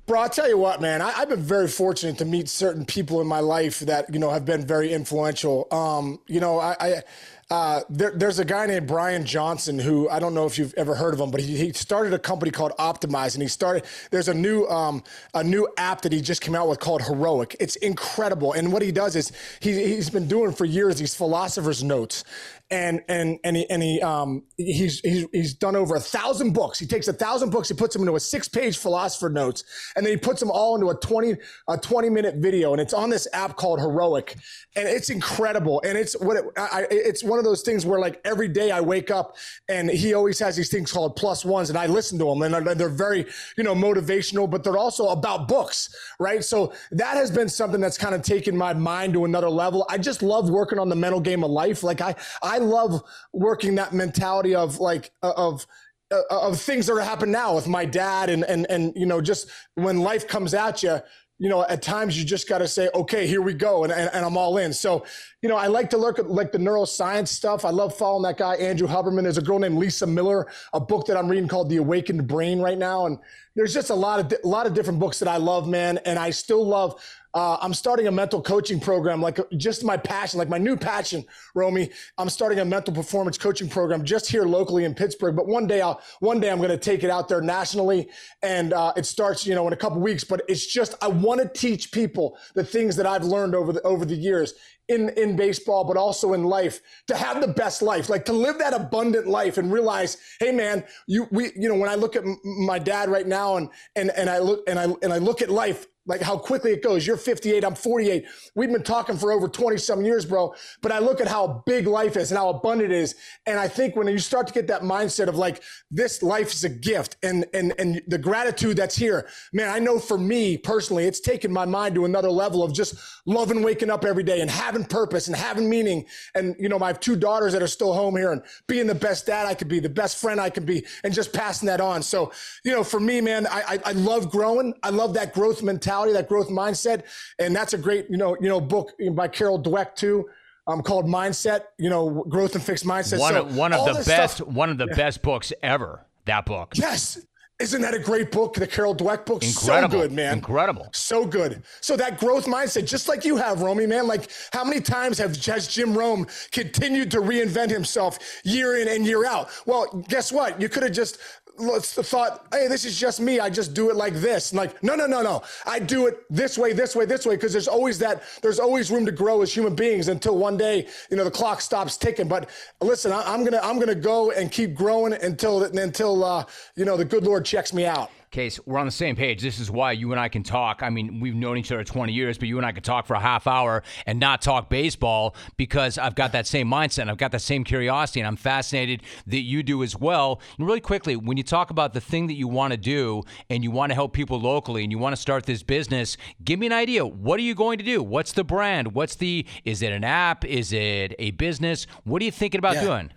Bro, 0.08 0.22
I'll 0.22 0.30
tell 0.30 0.48
you 0.48 0.58
what, 0.58 0.80
man. 0.80 1.02
I, 1.02 1.12
have 1.12 1.28
been 1.28 1.42
very 1.42 1.68
fortunate 1.68 2.18
to 2.20 2.26
meet 2.26 2.48
certain 2.48 2.86
people 2.86 3.20
in 3.20 3.28
my 3.28 3.42
life 3.42 3.82
that 3.82 4.14
you 4.14 4.20
know 4.20 4.30
have 4.30 4.46
been 4.46 4.66
very 4.66 4.94
influential. 4.94 5.68
Um, 5.70 6.20
you 6.28 6.40
know, 6.40 6.60
I, 6.60 6.78
I 6.80 7.04
uh, 7.50 7.82
there, 7.90 8.12
there's 8.12 8.40
a 8.40 8.46
guy 8.46 8.66
named 8.66 8.88
Brian 8.88 9.26
Johnson 9.26 9.80
who 9.80 10.10
I 10.10 10.20
don't 10.20 10.34
know 10.34 10.46
if 10.46 10.58
you've 10.58 10.74
ever 10.74 10.96
heard 10.96 11.14
of 11.14 11.22
him, 11.22 11.32
but 11.32 11.40
he, 11.40 11.56
he 11.56 11.72
started 11.72 12.14
a 12.14 12.20
company 12.20 12.52
called 12.52 12.74
Optimize, 12.78 13.36
and 13.36 13.42
he 13.42 13.48
started. 13.48 13.86
There's 14.12 14.28
a 14.28 14.34
new 14.34 14.66
um, 14.68 15.02
a 15.34 15.44
new 15.44 15.68
app 15.78 16.02
that 16.02 16.12
he 16.12 16.20
just 16.20 16.42
came 16.42 16.56
out 16.56 16.68
with 16.68 16.82
called 16.82 17.04
Heroic. 17.04 17.56
It's 17.62 17.78
incredible, 17.78 18.52
and 18.52 18.74
what 18.74 18.82
he 18.82 18.92
does 18.92 19.16
is 19.16 19.32
he, 19.62 19.72
he's 19.72 20.10
been 20.10 20.28
doing 20.28 20.52
for 20.52 20.66
years 20.66 20.98
these 20.98 21.16
philosophers 21.16 21.86
notes, 21.86 22.26
and 22.70 23.02
and 23.08 23.40
and 23.44 23.56
he 23.56 23.70
and 23.70 23.82
he 23.82 24.02
um 24.02 24.44
he's 24.58 25.00
he's 25.00 25.26
he's 25.32 25.54
done 25.54 25.76
over 25.76 25.96
a 25.96 26.00
thousand 26.00 26.52
books. 26.52 26.78
He 26.80 26.86
takes 26.86 27.08
a 27.08 27.14
thousand 27.14 27.50
books, 27.50 27.70
he 27.70 27.76
puts 27.76 27.94
them 27.94 28.02
into 28.02 28.16
a 28.16 28.20
six 28.20 28.50
page 28.50 28.78
philosopher 28.78 29.30
notes, 29.30 29.64
and 29.96 30.06
then 30.06 30.12
he 30.12 30.18
puts 30.18 30.40
them 30.40 30.52
all 30.52 30.76
into 30.76 30.90
a 30.90 30.96
twenty 30.96 31.36
a 31.70 31.78
twenty 31.78 32.10
minute 32.10 32.36
video, 32.38 32.74
and 32.74 32.82
it's 32.82 32.94
on 32.94 33.10
this 33.10 33.28
app 33.32 33.56
called 33.56 33.80
Heroic, 33.80 34.36
and 34.76 34.88
it's 34.88 35.10
incredible. 35.10 35.82
And 35.86 35.98
it's 35.98 36.20
what 36.20 36.38
it, 36.38 36.46
I, 36.58 36.88
it's 36.92 37.24
one 37.24 37.40
of 37.40 37.46
those 37.46 37.62
things 37.62 37.86
where 37.86 38.00
like 38.00 38.20
every 38.26 38.50
day 38.50 38.72
I 38.72 38.82
wake 38.82 39.12
up, 39.12 39.38
and 39.70 39.90
he 39.90 40.14
always 40.14 40.38
has 40.40 40.58
these 40.58 40.70
things 40.70 40.92
called 40.92 41.16
plus 41.16 41.46
ones, 41.46 41.70
and 41.70 41.78
I 41.80 41.86
listen 41.86 42.20
to 42.20 42.26
them, 42.26 42.42
and 42.42 42.68
they're 42.78 42.90
very 42.90 43.26
you 43.58 43.64
know 43.64 43.76
motivational, 43.76 44.50
but 44.50 44.66
they're 44.66 44.78
also 44.78 45.08
about 45.08 45.48
books, 45.48 45.90
right? 46.20 46.44
So 46.44 46.74
that 46.92 47.16
has 47.16 47.32
been 47.32 47.48
something 47.48 47.80
that's 47.80 47.98
kind 47.98 48.14
of 48.14 48.24
taken 48.24 48.58
my 48.58 48.74
mind 48.74 49.14
to 49.14 49.24
another 49.24 49.50
level. 49.50 49.86
I 49.90 49.98
just 49.98 50.22
love 50.22 50.50
working 50.50 50.80
on 50.80 50.90
the 50.90 50.96
mental 50.96 51.22
game 51.22 51.46
of 51.46 51.52
life. 51.52 51.82
Like 51.82 52.02
I 52.02 52.14
I 52.42 52.57
love 52.58 53.02
working 53.34 53.76
that 53.76 53.94
mentality 53.94 54.56
of 54.56 54.80
like 54.80 55.12
uh, 55.22 55.34
of 55.36 55.66
uh, 56.12 56.22
of 56.32 56.60
things 56.60 56.86
that 56.88 56.94
are 56.94 57.02
happening 57.02 57.34
now 57.34 57.56
with 57.56 57.68
my 57.68 57.86
dad 57.86 58.30
and 58.30 58.44
and 58.44 58.66
and 58.70 58.94
you 58.96 59.06
know 59.06 59.22
just 59.22 59.50
when 59.76 60.00
life 60.00 60.28
comes 60.28 60.54
at 60.54 60.84
you 60.84 61.00
you 61.40 61.50
know, 61.50 61.64
at 61.68 61.82
times 61.82 62.18
you 62.18 62.26
just 62.26 62.50
got 62.50 62.60
to 62.60 62.68
say, 62.68 62.90
okay, 62.96 63.28
here 63.28 63.42
we 63.42 63.54
go. 63.54 63.84
And, 63.84 63.94
and, 63.94 64.10
and, 64.12 64.26
I'm 64.26 64.38
all 64.38 64.58
in. 64.58 64.74
So, 64.74 65.06
you 65.42 65.50
know, 65.50 65.56
I 65.56 65.68
like 65.68 65.90
to 65.92 65.98
look 65.98 66.18
at 66.18 66.30
like 66.30 66.52
the 66.52 66.58
neuroscience 66.58 67.28
stuff. 67.28 67.64
I 67.64 67.70
love 67.70 67.96
following 67.96 68.24
that 68.24 68.38
guy, 68.38 68.56
Andrew 68.56 68.88
Huberman. 68.88 69.22
There's 69.22 69.38
a 69.38 69.44
girl 69.44 69.60
named 69.60 69.78
Lisa 69.78 70.08
Miller, 70.08 70.48
a 70.74 70.80
book 70.80 71.06
that 71.08 71.18
I'm 71.18 71.30
reading 71.30 71.48
called 71.48 71.70
The 71.70 71.78
Awakened 71.78 72.28
Brain 72.28 72.60
right 72.60 72.78
now. 72.78 73.06
And 73.06 73.20
there's 73.56 73.74
just 73.74 73.92
a 73.92 73.96
lot 73.96 74.20
of, 74.20 74.40
a 74.44 74.48
lot 74.48 74.66
of 74.66 74.74
different 74.74 75.00
books 75.00 75.20
that 75.20 75.28
I 75.28 75.38
love, 75.38 75.68
man. 75.68 76.00
And 76.06 76.18
I 76.18 76.32
still 76.32 76.66
love 76.66 77.00
uh, 77.38 77.56
I'm 77.62 77.76
starting 77.76 78.08
a 78.08 78.12
mental 78.12 78.42
coaching 78.42 78.80
program, 78.80 79.22
like 79.22 79.38
just 79.58 79.84
my 79.84 79.96
passion, 79.96 80.40
like 80.40 80.50
my 80.50 80.58
new 80.58 80.76
passion, 80.76 81.24
Romy. 81.54 81.92
I'm 82.18 82.30
starting 82.30 82.58
a 82.58 82.66
mental 82.66 82.96
performance 82.96 83.38
coaching 83.38 83.70
program 83.70 84.04
just 84.04 84.26
here 84.26 84.46
locally 84.46 84.86
in 84.86 84.96
Pittsburgh. 84.96 85.36
But 85.36 85.46
one 85.46 85.68
day, 85.68 85.82
I'll 85.82 86.02
one 86.20 86.40
day 86.40 86.50
I'm 86.50 86.58
going 86.58 86.72
to 86.72 86.80
take 86.80 87.04
it 87.04 87.12
out 87.12 87.28
there 87.28 87.40
nationally, 87.40 88.10
and 88.42 88.74
uh, 88.74 88.92
it 88.98 89.06
starts, 89.06 89.46
you 89.46 89.54
know, 89.54 89.68
in 89.68 89.74
a 89.74 89.76
couple 89.76 90.02
weeks. 90.02 90.24
But 90.24 90.42
it's 90.48 90.66
just 90.66 90.96
I 91.00 91.10
want 91.10 91.40
to 91.40 91.48
teach 91.48 91.92
people 91.92 92.40
the 92.56 92.64
things 92.64 92.96
that 92.96 93.06
I've 93.06 93.24
learned 93.24 93.54
over 93.54 93.72
the 93.72 93.84
over 93.84 94.04
the 94.04 94.16
years 94.16 94.56
in 94.88 95.10
in 95.10 95.36
baseball, 95.36 95.84
but 95.84 95.98
also 95.98 96.34
in 96.34 96.44
life 96.44 96.82
to 97.08 97.16
have 97.16 97.42
the 97.42 97.48
best 97.48 97.82
life, 97.82 98.10
like 98.10 98.26
to 98.26 98.34
live 98.34 98.58
that 98.60 98.74
abundant 98.74 99.28
life 99.28 99.58
and 99.58 99.72
realize, 99.72 100.18
hey 100.40 100.52
man, 100.52 100.84
you 101.08 101.28
we 101.32 101.52
you 101.56 101.68
know 101.70 101.76
when 101.76 101.90
I 101.90 101.96
look 101.96 102.16
at 102.16 102.24
my 102.44 102.80
dad 102.80 103.10
right 103.10 103.28
now 103.28 103.58
and 103.58 103.70
and 103.96 104.12
and 104.12 104.30
I 104.30 104.40
look 104.40 104.64
and 104.68 104.80
I 104.80 104.86
and 105.02 105.14
I 105.14 105.18
look 105.18 105.42
at 105.42 105.50
life 105.50 105.88
like 106.08 106.22
how 106.22 106.38
quickly 106.38 106.72
it 106.72 106.82
goes. 106.82 107.06
You're 107.06 107.18
58, 107.18 107.64
I'm 107.64 107.76
48. 107.76 108.26
We've 108.56 108.72
been 108.72 108.82
talking 108.82 109.18
for 109.18 109.32
over 109.32 109.48
20 109.48 109.78
some 109.78 110.04
years, 110.04 110.26
bro. 110.26 110.56
But 110.82 110.94
I 110.94 111.00
look 111.00 111.22
at 111.22 111.28
how 111.28 111.64
big 111.66 111.86
life 111.86 112.16
is 112.16 112.32
and 112.32 112.38
how 112.38 112.50
abundant 112.50 112.92
it 112.92 112.96
is. 112.96 113.16
And 113.46 113.60
I 113.60 113.68
think 113.68 113.96
when 113.96 114.08
you 114.08 114.18
start 114.18 114.48
to 114.48 114.54
get 114.54 114.68
that 114.68 114.82
mindset 114.82 115.28
of 115.28 115.36
like, 115.36 115.62
this 115.92 116.24
life 116.24 116.54
is 116.54 116.64
a 116.64 116.70
gift 116.70 117.18
and, 117.22 117.46
and, 117.54 117.74
and 117.78 118.02
the 118.08 118.18
gratitude 118.18 118.78
that's 118.78 118.96
here, 118.96 119.28
man, 119.52 119.70
I 119.70 119.80
know 119.80 120.00
for 120.00 120.18
me 120.18 120.58
personally, 120.58 121.06
it's 121.06 121.20
taken 121.20 121.52
my 121.52 121.66
mind 121.66 121.96
to 121.96 122.06
another 122.06 122.32
level 122.32 122.64
of 122.64 122.74
just 122.74 122.96
loving 123.26 123.62
waking 123.62 123.90
up 123.90 124.06
every 124.06 124.24
day 124.24 124.40
and 124.40 124.50
having 124.50 124.77
purpose 124.86 125.28
and 125.28 125.36
having 125.36 125.70
meaning. 125.70 126.06
And, 126.36 126.56
you 126.60 126.70
know, 126.70 126.80
my 126.80 126.94
two 126.94 127.16
daughters 127.16 127.54
that 127.54 127.64
are 127.64 127.68
still 127.68 127.94
home 127.94 128.16
here 128.16 128.32
and 128.32 128.42
being 128.68 128.88
the 128.88 128.96
best 128.96 129.26
dad 129.26 129.46
I 129.46 129.54
could 129.54 129.68
be, 129.68 129.80
the 129.80 129.90
best 129.90 130.18
friend 130.18 130.40
I 130.40 130.50
could 130.50 130.66
be, 130.66 130.86
and 131.04 131.14
just 131.14 131.34
passing 131.34 131.68
that 131.68 131.82
on. 131.82 132.04
So, 132.04 132.32
you 132.64 132.72
know, 132.72 132.84
for 132.84 133.00
me, 133.00 133.22
man, 133.22 133.48
I, 133.48 133.62
I, 133.68 133.80
I 133.86 133.92
love 133.94 134.30
growing. 134.30 134.74
I 134.84 134.90
love 134.90 135.14
that 135.16 135.34
growth 135.34 135.64
mentality 135.64 135.88
mentality, 135.88 136.14
that 136.14 136.28
growth 136.28 136.50
mindset. 136.50 137.04
And 137.40 137.56
that's 137.56 137.74
a 137.74 137.78
great, 137.78 138.10
you 138.10 138.18
know, 138.18 138.36
you 138.40 138.50
know, 138.50 138.60
book 138.60 138.92
by 139.12 139.28
Carol 139.28 139.62
Dweck 139.62 139.96
too. 139.96 140.30
Um, 140.70 140.82
called 140.82 141.06
Mindset, 141.06 141.62
you 141.78 141.90
know, 141.90 142.26
growth 142.28 142.54
and 142.54 142.62
fixed 142.62 142.86
mindset. 142.86 143.20
One, 143.20 143.34
so 143.34 143.46
one 143.46 143.72
of 143.72 143.86
the 143.86 144.04
best, 144.04 144.36
stuff, 144.36 144.48
one 144.50 144.70
of 144.70 144.78
the 144.78 144.88
yeah. 144.90 144.98
best 144.98 145.22
books 145.22 145.54
ever. 145.64 146.06
That 146.26 146.46
book. 146.46 146.74
Yes, 146.76 147.26
isn't 147.60 147.82
that 147.82 147.96
a 147.96 148.00
great 148.00 148.32
book? 148.32 148.54
The 148.54 148.68
Carol 148.68 148.96
Dweck 148.96 149.26
book. 149.26 149.44
Incredible. 149.44 150.00
So 150.00 150.08
good, 150.08 150.12
man. 150.12 150.34
Incredible. 150.36 150.90
So 150.94 151.26
good. 151.26 151.64
So 151.82 151.98
that 151.98 152.20
growth 152.20 152.46
mindset, 152.46 152.86
just 152.86 153.08
like 153.08 153.26
you 153.26 153.36
have, 153.38 153.62
Romy, 153.62 153.88
man. 153.88 154.08
Like 154.08 154.30
how 154.54 154.64
many 154.64 154.80
times 154.80 155.18
have 155.18 155.36
has 155.46 155.68
Jim 155.68 155.98
Rome 155.98 156.28
continued 156.52 157.10
to 157.12 157.18
reinvent 157.18 157.72
himself 157.72 158.20
year 158.44 158.78
in 158.78 158.88
and 158.88 159.06
year 159.06 159.26
out? 159.26 159.50
Well, 159.66 160.04
guess 160.08 160.32
what? 160.32 160.62
You 160.62 160.70
could 160.70 160.84
have 160.84 160.92
just 160.92 161.18
thought, 161.58 162.48
hey, 162.52 162.68
this 162.68 162.86
is 162.86 163.00
just 163.00 163.20
me. 163.20 163.40
I 163.40 163.50
just 163.50 163.74
do 163.74 163.90
it 163.90 163.96
like 163.96 164.14
this. 164.14 164.52
And 164.52 164.58
like, 164.58 164.82
no, 164.84 164.96
no, 164.96 165.08
no, 165.08 165.22
no. 165.22 165.44
I 165.66 165.80
do 165.80 166.08
it 166.08 166.24
this 166.30 166.58
way, 166.58 166.74
this 166.74 166.96
way, 166.96 167.06
this 167.06 167.26
way, 167.26 167.36
because 167.36 167.52
there's 167.52 167.68
always 167.68 168.00
that, 168.00 168.24
there's 168.42 168.60
always 168.60 168.92
room 168.92 169.06
to 169.06 169.12
grow 169.12 169.42
as 169.42 169.54
human 169.54 169.76
beings 169.76 170.08
until 170.08 170.38
one 170.38 170.58
day, 170.58 170.88
you 171.10 171.18
know, 171.18 171.24
the 171.24 171.32
clock 171.32 171.62
stops 171.62 171.98
ticking. 171.98 172.28
But 172.28 172.50
listen, 172.82 173.12
I, 173.12 173.34
am 173.34 173.44
gonna, 173.44 173.62
I'm 173.64 173.80
gonna 173.80 173.96
go 173.96 174.32
and 174.32 174.52
keep 174.52 174.76
growing 174.76 175.14
until, 175.14 175.64
until, 175.64 176.24
uh, 176.24 176.46
you 176.76 176.86
know, 176.86 176.98
the 176.98 177.06
good 177.06 177.24
Lord 177.24 177.46
checks 177.46 177.74
me 177.74 177.86
out. 177.86 178.12
Case, 178.38 178.60
we're 178.68 178.78
on 178.78 178.86
the 178.86 178.92
same 178.92 179.16
page. 179.16 179.42
This 179.42 179.58
is 179.58 179.72
why 179.72 179.94
you 179.94 180.12
and 180.12 180.20
I 180.20 180.30
can 180.30 180.44
talk. 180.44 180.84
I 180.84 180.92
mean, 180.92 181.20
we've 181.20 181.34
known 181.34 181.58
each 181.58 181.72
other 181.72 181.84
20 181.84 182.14
years, 182.14 182.38
but 182.38 182.48
you 182.48 182.58
and 182.58 182.68
I 182.68 182.72
can 182.72 182.84
talk 182.84 183.08
for 183.08 183.16
a 183.16 183.20
half 183.20 183.48
hour 183.48 183.82
and 184.06 184.20
not 184.20 184.44
talk 184.44 184.70
baseball 184.70 185.36
because 185.58 185.98
I've 185.98 186.14
got 186.14 186.34
that 186.34 186.46
same 186.46 186.70
mindset. 186.70 187.10
I've 187.10 187.18
got 187.18 187.32
that 187.32 187.42
same 187.42 187.64
curiosity, 187.64 188.20
and 188.20 188.28
I'm 188.28 188.36
fascinated 188.36 189.02
that 189.26 189.40
you 189.40 189.64
do 189.64 189.82
as 189.82 189.98
well. 189.98 190.40
And 190.60 190.68
really 190.68 190.82
quickly, 190.82 191.16
when 191.16 191.36
you 191.38 191.42
talk 191.42 191.72
about 191.72 191.96
the 191.96 192.00
thing 192.00 192.28
that 192.28 192.36
you 192.36 192.48
want 192.48 192.74
to 192.74 192.78
do 192.78 193.24
and 193.50 193.64
you 193.64 193.72
want 193.72 193.90
to 193.90 193.96
help 193.96 194.14
people 194.14 194.40
locally 194.40 194.84
and 194.84 194.92
you 194.92 195.00
want 195.00 195.16
to 195.16 195.20
start 195.20 195.48
this 195.48 195.64
business, 195.64 196.16
give 196.44 196.60
me 196.60 196.68
an 196.68 196.74
idea. 196.74 197.08
What 197.08 197.40
are 197.40 197.44
you 197.44 197.56
going 197.56 197.80
to 197.80 197.84
do? 197.84 198.04
What's 198.04 198.34
the 198.34 198.44
brand? 198.44 198.94
What's 198.94 199.16
the, 199.16 199.48
is 199.66 199.82
it 199.82 199.92
an 199.92 200.04
app? 200.04 200.46
Is 200.46 200.74
it 200.74 201.16
a 201.18 201.32
business? 201.32 201.88
What 202.04 202.22
are 202.22 202.26
you 202.26 202.32
thinking 202.32 202.60
about 202.60 202.76
yeah. 202.76 202.84
doing? 202.84 203.12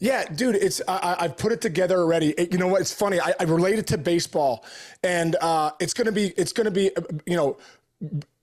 Yeah, 0.00 0.24
dude, 0.24 0.56
it's 0.56 0.80
I, 0.88 1.16
have 1.20 1.36
put 1.36 1.52
it 1.52 1.60
together 1.60 1.98
already. 1.98 2.30
It, 2.30 2.52
you 2.52 2.58
know 2.58 2.68
what? 2.68 2.80
It's 2.80 2.92
funny. 2.92 3.20
I, 3.20 3.34
I 3.38 3.42
relate 3.44 3.78
it 3.78 3.86
to 3.88 3.98
baseball, 3.98 4.64
and 5.04 5.36
uh, 5.42 5.72
it's 5.78 5.92
gonna 5.92 6.10
be 6.12 6.28
it's 6.38 6.54
gonna 6.54 6.70
be 6.70 6.96
uh, 6.96 7.02
you 7.26 7.36
know 7.36 7.58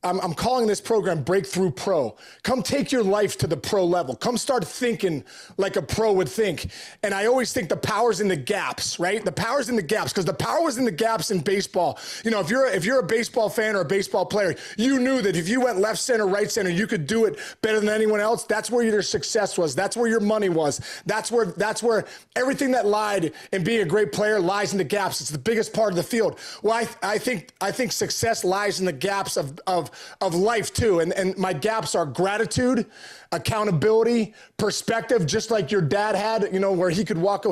I'm, 0.03 0.21
I'm, 0.21 0.35
calling 0.35 0.67
this 0.67 0.79
program 0.79 1.23
Breakthrough 1.23 1.71
Pro. 1.71 2.15
Come 2.43 2.61
take 2.61 2.91
your 2.91 3.03
life 3.03 3.35
to 3.39 3.47
the 3.47 3.57
pro 3.57 3.83
level. 3.83 4.15
Come 4.15 4.37
start 4.37 4.63
thinking 4.63 5.23
like 5.57 5.75
a 5.75 5.81
pro 5.81 6.13
would 6.13 6.29
think. 6.29 6.69
And 7.01 7.15
I 7.15 7.25
always 7.25 7.51
think 7.51 7.67
the 7.67 7.77
power's 7.77 8.21
in 8.21 8.27
the 8.27 8.35
gaps, 8.35 8.99
right? 8.99 9.25
The 9.25 9.31
power's 9.31 9.69
in 9.69 9.75
the 9.75 9.81
gaps 9.81 10.13
because 10.13 10.25
the 10.25 10.35
power 10.35 10.61
was 10.61 10.77
in 10.77 10.85
the 10.85 10.91
gaps 10.91 11.31
in 11.31 11.39
baseball. 11.39 11.97
You 12.23 12.29
know, 12.29 12.39
if 12.39 12.49
you're 12.49 12.67
if 12.67 12.85
you're 12.85 12.99
a 12.99 13.05
baseball 13.05 13.49
fan 13.49 13.75
or 13.75 13.81
a 13.81 13.85
baseball 13.85 14.23
player, 14.23 14.55
you 14.77 14.99
knew 14.99 15.19
that 15.23 15.35
if 15.35 15.49
you 15.49 15.61
went 15.61 15.79
left 15.79 15.99
center, 15.99 16.27
right 16.27 16.49
center, 16.49 16.69
you 16.69 16.85
could 16.85 17.07
do 17.07 17.25
it 17.25 17.39
better 17.63 17.79
than 17.79 17.89
anyone 17.89 18.19
else. 18.19 18.43
That's 18.43 18.69
where 18.69 18.85
your 18.85 19.01
success 19.01 19.57
was. 19.57 19.73
That's 19.73 19.97
where 19.97 20.07
your 20.07 20.19
money 20.19 20.49
was. 20.49 20.79
That's 21.07 21.31
where 21.31 21.47
that's 21.47 21.81
where 21.81 22.05
everything 22.35 22.69
that 22.71 22.85
lied 22.85 23.33
in 23.51 23.63
being 23.63 23.81
a 23.81 23.85
great 23.85 24.11
player 24.11 24.39
lies 24.39 24.73
in 24.73 24.77
the 24.77 24.83
gaps. 24.83 25.21
It's 25.21 25.31
the 25.31 25.39
biggest 25.39 25.73
part 25.73 25.89
of 25.89 25.95
the 25.95 26.03
field. 26.03 26.37
Well, 26.61 26.73
I, 26.73 26.87
I 27.01 27.17
think 27.17 27.51
I 27.61 27.71
think 27.71 27.91
success 27.91 28.43
lies 28.43 28.79
in 28.79 28.85
the 28.85 28.93
gaps 28.93 29.37
of 29.37 29.59
of 29.65 29.86
of 30.21 30.35
life 30.35 30.73
too. 30.73 30.99
And, 30.99 31.13
and 31.13 31.37
my 31.37 31.53
gaps 31.53 31.95
are 31.95 32.05
gratitude, 32.05 32.85
accountability, 33.31 34.33
perspective, 34.57 35.25
just 35.25 35.51
like 35.51 35.71
your 35.71 35.81
dad 35.81 36.15
had, 36.15 36.49
you 36.53 36.59
know, 36.59 36.71
where 36.71 36.89
he 36.89 37.03
could 37.03 37.17
walk, 37.17 37.45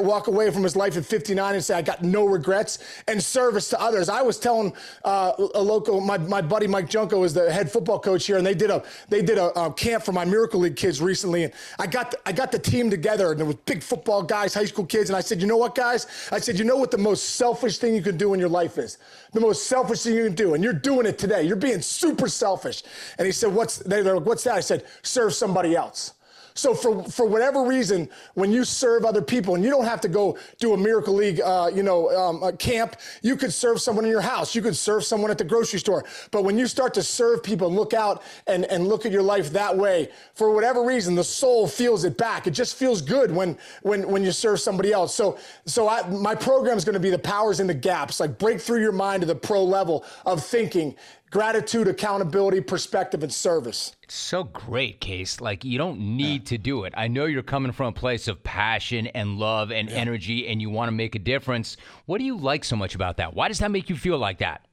walk 0.00 0.26
away 0.26 0.50
from 0.50 0.62
his 0.62 0.76
life 0.76 0.96
at 0.96 1.04
59 1.04 1.54
and 1.54 1.64
say, 1.64 1.74
I 1.74 1.82
got 1.82 2.02
no 2.02 2.26
regrets, 2.26 2.78
and 3.08 3.22
service 3.22 3.68
to 3.70 3.80
others. 3.80 4.08
I 4.08 4.22
was 4.22 4.38
telling 4.38 4.72
uh, 5.04 5.32
a 5.54 5.62
local, 5.62 6.00
my, 6.00 6.18
my 6.18 6.40
buddy 6.40 6.66
Mike 6.66 6.88
Junko 6.88 7.22
is 7.24 7.34
the 7.34 7.50
head 7.52 7.70
football 7.70 7.98
coach 7.98 8.26
here, 8.26 8.36
and 8.38 8.46
they 8.46 8.54
did 8.54 8.70
a 8.70 8.82
they 9.08 9.22
did 9.22 9.38
a, 9.38 9.46
a 9.58 9.72
camp 9.72 10.04
for 10.04 10.12
my 10.12 10.24
Miracle 10.24 10.60
League 10.60 10.76
kids 10.76 11.00
recently, 11.00 11.44
and 11.44 11.52
I 11.78 11.86
got 11.86 12.10
the, 12.10 12.18
I 12.26 12.32
got 12.32 12.52
the 12.52 12.58
team 12.58 12.90
together, 12.90 13.30
and 13.30 13.38
there 13.38 13.46
was 13.46 13.56
big 13.66 13.82
football 13.82 14.22
guys, 14.22 14.54
high 14.54 14.64
school 14.64 14.86
kids, 14.86 15.10
and 15.10 15.16
I 15.16 15.20
said, 15.20 15.40
you 15.40 15.46
know 15.46 15.56
what, 15.56 15.74
guys? 15.74 16.06
I 16.32 16.38
said, 16.38 16.58
you 16.58 16.64
know 16.64 16.76
what 16.76 16.90
the 16.90 16.98
most 16.98 17.36
selfish 17.36 17.78
thing 17.78 17.94
you 17.94 18.02
can 18.02 18.16
do 18.16 18.34
in 18.34 18.40
your 18.40 18.48
life 18.48 18.78
is? 18.78 18.98
The 19.32 19.40
most 19.40 19.66
selfish 19.66 20.02
thing 20.02 20.14
you 20.14 20.24
can 20.24 20.34
do, 20.34 20.54
and 20.54 20.62
you're 20.64 20.72
doing 20.72 21.06
it 21.06 21.18
today. 21.18 21.42
You're 21.42 21.56
being 21.56 21.79
super 21.80 22.28
selfish. 22.28 22.82
And 23.18 23.26
he 23.26 23.32
said, 23.32 23.54
what's, 23.54 23.78
they're 23.78 24.02
like, 24.02 24.26
what's 24.26 24.44
that? 24.44 24.54
I 24.54 24.60
said, 24.60 24.84
serve 25.02 25.34
somebody 25.34 25.74
else. 25.76 26.14
So 26.54 26.74
for 26.74 27.02
for 27.04 27.26
whatever 27.26 27.62
reason, 27.62 28.08
when 28.34 28.50
you 28.50 28.64
serve 28.64 29.04
other 29.04 29.22
people, 29.22 29.54
and 29.54 29.64
you 29.64 29.70
don't 29.70 29.84
have 29.84 30.00
to 30.02 30.08
go 30.08 30.36
do 30.58 30.74
a 30.74 30.76
Miracle 30.76 31.14
League, 31.14 31.40
uh, 31.40 31.70
you 31.72 31.82
know, 31.82 32.10
um, 32.10 32.56
camp, 32.56 32.96
you 33.22 33.36
could 33.36 33.52
serve 33.52 33.80
someone 33.80 34.04
in 34.04 34.10
your 34.10 34.20
house. 34.20 34.54
You 34.54 34.62
could 34.62 34.76
serve 34.76 35.04
someone 35.04 35.30
at 35.30 35.38
the 35.38 35.44
grocery 35.44 35.78
store. 35.78 36.04
But 36.30 36.44
when 36.44 36.58
you 36.58 36.66
start 36.66 36.92
to 36.94 37.02
serve 37.02 37.42
people 37.42 37.68
and 37.68 37.76
look 37.76 37.94
out 37.94 38.22
and 38.46 38.64
and 38.66 38.88
look 38.88 39.06
at 39.06 39.12
your 39.12 39.22
life 39.22 39.50
that 39.52 39.76
way, 39.76 40.10
for 40.34 40.52
whatever 40.52 40.82
reason, 40.82 41.14
the 41.14 41.24
soul 41.24 41.66
feels 41.66 42.04
it 42.04 42.18
back. 42.18 42.46
It 42.46 42.52
just 42.52 42.76
feels 42.76 43.00
good 43.00 43.30
when 43.30 43.56
when 43.82 44.08
when 44.08 44.24
you 44.24 44.32
serve 44.32 44.60
somebody 44.60 44.92
else. 44.92 45.14
So 45.14 45.38
so 45.66 45.88
I, 45.88 46.06
my 46.08 46.34
program 46.34 46.76
is 46.76 46.84
going 46.84 46.94
to 46.94 47.00
be 47.00 47.10
the 47.10 47.18
powers 47.18 47.60
in 47.60 47.66
the 47.66 47.74
gaps, 47.74 48.20
like 48.20 48.38
break 48.38 48.60
through 48.60 48.80
your 48.80 48.92
mind 48.92 49.22
to 49.22 49.26
the 49.26 49.34
pro 49.34 49.64
level 49.64 50.04
of 50.26 50.44
thinking 50.44 50.96
gratitude, 51.30 51.88
accountability, 51.88 52.60
perspective, 52.60 53.22
and 53.22 53.32
service. 53.32 53.94
It's 54.02 54.14
so 54.14 54.44
great, 54.44 55.00
Case. 55.00 55.40
Like, 55.40 55.64
you 55.64 55.78
don't 55.78 56.00
need 56.00 56.42
yeah. 56.42 56.48
to 56.48 56.58
do 56.58 56.84
it. 56.84 56.92
I 56.96 57.08
know 57.08 57.24
you're 57.24 57.42
coming 57.42 57.72
from 57.72 57.86
a 57.86 57.92
place 57.92 58.28
of 58.28 58.42
passion 58.42 59.06
and 59.08 59.38
love 59.38 59.70
and 59.70 59.88
yeah. 59.88 59.96
energy, 59.96 60.48
and 60.48 60.60
you 60.60 60.70
want 60.70 60.88
to 60.88 60.92
make 60.92 61.14
a 61.14 61.20
difference. 61.20 61.76
What 62.06 62.18
do 62.18 62.24
you 62.24 62.36
like 62.36 62.64
so 62.64 62.76
much 62.76 62.94
about 62.94 63.16
that? 63.18 63.34
Why 63.34 63.48
does 63.48 63.60
that 63.60 63.70
make 63.70 63.88
you 63.88 63.96
feel 63.96 64.18
like 64.18 64.38
that? 64.38 64.66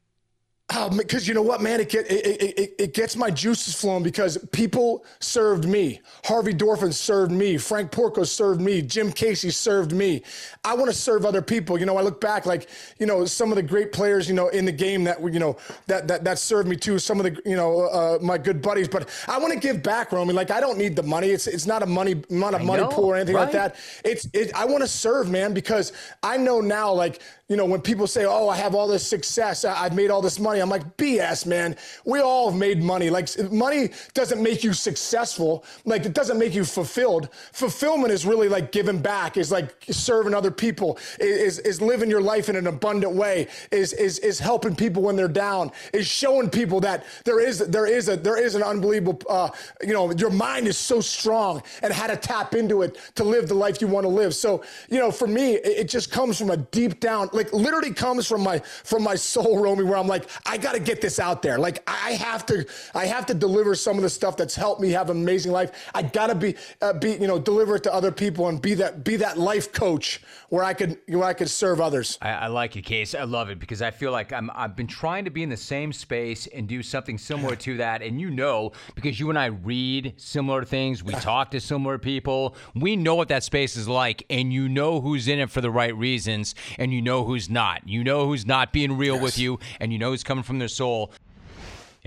Because 0.68 1.24
um, 1.24 1.28
you 1.30 1.34
know 1.34 1.42
what, 1.42 1.62
man, 1.62 1.80
it, 1.80 1.88
get, 1.88 2.12
it, 2.12 2.42
it, 2.42 2.76
it, 2.78 2.94
gets 2.94 3.16
my 3.16 3.32
juices 3.32 3.74
flowing 3.74 4.04
because 4.04 4.38
people 4.52 5.06
served 5.22 5.64
me. 5.64 6.02
Harvey 6.26 6.54
Dorfman 6.54 6.94
served 6.94 7.32
me. 7.32 7.58
Frank 7.58 7.90
Porco 7.90 8.26
served 8.26 8.60
me. 8.60 8.82
Jim 8.82 9.10
Casey 9.10 9.50
served 9.50 9.94
me. 9.94 10.24
I 10.66 10.74
want 10.74 10.92
to 10.92 10.98
serve 10.98 11.26
other 11.26 11.42
people. 11.42 11.80
You 11.80 11.86
know, 11.86 11.98
I 11.98 12.02
look 12.02 12.20
back 12.20 12.46
like, 12.46 12.68
you 13.00 13.06
know, 13.06 13.24
some 13.24 13.50
of 13.50 13.56
the 13.56 13.64
great 13.64 13.94
players, 13.94 14.28
you 14.28 14.36
know, 14.36 14.50
in 14.50 14.66
the 14.66 14.74
game 14.74 15.06
that, 15.06 15.22
you 15.22 15.40
know, 15.40 15.56
that, 15.86 16.06
that, 16.10 16.26
that 16.26 16.38
served 16.38 16.68
me 16.68 16.76
too. 16.76 17.00
Some 17.00 17.22
of 17.22 17.24
the, 17.24 17.42
you 17.50 17.56
know, 17.56 17.84
uh, 17.88 18.20
my 18.22 18.38
good 18.38 18.62
buddies, 18.62 18.90
but 18.90 19.08
I 19.30 19.40
want 19.40 19.54
to 19.54 19.60
give 19.60 19.82
back, 19.82 20.12
Romy. 20.12 20.34
Like, 20.34 20.52
I 20.52 20.60
don't 20.60 20.78
need 20.78 20.98
the 20.98 21.04
money. 21.04 21.30
It's, 21.30 21.48
it's 21.48 21.66
not 21.66 21.82
a 21.82 21.86
money, 21.86 22.22
not 22.30 22.54
a 22.54 22.58
I 22.58 22.64
money 22.64 22.84
know, 22.84 22.90
pool 22.90 23.06
or 23.06 23.16
anything 23.16 23.36
right? 23.36 23.44
like 23.44 23.54
that. 23.54 23.78
It's, 24.04 24.28
it, 24.34 24.54
I 24.54 24.66
want 24.66 24.82
to 24.82 24.88
serve, 24.90 25.30
man, 25.30 25.54
because 25.54 25.94
I 26.24 26.36
know 26.36 26.60
now, 26.60 26.92
like, 26.92 27.22
you 27.50 27.56
know, 27.56 27.64
when 27.66 27.80
people 27.80 28.08
say, 28.08 28.26
"Oh, 28.26 28.50
I 28.50 28.58
have 28.58 28.76
all 28.76 28.88
this 28.90 29.08
success, 29.08 29.64
I've 29.64 29.96
made 29.96 30.12
all 30.12 30.22
this 30.22 30.38
money," 30.38 30.60
I'm 30.60 30.70
like, 30.70 30.98
"BS, 30.98 31.46
man. 31.46 31.78
We 32.04 32.20
all 32.20 32.50
have 32.50 32.60
made 32.60 32.84
money. 32.84 33.10
Like, 33.10 33.30
money 33.52 33.92
doesn't 34.14 34.44
make 34.44 34.66
you 34.66 34.74
successful. 34.74 35.64
Like, 35.86 36.06
it 36.06 36.14
doesn't 36.14 36.38
make 36.38 36.54
you 36.54 36.66
fulfilled. 36.66 37.30
Fulfillment 37.54 38.12
is 38.12 38.26
really 38.26 38.50
like 38.50 38.74
giving 38.74 39.00
back. 39.00 39.38
Is 39.38 39.50
like 39.50 39.76
serving 39.90 40.34
other 40.34 40.52
people. 40.52 41.00
Is 41.22 41.60
is 41.60 41.82
living 41.82 42.10
your 42.10 42.20
life 42.22 42.50
in 42.50 42.58
an 42.58 42.68
abundant 42.68 43.14
way. 43.14 43.48
Is 43.72 43.94
is 43.94 44.20
is 44.20 44.40
helping 44.40 44.76
people 44.76 45.02
when 45.02 45.16
they're 45.16 45.30
down. 45.30 45.72
Is 45.94 46.06
showing 46.06 46.50
people 46.50 46.82
that 46.82 47.06
there 47.24 47.40
is 47.40 47.60
there 47.60 47.86
is 47.86 48.10
a 48.10 48.18
there 48.18 48.38
is 48.38 48.56
an 48.56 48.64
unbelievable. 48.64 49.22
Uh, 49.30 49.50
you 49.82 49.94
know, 49.94 50.12
your 50.12 50.32
mind 50.32 50.68
is 50.68 50.78
so 50.78 51.00
strong 51.00 51.64
and 51.82 51.94
how 51.94 52.08
to 52.08 52.18
tap 52.18 52.56
into 52.56 52.82
it 52.82 52.98
to 53.16 53.24
live 53.24 53.48
the 53.48 53.54
life 53.56 53.80
you 53.80 53.88
want 53.88 54.04
to 54.04 54.10
live. 54.10 54.36
So, 54.36 54.64
you 54.90 55.00
know, 55.00 55.12
for 55.12 55.28
me, 55.28 55.54
it, 55.54 55.66
it 55.66 55.90
just 55.90 56.12
comes 56.12 56.38
from 56.38 56.50
a 56.50 56.58
deep 56.58 57.00
down 57.00 57.30
like 57.38 57.54
literally 57.54 57.94
comes 57.94 58.28
from 58.28 58.42
my 58.42 58.60
from 58.60 59.04
my 59.04 59.16
soul, 59.16 59.62
Romy, 59.62 59.84
where 59.84 59.98
I'm 59.98 60.08
like, 60.08 60.30
I 60.46 60.58
got 60.58 60.74
to 60.74 60.80
get 60.80 61.00
this 61.00 61.20
out 61.20 61.42
there. 61.42 61.58
Like 61.58 61.84
I 61.88 62.12
have 62.12 62.46
to 62.48 62.66
I 62.94 63.06
have 63.06 63.26
to 63.28 63.34
deliver 63.34 63.76
some 63.76 63.96
of 63.96 64.04
the 64.04 64.10
stuff 64.10 64.36
that's 64.36 64.56
helped 64.56 64.82
me 64.82 64.90
have 64.92 65.10
an 65.10 65.18
amazing 65.18 65.52
life. 65.52 65.72
I 65.94 66.02
got 66.02 66.28
to 66.28 66.36
be 66.36 66.56
uh, 66.82 66.94
be 66.94 67.12
you 67.14 67.28
know 67.28 67.40
deliver 67.40 67.76
it 67.76 67.84
to 67.84 67.94
other 67.94 68.12
people 68.12 68.48
and 68.48 68.62
be 68.62 68.74
that 68.76 69.04
be 69.04 69.16
that 69.18 69.38
life 69.38 69.72
coach 69.72 70.22
where 70.50 70.64
I 70.64 70.74
could 70.74 70.98
where 71.08 71.24
I 71.24 71.34
could 71.34 71.50
serve 71.50 71.80
others. 71.80 72.18
I, 72.22 72.30
I 72.30 72.48
like 72.48 72.76
it, 72.76 72.82
Case. 72.82 73.14
I 73.16 73.24
love 73.24 73.50
it 73.50 73.60
because 73.60 73.82
I 73.82 73.92
feel 73.92 74.12
like 74.12 74.34
I'm 74.34 74.50
I've 74.54 74.76
been 74.76 74.88
trying 74.88 75.26
to 75.26 75.32
be 75.32 75.44
in 75.44 75.50
the 75.50 75.58
same 75.58 75.94
space 75.94 76.48
and 76.48 76.68
do 76.68 76.82
something 76.82 77.18
similar 77.18 77.56
to 77.58 77.78
that. 77.78 78.02
And 78.02 78.20
you 78.20 78.30
know, 78.30 78.72
because 78.96 79.20
you 79.20 79.30
and 79.30 79.38
I 79.38 79.48
read 79.48 80.14
similar 80.18 80.64
things, 80.64 81.04
we 81.04 81.14
talk 81.14 81.52
to 81.52 81.60
similar 81.60 81.98
people, 81.98 82.56
we 82.76 82.96
know 82.96 83.16
what 83.16 83.28
that 83.28 83.44
space 83.44 83.76
is 83.76 83.88
like, 83.88 84.24
and 84.30 84.52
you 84.52 84.68
know 84.70 85.02
who's 85.02 85.28
in 85.28 85.40
it 85.40 85.50
for 85.50 85.62
the 85.62 85.72
right 85.72 85.96
reasons, 85.96 86.56
and 86.80 86.94
you 86.94 87.02
know 87.02 87.24
who's 87.28 87.50
not. 87.50 87.88
You 87.88 88.04
know 88.04 88.26
who's 88.26 88.46
not 88.46 88.74
being 88.74 88.98
real 88.98 89.16
yes. 89.16 89.24
with 89.24 89.40
you, 89.40 89.60
and 89.80 89.92
you 89.94 90.00
know 90.00 90.12
who's 90.12 90.24
coming 90.24 90.44
from 90.44 90.60
their 90.60 90.68
soul. 90.68 91.12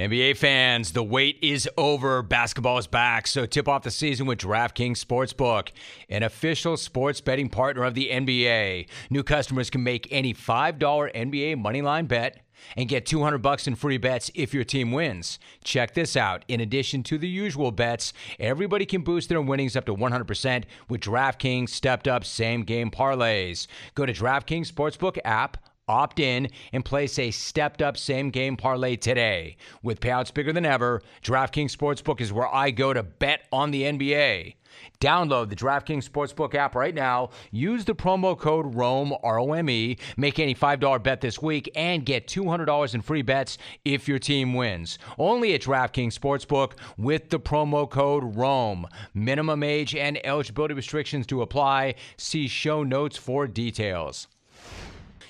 NBA 0.00 0.38
fans, 0.38 0.92
the 0.92 1.02
wait 1.02 1.38
is 1.42 1.68
over. 1.76 2.22
Basketball 2.22 2.78
is 2.78 2.86
back. 2.86 3.26
So 3.26 3.44
tip 3.44 3.68
off 3.68 3.82
the 3.82 3.90
season 3.90 4.24
with 4.24 4.38
DraftKings 4.38 5.04
Sportsbook, 5.04 5.72
an 6.08 6.22
official 6.22 6.78
sports 6.78 7.20
betting 7.20 7.50
partner 7.50 7.84
of 7.84 7.92
the 7.92 8.08
NBA. 8.10 8.88
New 9.10 9.22
customers 9.22 9.68
can 9.68 9.82
make 9.82 10.08
any 10.10 10.32
$5 10.32 10.78
NBA 10.78 11.62
moneyline 11.62 12.08
bet 12.08 12.40
and 12.78 12.88
get 12.88 13.04
200 13.04 13.38
bucks 13.38 13.66
in 13.66 13.74
free 13.74 13.98
bets 13.98 14.30
if 14.34 14.54
your 14.54 14.64
team 14.64 14.90
wins. 14.90 15.38
Check 15.64 15.92
this 15.92 16.16
out. 16.16 16.46
In 16.48 16.62
addition 16.62 17.02
to 17.02 17.18
the 17.18 17.28
usual 17.28 17.70
bets, 17.70 18.14
everybody 18.38 18.86
can 18.86 19.02
boost 19.02 19.28
their 19.28 19.42
winnings 19.42 19.76
up 19.76 19.84
to 19.84 19.94
100% 19.94 20.64
with 20.88 21.02
DraftKings 21.02 21.68
stepped 21.68 22.08
up 22.08 22.24
same 22.24 22.62
game 22.62 22.90
parlays. 22.90 23.66
Go 23.94 24.06
to 24.06 24.14
DraftKings 24.14 24.72
Sportsbook 24.72 25.18
app 25.26 25.58
Opt 25.90 26.20
in 26.20 26.48
and 26.72 26.84
place 26.84 27.18
a 27.18 27.32
stepped 27.32 27.82
up 27.82 27.96
same 27.96 28.30
game 28.30 28.56
parlay 28.56 28.94
today. 28.94 29.56
With 29.82 29.98
payouts 29.98 30.32
bigger 30.32 30.52
than 30.52 30.64
ever, 30.64 31.02
DraftKings 31.24 31.76
Sportsbook 31.76 32.20
is 32.20 32.32
where 32.32 32.46
I 32.46 32.70
go 32.70 32.92
to 32.92 33.02
bet 33.02 33.48
on 33.50 33.72
the 33.72 33.82
NBA. 33.82 34.54
Download 35.00 35.48
the 35.48 35.56
DraftKings 35.56 36.08
Sportsbook 36.08 36.54
app 36.54 36.76
right 36.76 36.94
now. 36.94 37.30
Use 37.50 37.84
the 37.84 37.94
promo 37.94 38.38
code 38.38 38.72
ROME, 38.74 39.12
R 39.24 39.40
O 39.40 39.52
M 39.52 39.68
E. 39.68 39.98
Make 40.16 40.38
any 40.38 40.54
$5 40.54 41.02
bet 41.02 41.20
this 41.20 41.42
week 41.42 41.68
and 41.74 42.06
get 42.06 42.28
$200 42.28 42.94
in 42.94 43.02
free 43.02 43.22
bets 43.22 43.58
if 43.84 44.06
your 44.06 44.20
team 44.20 44.54
wins. 44.54 44.96
Only 45.18 45.54
at 45.54 45.62
DraftKings 45.62 46.16
Sportsbook 46.16 46.74
with 46.96 47.30
the 47.30 47.40
promo 47.40 47.90
code 47.90 48.36
ROME. 48.36 48.86
Minimum 49.12 49.64
age 49.64 49.96
and 49.96 50.24
eligibility 50.24 50.74
restrictions 50.74 51.26
to 51.26 51.42
apply. 51.42 51.96
See 52.16 52.46
show 52.46 52.84
notes 52.84 53.16
for 53.16 53.48
details. 53.48 54.28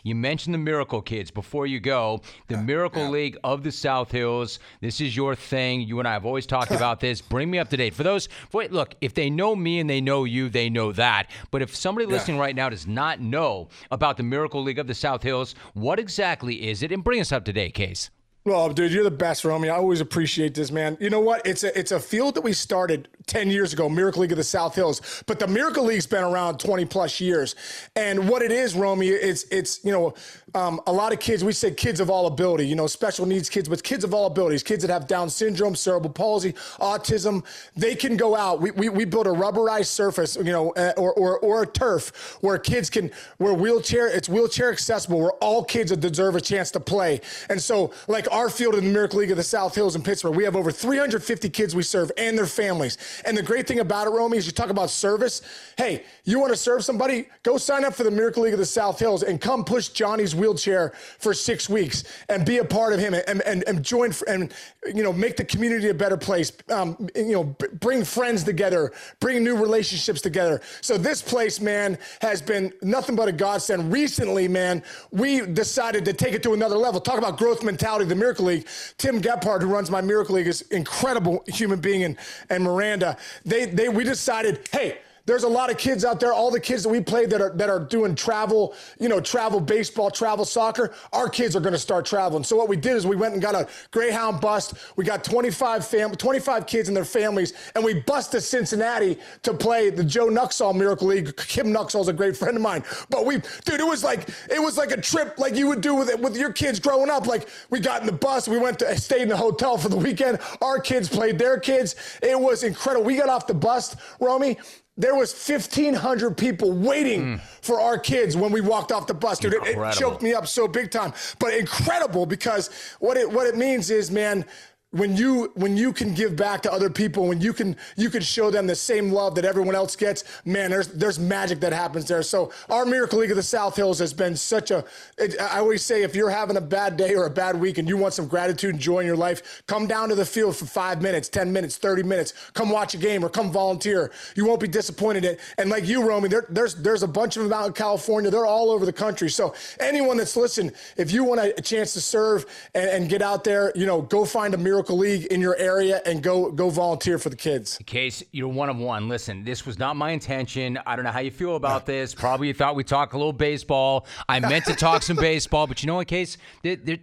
You 0.03 0.15
mentioned 0.15 0.55
the 0.55 0.59
Miracle 0.59 1.03
Kids 1.03 1.31
before 1.31 1.67
you 1.67 1.81
go. 1.81 2.21
The 2.49 2.55
yeah, 2.55 2.63
Miracle 2.63 3.03
yeah. 3.05 3.11
League 3.11 3.39
of 3.45 3.63
the 3.63 3.73
South 3.73 4.11
Hills. 4.11 4.59
This 4.81 5.01
is 5.01 5.17
your 5.17 5.35
thing. 5.35 5.83
You 5.83 5.99
and 5.99 6.09
I 6.09 6.13
have 6.13 6.27
always 6.27 6.47
talked 6.47 6.71
about 6.71 7.01
this. 7.01 7.21
Bring 7.21 7.51
me 7.51 7.59
up 7.59 7.69
to 7.71 7.77
date. 7.77 7.95
For 7.95 8.03
those, 8.03 8.29
wait, 8.53 8.73
look, 8.73 8.95
if 9.01 9.15
they 9.15 9.31
know 9.31 9.55
me 9.55 9.81
and 9.81 9.89
they 9.89 10.01
know 10.01 10.25
you, 10.25 10.49
they 10.49 10.71
know 10.71 10.93
that. 10.93 11.31
But 11.51 11.63
if 11.63 11.75
somebody 11.75 12.07
yeah. 12.07 12.13
listening 12.13 12.39
right 12.39 12.55
now 12.55 12.69
does 12.69 12.87
not 12.87 13.21
know 13.21 13.69
about 13.91 14.17
the 14.17 14.23
Miracle 14.23 14.63
League 14.63 14.79
of 14.79 14.87
the 14.87 14.95
South 14.95 15.23
Hills, 15.23 15.55
what 15.75 15.99
exactly 15.99 16.69
is 16.69 16.83
it? 16.83 16.93
And 16.93 17.05
bring 17.05 17.21
us 17.21 17.33
up 17.33 17.45
to 17.45 17.53
date, 17.53 17.75
Case. 17.75 18.11
Well, 18.43 18.71
dude, 18.71 18.91
you're 18.91 19.05
the 19.05 19.11
best, 19.11 19.45
Romy. 19.45 19.69
I 19.69 19.77
always 19.77 20.01
appreciate 20.01 20.55
this, 20.55 20.71
man. 20.71 20.97
You 20.99 21.11
know 21.11 21.21
what? 21.21 21.47
It's 21.47 21.63
a 21.63 21.79
it's 21.79 21.93
a 21.93 22.01
field 22.01 22.37
that 22.37 22.41
we 22.41 22.55
started 22.55 23.07
10 23.27 23.51
years 23.51 23.75
ago, 23.75 23.87
Miracle 23.87 24.23
League 24.23 24.33
of 24.33 24.39
the 24.39 24.45
South 24.45 24.75
Hills. 24.75 25.23
But 25.27 25.39
the 25.39 25.47
Miracle 25.47 25.85
League's 25.85 26.07
been 26.07 26.25
around 26.25 26.59
20 26.59 26.87
plus 26.87 27.21
years. 27.21 27.55
And 27.97 28.31
what 28.31 28.41
it 28.41 28.51
is, 28.51 28.75
Romy, 28.75 29.09
it's 29.09 29.45
it's 29.51 29.85
you 29.85 29.93
know, 29.93 30.15
um, 30.55 30.81
a 30.87 30.93
lot 30.93 31.13
of 31.13 31.21
kids, 31.21 31.45
we 31.45 31.53
say 31.53 31.71
kids 31.71 32.01
of 32.01 32.11
all 32.11 32.27
ability, 32.27 32.67
you 32.67 32.75
know, 32.75 32.87
special 32.87 33.27
needs 33.27 33.49
kids, 33.49 33.69
but 33.69 33.83
kids 33.83 34.05
of 34.05 34.15
all 34.15 34.27
abilities, 34.27 34.63
kids 34.63 34.83
that 34.83 34.93
have 34.93 35.07
Down 35.07 35.31
syndrome, 35.31 35.75
cerebral 35.75 36.13
palsy, 36.13 36.53
autism, 36.81 37.45
they 37.77 37.95
can 37.95 38.17
go 38.17 38.37
out. 38.37 38.61
We, 38.61 38.71
we, 38.73 38.89
we 38.89 39.05
build 39.05 39.27
a 39.27 39.31
rubberized 39.31 39.87
surface, 39.87 40.37
you 40.37 40.45
know, 40.45 40.71
uh, 40.73 40.93
or, 40.97 41.13
or, 41.15 41.39
or 41.39 41.63
a 41.63 41.67
turf 41.67 42.39
where 42.41 42.59
kids 42.59 42.91
can, 42.91 43.11
where 43.39 43.55
wheelchair, 43.55 44.09
it's 44.09 44.29
wheelchair 44.29 44.73
accessible, 44.73 45.21
where 45.21 45.33
all 45.35 45.65
kids 45.65 45.95
deserve 45.97 46.37
a 46.37 46.41
chance 46.41 46.71
to 46.73 46.81
play. 46.81 47.21
And 47.49 47.61
so, 47.61 47.93
like 48.09 48.31
our 48.33 48.51
field 48.51 48.75
in 48.75 48.85
the 48.85 48.91
Miracle 48.91 49.21
League 49.21 49.31
of 49.31 49.37
the 49.37 49.43
South 49.43 49.75
Hills 49.75 49.97
in 49.97 50.03
Pittsburgh, 50.03 50.35
we 50.35 50.45
have 50.45 50.57
over 50.57 50.73
350 50.73 51.49
kids 51.51 51.75
we 51.75 51.83
serve 51.83 52.11
and 52.17 52.37
their 52.37 52.47
families. 52.47 52.99
And 53.25 53.37
the 53.37 53.43
great 53.43 53.67
thing 53.67 53.81
about 53.81 54.07
it, 54.07 54.11
Romy, 54.11 54.39
is 54.39 54.47
you 54.47 54.53
talk 54.53 54.71
about 54.71 54.91
service. 54.91 55.43
Hey, 55.77 56.05
you 56.25 56.41
want 56.41 56.53
to 56.53 56.57
serve 56.57 56.85
somebody? 56.85 57.29
Go 57.43 57.57
sign 57.59 57.85
up 57.85 57.95
for 57.95 58.05
the 58.05 58.11
Miracle 58.11 58.43
League 58.45 58.53
of 58.53 58.59
the 58.59 58.67
South 58.67 58.99
Hills 58.99 59.23
and 59.23 59.41
come 59.41 59.65
push 59.65 59.89
Johnny's 59.89 60.35
wheelchair 60.41 60.93
for 61.19 61.33
six 61.35 61.69
weeks 61.69 62.05
and 62.29 62.45
be 62.45 62.59
a 62.59 62.65
part 62.65 62.93
of 62.93 62.99
him 62.99 63.15
and, 63.15 63.43
and, 63.43 63.63
and 63.69 63.85
join 63.85 64.13
and, 64.27 64.53
you 64.93 65.03
know, 65.03 65.13
make 65.13 65.37
the 65.37 65.45
community 65.45 65.89
a 65.89 65.95
better 65.95 66.17
place. 66.17 66.53
Um, 66.71 67.09
you 67.15 67.33
know, 67.33 67.45
bring 67.79 68.03
friends 68.05 68.43
together, 68.43 68.93
bring 69.21 69.45
new 69.45 69.57
relationships 69.57 70.21
together. 70.21 70.61
So 70.81 70.99
this 70.99 71.23
place, 71.23 71.61
man, 71.61 71.99
has 72.23 72.43
been 72.43 72.73
nothing 72.83 73.15
but 73.15 73.29
a 73.29 73.33
godsend. 73.33 73.93
Recently, 73.93 74.49
man, 74.49 74.83
we 75.13 75.43
decided 75.47 76.05
to 76.07 76.13
take 76.13 76.35
it 76.35 76.43
to 76.45 76.55
another 76.55 76.77
level. 76.77 77.01
Talk 77.01 77.19
about 77.19 77.39
growth 77.39 77.63
mentality, 77.63 78.07
the 78.07 78.15
Miracle 78.15 78.47
League. 78.47 78.67
Tim 78.99 79.21
Gephardt, 79.21 79.61
who 79.61 79.69
runs 79.69 79.91
my 79.91 80.01
Miracle 80.01 80.35
League, 80.37 80.49
is 80.49 80.63
incredible 80.71 81.45
human 81.47 81.81
being, 81.81 82.05
and, 82.05 82.17
and 82.49 82.65
Miranda 82.65 83.17
they 83.45 83.67
they 83.67 83.89
we 83.89 84.05
decided, 84.05 84.69
hey, 84.73 84.99
there's 85.31 85.45
a 85.45 85.49
lot 85.49 85.71
of 85.71 85.79
kids 85.79 86.05
out 86.05 86.19
there, 86.19 86.33
all 86.33 86.51
the 86.51 86.59
kids 86.59 86.83
that 86.83 86.89
we 86.89 87.01
play 87.01 87.25
that 87.25 87.41
are 87.41 87.51
that 87.51 87.71
are 87.71 87.79
doing 87.79 88.17
travel, 88.17 88.75
you 88.99 89.09
know, 89.09 89.21
travel 89.21 89.61
baseball, 89.61 90.11
travel 90.11 90.45
soccer. 90.45 90.93
Our 91.13 91.29
kids 91.29 91.55
are 91.55 91.61
going 91.61 91.73
to 91.73 91.79
start 91.79 92.05
traveling. 92.05 92.43
So 92.43 92.57
what 92.57 92.69
we 92.69 92.77
did 92.77 92.97
is 92.97 93.07
we 93.07 93.15
went 93.15 93.35
and 93.35 93.41
got 93.41 93.55
a 93.55 93.69
Greyhound 93.93 94.41
bus. 94.41 94.75
We 94.97 95.05
got 95.05 95.23
25 95.23 95.87
fam- 95.87 96.17
25 96.17 96.67
kids 96.67 96.89
and 96.89 96.97
their 96.97 97.05
families, 97.05 97.53
and 97.77 97.85
we 97.85 98.01
bused 98.01 98.33
to 98.33 98.41
Cincinnati 98.41 99.19
to 99.43 99.55
play 99.55 99.91
the 99.91 100.03
Joe 100.03 100.27
Nuxhall 100.27 100.75
Miracle 100.75 101.07
League. 101.07 101.37
Kim 101.37 101.69
Nuxhall's 101.69 102.09
a 102.09 102.13
great 102.13 102.37
friend 102.37 102.57
of 102.57 102.63
mine. 102.63 102.83
But 103.09 103.25
we, 103.25 103.37
dude, 103.65 103.79
it 103.79 103.87
was 103.87 104.03
like 104.03 104.29
it 104.51 104.61
was 104.61 104.77
like 104.77 104.91
a 104.91 105.01
trip 105.01 105.39
like 105.39 105.55
you 105.55 105.69
would 105.69 105.81
do 105.81 105.95
with 105.95 106.11
it 106.11 106.19
with 106.19 106.37
your 106.37 106.53
kids 106.53 106.81
growing 106.81 107.09
up. 107.09 107.29
Like 107.29 107.49
we 107.71 107.79
got 107.79 108.01
in 108.01 108.07
the 108.07 108.13
bus, 108.13 108.49
we 108.49 108.59
went 108.59 108.81
to 108.81 108.99
stayed 108.99 109.23
in 109.23 109.29
the 109.29 109.37
hotel 109.37 109.79
for 109.79 109.91
the 109.91 109.97
weekend. 109.97 110.41
Our 110.61 110.81
kids 110.81 111.09
played 111.09 111.39
their 111.39 111.61
kids. 111.61 111.95
It 112.21 112.39
was 112.39 112.65
incredible. 112.65 113.07
We 113.07 113.15
got 113.17 113.29
off 113.29 113.47
the 113.47 113.55
bus, 113.55 113.95
Romy, 114.19 114.59
there 115.01 115.15
was 115.15 115.33
1,500 115.33 116.37
people 116.37 116.73
waiting 116.73 117.39
mm. 117.39 117.41
for 117.63 117.81
our 117.81 117.99
kids 117.99 118.37
when 118.37 118.53
we 118.53 118.61
walked 118.61 118.93
off 118.93 119.07
the 119.07 119.15
bus, 119.15 119.39
dude. 119.39 119.55
It, 119.55 119.63
it, 119.65 119.93
choked 119.95 120.23
me 120.23 120.35
up 120.35 120.47
so 120.47 120.69
big 120.69 120.91
time, 120.91 121.13
but 121.39 121.55
incredible 121.55 122.27
because 122.27 122.71
what 122.99 123.17
it 123.17 123.31
what 123.31 123.47
it 123.47 123.57
means 123.57 123.91
is, 123.91 124.11
man, 124.11 124.45
when 124.93 125.17
you 125.17 125.53
when 125.55 125.77
you 125.77 125.93
can 125.93 126.15
give 126.15 126.35
back 126.35 126.63
to 126.63 126.73
other 126.73 126.91
people 126.91 127.29
when 127.29 127.41
you 127.41 127.53
can 127.53 127.77
you 127.97 128.11
can 128.11 128.21
show 128.21 128.51
them 128.51 128.67
the 128.67 128.75
same 128.75 129.13
love 129.13 129.37
that 129.37 129.45
everyone 129.45 129.75
else 129.75 129.95
gets 129.95 130.25
man 130.45 130.71
there's 130.71 130.89
there's 130.89 131.19
magic 131.19 131.61
that 131.61 131.73
happens 131.73 132.07
there. 132.07 132.23
So 132.23 132.51
our 132.69 132.85
miracle 132.85 133.21
league 133.21 133.31
of 133.31 133.37
the 133.37 133.43
south 133.43 133.77
hills 133.77 133.99
has 134.01 134.13
been 134.13 134.37
such 134.37 134.71
a. 134.71 134.85
It, 135.17 135.41
i 135.41 135.59
always 135.59 135.83
say 135.83 136.03
if 136.03 136.15
you're 136.17 136.31
having 136.31 136.57
a 136.57 136.61
bad 136.61 136.97
day 136.97 137.15
or 137.15 137.27
a 137.27 137.31
bad 137.31 137.59
week 137.59 137.79
and 137.79 137.89
you 137.89 137.97
want 137.97 138.15
some 138.15 138.27
gratitude 138.27 138.71
and 138.71 138.81
joy 138.81 139.01
in 139.01 139.07
your 139.07 139.17
life 139.17 139.63
come 139.67 139.87
down 139.87 140.09
to 140.09 140.15
the 140.15 140.27
field 140.27 140.57
for 140.57 140.67
five 140.67 141.01
minutes 141.01 141.29
10 141.29 141.53
minutes 141.53 141.77
30 141.77 142.03
minutes. 142.03 142.35
Come 142.55 142.71
watch 142.71 142.95
a 142.95 142.99
game 142.99 143.25
or 143.25 143.29
come 143.29 143.53
volunteer. 143.53 144.11
You 144.35 144.45
won't 144.45 144.61
be 144.61 144.69
disappointed. 144.69 145.25
In 145.25 145.37
and 145.59 145.71
like 145.71 145.87
you 145.87 146.03
romy 146.03 146.29
there, 146.29 146.47
there's 146.49 146.75
there's 146.75 147.03
a 147.03 147.09
bunch 147.09 147.37
of 147.37 147.45
them 147.45 147.53
out 147.53 147.67
in 147.69 147.73
california. 147.73 148.31
They're 148.31 148.47
all 148.47 148.71
over 148.71 148.85
the 148.85 148.93
country. 148.93 149.31
So 149.31 149.55
anyone 149.79 150.17
that's 150.17 150.37
listening 150.37 150.73
if 150.97 151.13
you 151.13 151.23
want 151.25 151.41
a, 151.41 151.57
a 151.57 151.63
chance 151.63 151.93
to 151.95 152.01
serve 152.01 152.47
and, 152.75 152.91
and 152.91 153.09
get 153.09 153.23
out 153.23 153.45
there 153.45 153.73
you 153.77 153.87
know 153.87 154.03
go 154.03 154.25
find 154.25 154.55
a 154.55 154.59
miracle 154.59 154.80
Miracle 154.81 154.97
League 154.97 155.27
in 155.27 155.43
your 155.43 155.57
area 155.59 156.01
and 156.07 156.23
go 156.23 156.51
go 156.51 156.71
volunteer 156.71 157.19
for 157.19 157.29
the 157.29 157.37
kids. 157.37 157.79
Case, 157.85 158.23
you're 158.33 158.49
one 158.49 158.71
of 158.71 158.79
one. 158.79 159.11
Listen, 159.11 159.45
this 159.45 159.67
was 159.67 159.79
not 159.79 159.95
my 159.95 160.13
intention. 160.13 160.79
I 160.87 160.97
don't 160.97 161.05
know 161.05 161.11
how 161.11 161.21
you 161.21 161.31
feel 161.31 161.57
about 161.57 161.85
this. 161.85 162.15
Probably 162.15 162.49
you 162.49 162.55
thought 162.55 162.75
we 162.75 162.83
talk 162.83 163.13
a 163.13 163.19
little 163.19 163.35
baseball. 163.35 164.07
I 164.27 164.41
meant 164.41 164.65
to 164.65 164.75
talk 164.75 165.03
some 165.03 165.17
baseball, 165.21 165.67
but 165.67 165.83
you 165.83 165.87
know 165.87 165.97
what, 165.97 166.07
Case? 166.07 166.39
There, 166.63 166.77
there, 166.77 166.97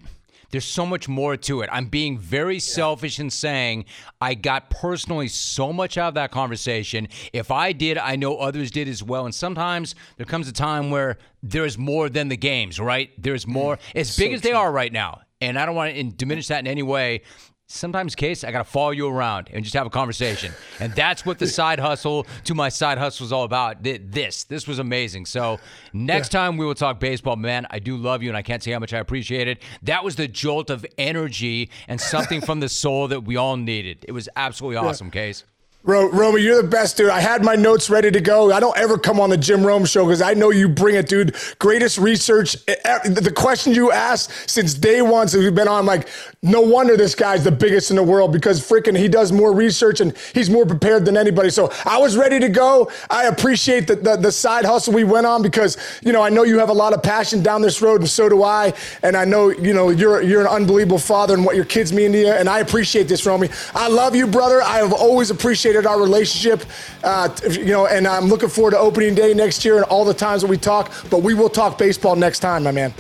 there's 0.49 0.65
so 0.65 0.87
much 0.87 1.07
more 1.07 1.37
to 1.37 1.61
it. 1.61 1.69
I'm 1.71 1.85
being 1.85 2.17
very 2.17 2.55
yeah. 2.55 2.61
selfish 2.61 3.19
in 3.19 3.29
saying 3.29 3.85
I 4.19 4.33
got 4.33 4.71
personally 4.71 5.27
so 5.27 5.71
much 5.71 5.99
out 5.99 6.07
of 6.07 6.13
that 6.15 6.31
conversation. 6.31 7.09
If 7.31 7.51
I 7.51 7.73
did, 7.73 7.99
I 7.99 8.15
know 8.15 8.37
others 8.37 8.71
did 8.71 8.87
as 8.87 9.03
well. 9.03 9.25
And 9.25 9.35
sometimes 9.35 9.93
there 10.15 10.25
comes 10.25 10.47
a 10.47 10.51
time 10.51 10.89
where 10.89 11.19
there's 11.43 11.77
more 11.77 12.09
than 12.09 12.29
the 12.29 12.37
games, 12.37 12.79
right? 12.79 13.11
There's 13.21 13.45
more, 13.45 13.77
mm. 13.77 13.81
as 13.93 14.17
big 14.17 14.31
so 14.31 14.35
as 14.35 14.41
they 14.41 14.53
are 14.53 14.71
right 14.71 14.91
now. 14.91 15.21
And 15.41 15.59
I 15.59 15.67
don't 15.67 15.75
want 15.75 15.93
to 15.93 16.03
diminish 16.03 16.47
that 16.47 16.61
in 16.61 16.65
any 16.65 16.81
way 16.81 17.21
sometimes 17.67 18.15
case 18.15 18.43
i 18.43 18.51
gotta 18.51 18.63
follow 18.63 18.91
you 18.91 19.07
around 19.07 19.49
and 19.51 19.63
just 19.63 19.75
have 19.75 19.85
a 19.85 19.89
conversation. 19.89 20.53
And 20.79 20.93
that's 20.93 21.25
what 21.25 21.37
the 21.37 21.47
side 21.59 21.79
hustle 21.79 22.25
to 22.45 22.55
my 22.55 22.69
side 22.69 22.97
hustle 22.97 23.25
is 23.25 23.31
all 23.31 23.43
about. 23.43 23.83
This 23.83 24.45
this 24.45 24.67
was 24.67 24.79
amazing. 24.79 25.25
So 25.25 25.59
next 25.93 26.33
yeah. 26.33 26.39
time 26.39 26.57
we 26.57 26.65
will 26.65 26.75
talk 26.75 26.99
baseball 26.99 27.35
man 27.35 27.67
i 27.69 27.79
do 27.79 27.97
love 27.97 28.23
you 28.23 28.29
and 28.29 28.37
i 28.37 28.41
can't 28.41 28.63
say 28.63 28.71
how 28.71 28.79
much 28.79 28.93
i 28.93 28.99
appreciate 28.99 29.47
it. 29.47 29.61
That 29.83 30.03
was 30.03 30.15
the 30.15 30.27
jolt 30.27 30.69
of 30.69 30.85
energy 30.97 31.69
and 31.87 31.99
something 31.99 32.41
from 32.41 32.59
the 32.59 32.69
soul 32.69 33.07
that 33.09 33.21
we 33.21 33.35
all 33.35 33.57
needed. 33.57 34.05
It 34.07 34.13
was 34.13 34.29
absolutely 34.35 34.77
awesome 34.77 35.07
yeah. 35.07 35.11
case 35.11 35.43
Ro- 35.87 36.35
you're 36.35 36.61
the 36.61 36.67
best, 36.67 36.97
dude. 36.97 37.09
I 37.09 37.21
had 37.21 37.43
my 37.45 37.55
notes 37.55 37.89
ready 37.89 38.11
to 38.11 38.19
go. 38.19 38.51
I 38.51 38.59
don't 38.59 38.77
ever 38.77 38.97
come 38.97 39.21
on 39.21 39.29
the 39.29 39.37
Jim 39.37 39.65
Rome 39.65 39.85
show 39.85 40.05
because 40.05 40.21
I 40.21 40.33
know 40.33 40.51
you 40.51 40.67
bring 40.67 40.95
it, 40.95 41.07
dude. 41.07 41.35
Greatest 41.59 41.97
research. 41.97 42.53
The 42.65 43.33
question 43.35 43.73
you 43.73 43.91
asked 43.93 44.49
since 44.49 44.73
day 44.73 45.01
one, 45.01 45.29
since 45.29 45.43
we've 45.43 45.55
been 45.55 45.69
on, 45.69 45.85
like, 45.85 46.09
no 46.43 46.59
wonder 46.59 46.97
this 46.97 47.15
guy's 47.15 47.45
the 47.45 47.51
biggest 47.51 47.89
in 47.89 47.95
the 47.95 48.03
world 48.03 48.33
because 48.33 48.59
freaking 48.59 48.97
he 48.97 49.07
does 49.07 49.31
more 49.31 49.53
research 49.53 50.01
and 50.01 50.13
he's 50.33 50.49
more 50.49 50.65
prepared 50.65 51.05
than 51.05 51.15
anybody. 51.15 51.49
So 51.49 51.71
I 51.85 51.97
was 51.97 52.17
ready 52.17 52.39
to 52.39 52.49
go. 52.49 52.91
I 53.09 53.25
appreciate 53.25 53.87
the, 53.87 53.95
the, 53.95 54.17
the 54.17 54.31
side 54.31 54.65
hustle 54.65 54.93
we 54.93 55.05
went 55.05 55.25
on 55.25 55.41
because, 55.41 55.77
you 56.03 56.11
know, 56.11 56.21
I 56.21 56.29
know 56.29 56.43
you 56.43 56.59
have 56.59 56.69
a 56.69 56.73
lot 56.73 56.93
of 56.93 57.01
passion 57.01 57.41
down 57.41 57.61
this 57.61 57.81
road 57.81 58.01
and 58.01 58.09
so 58.09 58.27
do 58.27 58.43
I. 58.43 58.73
And 59.03 59.15
I 59.15 59.23
know, 59.23 59.49
you 59.49 59.73
know, 59.73 59.89
you're, 59.89 60.21
you're 60.21 60.41
an 60.41 60.47
unbelievable 60.47 60.99
father 60.99 61.33
and 61.33 61.45
what 61.45 61.55
your 61.55 61.65
kids 61.65 61.93
mean 61.93 62.11
to 62.11 62.19
you. 62.19 62.27
And 62.27 62.49
I 62.49 62.59
appreciate 62.59 63.07
this, 63.07 63.25
Romy. 63.25 63.49
I 63.73 63.87
love 63.87 64.15
you, 64.15 64.27
brother. 64.27 64.61
I 64.61 64.77
have 64.77 64.91
always 64.93 65.31
appreciated 65.31 65.76
our 65.85 65.99
relationship. 65.99 66.63
Uh, 67.03 67.29
you 67.49 67.65
know, 67.65 67.87
and 67.87 68.07
I'm 68.07 68.25
looking 68.25 68.49
forward 68.49 68.71
to 68.71 68.79
opening 68.79 69.15
day 69.15 69.33
next 69.33 69.63
year 69.63 69.77
and 69.77 69.85
all 69.85 70.05
the 70.05 70.13
times 70.13 70.41
that 70.41 70.47
we 70.47 70.57
talk. 70.57 70.91
But 71.09 71.23
we 71.23 71.33
will 71.33 71.49
talk 71.49 71.77
baseball 71.77 72.15
next 72.15 72.39
time, 72.39 72.63
my 72.63 72.71
man. 72.71 72.93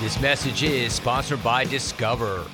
This 0.00 0.20
message 0.20 0.62
is 0.62 0.92
sponsored 0.92 1.42
by 1.42 1.64
Discover. 1.64 2.46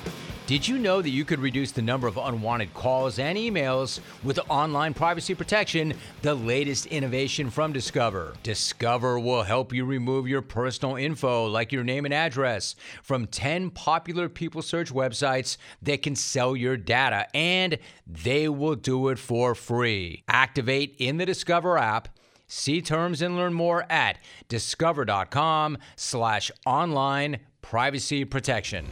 Did 0.47 0.67
you 0.67 0.77
know 0.77 1.01
that 1.01 1.09
you 1.09 1.25
could 1.25 1.39
reduce 1.39 1.71
the 1.71 1.81
number 1.81 2.05
of 2.05 2.17
unwanted 2.17 2.71
calls 2.75 3.17
and 3.17 3.35
emails 3.35 3.99
with 4.23 4.39
online 4.47 4.93
privacy 4.93 5.33
protection, 5.33 5.95
the 6.21 6.35
latest 6.35 6.85
innovation 6.85 7.49
from 7.49 7.73
Discover? 7.73 8.35
Discover 8.43 9.19
will 9.19 9.41
help 9.41 9.73
you 9.73 9.85
remove 9.85 10.27
your 10.27 10.43
personal 10.43 10.97
info, 10.97 11.47
like 11.47 11.71
your 11.71 11.83
name 11.83 12.05
and 12.05 12.13
address, 12.13 12.75
from 13.01 13.25
10 13.25 13.71
popular 13.71 14.29
people 14.29 14.61
search 14.61 14.93
websites 14.93 15.57
that 15.81 16.03
can 16.03 16.15
sell 16.15 16.55
your 16.55 16.77
data, 16.77 17.25
and 17.35 17.79
they 18.05 18.47
will 18.47 18.75
do 18.75 19.09
it 19.09 19.17
for 19.17 19.55
free. 19.55 20.23
Activate 20.27 20.95
in 20.99 21.17
the 21.17 21.25
Discover 21.25 21.79
app. 21.79 22.07
See 22.47 22.83
terms 22.83 23.23
and 23.23 23.35
learn 23.35 23.55
more 23.55 23.91
at 23.91 24.19
discover.com 24.47 25.79
slash 25.95 26.51
online 26.67 27.39
privacy 27.63 28.25
protection. 28.25 28.85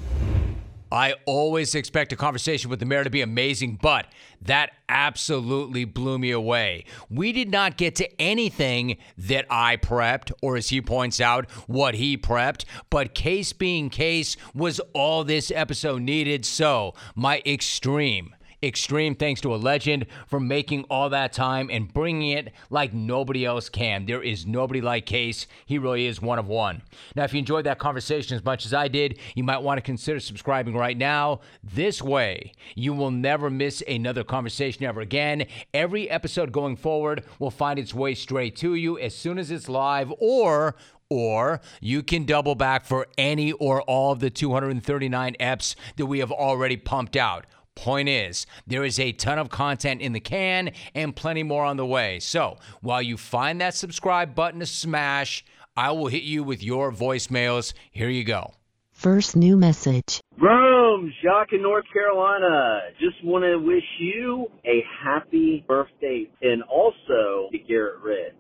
I 0.94 1.16
always 1.26 1.74
expect 1.74 2.14
a 2.14 2.16
conversation 2.16 2.70
with 2.70 2.80
the 2.80 2.86
mayor 2.86 3.04
to 3.04 3.10
be 3.10 3.22
amazing, 3.22 3.80
but 3.82 4.06
that 4.44 4.74
absolutely 4.88 5.86
blew 5.86 6.20
me 6.20 6.30
away. 6.30 6.86
We 7.10 7.32
did 7.32 7.50
not 7.50 7.78
get 7.78 7.96
to 7.96 8.22
anything 8.22 8.98
that 9.18 9.48
I 9.50 9.78
prepped, 9.78 10.32
or 10.44 10.56
as 10.56 10.70
he 10.70 10.82
points 10.82 11.20
out, 11.20 11.50
what 11.66 11.96
he 11.96 12.16
prepped, 12.16 12.66
but 12.92 13.16
case 13.16 13.54
being 13.54 13.90
case 13.90 14.38
was 14.54 14.80
all 14.94 15.24
this 15.24 15.52
episode 15.56 16.04
needed. 16.04 16.46
So, 16.46 16.94
my 17.16 17.42
extreme 17.44 18.36
extreme 18.64 19.16
thanks 19.16 19.42
to 19.42 19.54
a 19.54 19.58
legend 19.58 20.06
for 20.28 20.40
making 20.40 20.86
all 20.86 21.10
that 21.10 21.34
time 21.34 21.70
and 21.70 21.94
bringing 21.94 22.32
it 22.32 22.54
like 22.70 22.94
nobody 22.94 23.46
else 23.46 23.70
can. 23.70 24.06
There 24.06 24.24
is 24.24 24.46
nobody 24.46 24.82
like 24.82 25.06
Case. 25.06 25.48
He 25.66 25.78
really 25.78 26.06
is 26.06 26.22
one 26.22 26.40
of 26.40 26.48
one. 26.48 26.82
Now, 27.16 27.24
if 27.24 27.34
you 27.34 27.40
enjoyed 27.40 27.66
that 27.66 27.80
conversation 27.80 28.36
as 28.36 28.44
much 28.44 28.66
as 28.66 28.74
I 28.74 28.88
did, 28.88 29.20
you 29.36 29.44
might 29.44 29.62
want 29.62 29.78
to 29.78 29.82
consider 29.82 30.20
subscribing 30.20 30.76
right 30.76 30.98
now. 30.98 31.42
This 31.64 32.02
way, 32.02 32.54
you 32.76 32.94
will 32.94 33.12
never 33.12 33.50
miss 33.50 33.84
another 33.88 34.24
conversation 34.24 34.86
ever 34.86 35.02
again. 35.02 35.46
Every 35.74 36.10
episode 36.10 36.52
going 36.52 36.78
forward 36.78 37.26
will 37.40 37.52
find 37.52 37.78
its 37.78 37.94
way 37.94 38.16
straight 38.16 38.56
to 38.58 38.76
you 38.76 38.98
as 38.98 39.16
soon 39.16 39.38
as 39.38 39.52
it's 39.52 39.68
live 39.68 40.14
or 40.20 40.76
or 41.10 41.62
you 41.80 42.02
can 42.02 42.26
double 42.26 42.56
back 42.56 42.86
for 42.86 43.06
any 43.20 43.52
or 43.52 43.84
all 43.84 44.12
of 44.12 44.20
the 44.20 44.32
239 44.32 45.36
EPs 45.40 45.76
that 45.98 46.08
we 46.08 46.18
have 46.18 46.32
already 46.32 46.76
pumped 46.76 47.16
out. 47.16 47.46
Point 47.76 48.08
is, 48.10 48.46
there 48.68 48.84
is 48.84 49.00
a 49.00 49.12
ton 49.12 49.40
of 49.40 49.50
content 49.50 50.02
in 50.02 50.14
the 50.14 50.20
can 50.20 50.72
and 50.94 51.16
plenty 51.16 51.44
more 51.44 51.66
on 51.66 51.78
the 51.78 51.86
way. 51.86 52.20
So 52.20 52.58
while 52.82 53.02
you 53.02 53.18
find 53.18 53.60
that 53.62 53.74
subscribe 53.74 54.36
button 54.36 54.60
to 54.60 54.66
smash, 54.66 55.44
I 55.76 55.92
will 55.92 56.08
hit 56.08 56.24
you 56.24 56.44
with 56.44 56.64
your 56.64 56.92
voicemails. 56.92 57.74
Here 57.92 58.10
you 58.10 58.24
go. 58.24 58.54
First 58.92 59.36
new 59.36 59.58
message. 59.58 60.22
Rome, 60.40 61.12
Jacques 61.22 61.52
in 61.52 61.64
North 61.64 61.86
Carolina. 61.92 62.82
Just 63.00 63.24
want 63.24 63.44
to 63.44 63.58
wish 63.58 63.84
you 64.00 64.48
a 64.66 64.84
happy 65.04 65.66
birthday 65.68 66.30
and 66.42 66.62
also 66.64 67.50
to 67.52 67.58
Garrett 67.68 68.00
Red. 68.04 68.34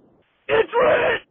It's 0.47 0.69
Red! 0.79 1.21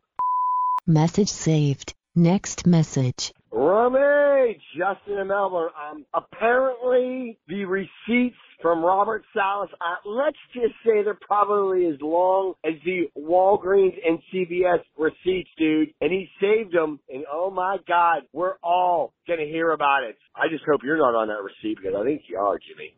Message 0.86 1.28
saved. 1.28 1.94
Next 2.14 2.66
message. 2.66 3.32
Rummy, 3.52 4.58
Justin 4.76 5.18
in 5.18 5.28
Melbourne. 5.28 5.70
Um, 5.90 6.06
apparently 6.14 7.38
the 7.48 7.66
receipts 7.66 8.36
from 8.62 8.82
Robert 8.82 9.24
Saleh, 9.34 9.68
uh, 9.80 10.08
let's 10.08 10.38
just 10.54 10.74
say 10.84 11.02
they're 11.02 11.18
probably 11.20 11.86
as 11.86 12.00
long 12.00 12.54
as 12.64 12.74
the 12.84 13.10
Walgreens 13.18 13.94
and 14.06 14.20
CVS 14.32 14.82
receipts, 14.96 15.50
dude. 15.58 15.90
And 16.00 16.10
he 16.10 16.28
saved 16.40 16.72
them. 16.72 17.00
And 17.10 17.24
oh 17.30 17.50
my 17.50 17.76
God, 17.86 18.22
we're 18.32 18.56
all 18.62 19.12
gonna 19.28 19.44
hear 19.44 19.72
about 19.72 20.04
it. 20.04 20.16
I 20.34 20.48
just 20.50 20.64
hope 20.66 20.80
you're 20.84 20.96
not 20.96 21.14
on 21.14 21.28
that 21.28 21.42
receipt 21.42 21.76
because 21.76 21.94
I 21.98 22.04
think 22.04 22.22
you 22.28 22.38
are, 22.38 22.58
Jimmy. 22.58 22.94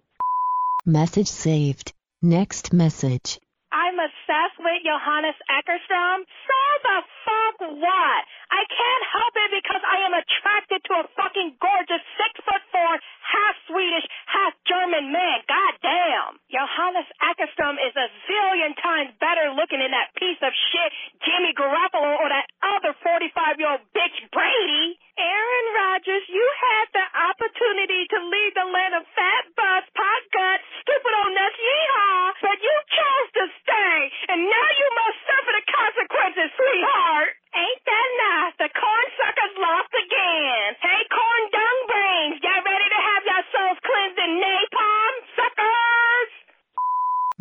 Message 0.86 1.28
saved. 1.28 1.92
Next 2.22 2.72
message. 2.72 3.40
I'm 3.74 3.98
obsessed 3.98 4.58
with 4.62 4.86
Johannes 4.86 5.34
Eckerstrom. 5.50 6.22
So 6.22 6.58
the 6.86 6.98
fuck 7.26 7.56
what? 7.82 8.22
I 8.54 8.62
can't 8.70 9.04
help 9.10 9.34
it 9.34 9.50
because 9.50 9.82
I 9.82 10.06
am 10.06 10.14
attracted 10.14 10.78
to 10.86 10.92
a 11.02 11.04
fucking 11.18 11.58
gorgeous 11.58 12.04
six 12.14 12.38
foot 12.46 12.62
four, 12.70 12.92
half 12.94 13.54
Swedish, 13.66 14.06
half 14.30 14.54
German 14.70 15.10
man. 15.10 15.42
God 15.50 15.74
damn. 15.82 16.38
Johannes 16.54 17.10
Eckerstrom 17.18 17.74
is 17.82 17.90
a 17.98 18.06
zillion 18.30 18.78
times 18.78 19.10
better 19.18 19.50
looking 19.58 19.82
than 19.82 19.90
that 19.90 20.14
piece 20.14 20.38
of 20.38 20.54
shit 20.70 20.90
Jimmy 21.26 21.50
Garoppolo 21.58 22.14
or 22.22 22.30
that 22.30 22.46
other 22.62 22.94
45 23.02 23.58
year 23.58 23.74
old 23.74 23.82
bitch 23.90 24.22
Brady. 24.30 25.02
Aaron 25.14 25.66
Rodgers, 25.78 26.26
you 26.26 26.42
had 26.58 26.86
the 26.90 27.06
opportunity 27.06 28.02
to 28.10 28.18
lead 28.34 28.50
the 28.58 28.66
land 28.66 28.98
of 28.98 29.06
fat 29.14 29.46
butts, 29.54 29.86
pot 29.94 30.22
guts, 30.34 30.66
stupid 30.82 31.12
old 31.22 31.30
nuts, 31.30 31.54
yeehaw, 31.54 32.34
but 32.42 32.58
you 32.58 32.74
chose 32.90 33.28
to 33.38 33.44
stay, 33.62 33.98
and 34.34 34.42
now 34.42 34.68
you 34.74 34.88
must 34.98 35.18
suffer 35.22 35.52
the 35.54 35.64
consequences, 35.70 36.50
sweetheart. 36.58 37.30
Ain't 37.54 37.82
that 37.86 38.08
nice? 38.26 38.54
The 38.58 38.70
corn 38.74 39.06
suckers 39.14 39.54
lost 39.62 39.92
again. 39.94 40.68
Hey, 40.82 41.00
corn 41.06 41.42
dung 41.54 41.80
brains, 41.86 42.36
get 42.42 42.58
ready 42.66 42.88
to 42.90 43.00
have 43.14 43.22
your 43.22 43.44
souls 43.54 43.78
cleansed 43.86 44.18
in 44.18 44.32
napalm, 44.42 45.14
suckers? 45.38 46.30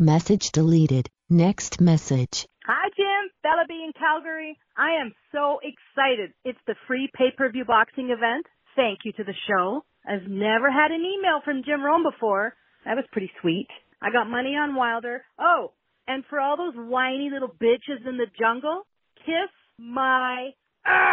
Message 0.04 0.52
deleted. 0.52 1.08
Next 1.30 1.80
message. 1.80 2.46
Hi, 2.66 2.90
Jim. 2.94 3.30
Bella 3.42 3.64
B 3.66 3.82
in 3.86 3.94
Calgary. 3.98 4.58
I 4.76 5.00
am 5.00 5.14
so 5.32 5.60
excited. 5.62 6.34
It's 6.44 6.58
the 6.66 6.74
free 6.86 7.08
pay-per-view 7.16 7.64
boxing 7.64 8.10
event. 8.10 8.44
Thank 8.76 8.98
you 9.06 9.12
to 9.12 9.24
the 9.24 9.32
show. 9.48 9.82
I've 10.06 10.28
never 10.28 10.70
had 10.70 10.90
an 10.90 11.00
email 11.00 11.40
from 11.42 11.62
Jim 11.64 11.82
Rome 11.82 12.02
before. 12.02 12.54
That 12.84 12.96
was 12.96 13.06
pretty 13.12 13.30
sweet. 13.40 13.68
I 14.02 14.10
got 14.10 14.28
money 14.28 14.50
on 14.50 14.74
Wilder. 14.74 15.24
Oh, 15.38 15.72
and 16.06 16.22
for 16.28 16.38
all 16.38 16.58
those 16.58 16.74
whiny 16.76 17.30
little 17.32 17.48
bitches 17.48 18.06
in 18.06 18.18
the 18.18 18.26
jungle, 18.38 18.82
kiss 19.24 19.48
my 19.78 20.50
ass! 20.84 21.06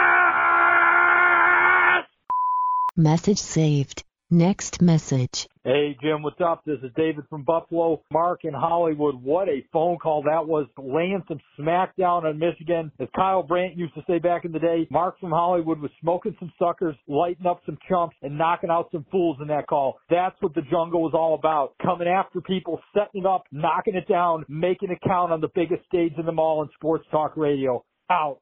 Message 2.97 3.39
saved. 3.39 4.03
Next 4.29 4.81
message. 4.81 5.47
Hey, 5.63 5.95
Jim, 6.01 6.23
what's 6.23 6.41
up? 6.43 6.63
This 6.65 6.79
is 6.81 6.89
David 6.95 7.25
from 7.29 7.43
Buffalo. 7.43 8.01
Mark 8.11 8.45
in 8.45 8.53
Hollywood. 8.53 9.21
What 9.21 9.47
a 9.47 9.63
phone 9.71 9.99
call 9.99 10.23
that 10.23 10.47
was. 10.47 10.65
Laying 10.75 11.21
some 11.27 11.37
smackdown 11.59 12.23
on 12.23 12.39
Michigan. 12.39 12.91
As 12.99 13.07
Kyle 13.15 13.43
Brandt 13.43 13.77
used 13.77 13.93
to 13.93 14.01
say 14.07 14.17
back 14.17 14.43
in 14.43 14.53
the 14.53 14.59
day, 14.59 14.87
Mark 14.89 15.19
from 15.19 15.29
Hollywood 15.29 15.79
was 15.79 15.91
smoking 16.01 16.35
some 16.39 16.51
suckers, 16.57 16.95
lighting 17.07 17.45
up 17.45 17.61
some 17.67 17.77
chumps, 17.87 18.15
and 18.23 18.39
knocking 18.39 18.71
out 18.71 18.89
some 18.91 19.05
fools 19.11 19.37
in 19.39 19.49
that 19.49 19.67
call. 19.67 19.99
That's 20.09 20.35
what 20.39 20.55
the 20.55 20.63
jungle 20.63 21.03
was 21.03 21.13
all 21.13 21.35
about. 21.35 21.75
Coming 21.79 22.07
after 22.07 22.41
people, 22.41 22.79
setting 22.91 23.21
it 23.21 23.27
up, 23.27 23.43
knocking 23.51 23.93
it 23.93 24.07
down, 24.07 24.45
making 24.49 24.89
it 24.89 24.97
count 25.05 25.31
on 25.31 25.41
the 25.41 25.49
biggest 25.53 25.85
stage 25.85 26.13
in 26.17 26.25
the 26.25 26.31
mall 26.31 26.63
in 26.63 26.69
sports 26.73 27.05
talk 27.11 27.37
radio. 27.37 27.85
Out. 28.09 28.39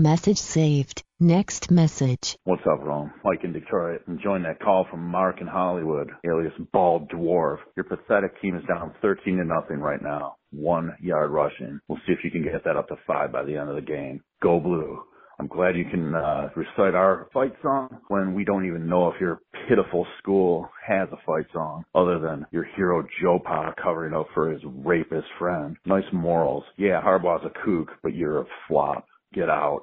Message 0.00 0.38
saved. 0.38 1.02
Next 1.20 1.70
message. 1.70 2.38
What's 2.44 2.62
up, 2.62 2.82
Rome? 2.82 3.12
Mike 3.22 3.44
in 3.44 3.52
Detroit. 3.52 4.00
Enjoying 4.08 4.44
that 4.44 4.58
call 4.58 4.86
from 4.90 5.06
Mark 5.06 5.42
in 5.42 5.46
Hollywood, 5.46 6.10
alias 6.24 6.54
Bald 6.72 7.10
Dwarf. 7.10 7.58
Your 7.76 7.84
pathetic 7.84 8.40
team 8.40 8.56
is 8.56 8.64
down 8.66 8.94
13 9.02 9.36
to 9.36 9.44
nothing 9.44 9.78
right 9.78 10.00
now. 10.02 10.36
One 10.52 10.96
yard 11.02 11.32
rushing. 11.32 11.80
We'll 11.86 11.98
see 12.06 12.14
if 12.14 12.20
you 12.24 12.30
can 12.30 12.42
get 12.42 12.64
that 12.64 12.78
up 12.78 12.88
to 12.88 12.96
five 13.06 13.30
by 13.30 13.44
the 13.44 13.58
end 13.58 13.68
of 13.68 13.74
the 13.74 13.82
game. 13.82 14.22
Go 14.42 14.58
blue. 14.58 15.02
I'm 15.38 15.48
glad 15.48 15.76
you 15.76 15.84
can 15.84 16.14
uh, 16.14 16.48
recite 16.56 16.94
our 16.94 17.28
fight 17.34 17.52
song 17.60 17.98
when 18.08 18.32
we 18.32 18.44
don't 18.44 18.66
even 18.66 18.88
know 18.88 19.08
if 19.08 19.20
your 19.20 19.42
pitiful 19.68 20.06
school 20.22 20.70
has 20.88 21.10
a 21.12 21.20
fight 21.26 21.44
song 21.52 21.84
other 21.94 22.18
than 22.18 22.46
your 22.52 22.64
hero 22.74 23.06
Joe 23.20 23.38
Pa 23.38 23.74
covering 23.82 24.14
up 24.14 24.28
for 24.32 24.50
his 24.50 24.62
rapist 24.64 25.28
friend. 25.38 25.76
Nice 25.84 26.10
morals. 26.10 26.64
Yeah, 26.78 27.02
Harbaugh's 27.02 27.44
a 27.44 27.66
kook, 27.66 27.90
but 28.02 28.14
you're 28.14 28.40
a 28.40 28.46
flop. 28.66 29.04
Get 29.32 29.48
out. 29.48 29.82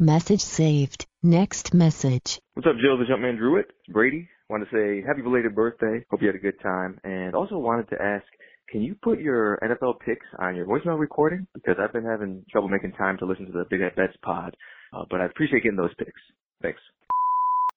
Message 0.00 0.42
saved. 0.42 1.06
Next 1.24 1.74
message. 1.74 2.38
What's 2.54 2.68
up, 2.68 2.76
Joe 2.80 2.96
the 2.96 3.04
Jumpman 3.04 3.36
Druid? 3.36 3.64
It's 3.68 3.92
Brady. 3.92 4.28
Want 4.48 4.62
to 4.62 4.70
say 4.70 5.04
happy 5.04 5.22
belated 5.22 5.56
birthday. 5.56 6.04
Hope 6.08 6.22
you 6.22 6.28
had 6.28 6.36
a 6.36 6.38
good 6.38 6.60
time. 6.62 7.00
And 7.02 7.34
also 7.34 7.58
wanted 7.58 7.88
to 7.90 8.00
ask, 8.00 8.24
can 8.70 8.80
you 8.80 8.94
put 8.94 9.18
your 9.18 9.58
NFL 9.60 9.98
picks 10.06 10.26
on 10.38 10.54
your 10.54 10.66
voicemail 10.66 11.00
recording? 11.00 11.48
Because 11.52 11.78
I've 11.82 11.92
been 11.92 12.04
having 12.04 12.44
trouble 12.48 12.68
making 12.68 12.92
time 12.92 13.18
to 13.18 13.26
listen 13.26 13.46
to 13.46 13.52
the 13.52 13.64
Big 13.68 13.80
at 13.80 13.96
Bets 13.96 14.16
pod. 14.22 14.56
Uh, 14.92 15.02
but 15.10 15.20
I 15.20 15.26
appreciate 15.26 15.64
getting 15.64 15.76
those 15.76 15.94
picks. 15.98 16.20
Thanks. 16.62 16.78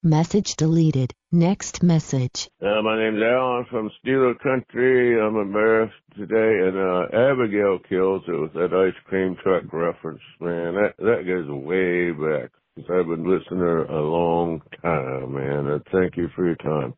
Message 0.04 0.56
deleted. 0.56 1.14
Next 1.30 1.80
message. 1.80 2.50
Uh, 2.60 2.82
my 2.82 2.98
name's 2.98 3.22
Alan 3.22 3.64
from 3.70 3.88
Steeler 4.04 4.36
Country. 4.40 5.20
I'm 5.20 5.36
embarrassed 5.36 5.94
today, 6.16 6.66
and 6.66 6.76
uh, 6.76 7.30
Abigail 7.30 7.78
kills 7.88 8.22
it 8.26 8.32
with 8.32 8.52
that 8.54 8.74
ice 8.74 9.00
cream 9.04 9.36
truck 9.40 9.62
reference. 9.72 10.20
Man, 10.40 10.74
that 10.74 10.94
that 10.98 11.22
goes 11.24 11.48
way 11.48 12.10
back. 12.10 12.50
I've 12.78 13.06
been 13.06 13.30
listening 13.30 13.60
to 13.60 13.94
a 13.94 14.02
long 14.02 14.62
time, 14.82 15.34
man. 15.34 15.68
Uh, 15.72 15.78
thank 15.92 16.16
you 16.16 16.28
for 16.34 16.46
your 16.46 16.56
time. 16.56 16.94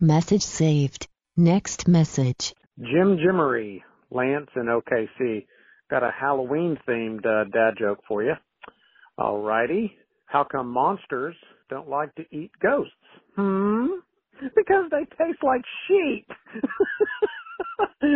Message 0.00 0.42
saved. 0.42 1.08
Next 1.36 1.88
message. 1.88 2.54
Jim 2.78 3.18
Jimmery, 3.18 3.82
Lance 4.12 4.50
in 4.54 4.66
OKC. 4.66 5.46
Got 5.90 6.04
a 6.04 6.12
Halloween 6.12 6.78
themed 6.88 7.26
uh, 7.26 7.50
dad 7.50 7.72
joke 7.76 8.04
for 8.06 8.22
you. 8.22 8.34
Alrighty. 9.18 9.90
How 10.30 10.44
come 10.44 10.70
monsters 10.70 11.34
don't 11.68 11.88
like 11.88 12.14
to 12.14 12.24
eat 12.30 12.52
ghosts? 12.62 12.92
Hmm? 13.34 13.86
Because 14.54 14.84
they 14.92 15.04
taste 15.18 15.42
like 15.42 15.62
sheep. 15.88 16.24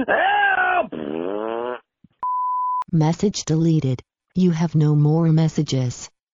Help! 0.06 0.92
Message 2.92 3.44
deleted. 3.44 4.00
You 4.36 4.52
have 4.52 4.76
no 4.76 4.94
more 4.94 5.32
messages. 5.32 6.08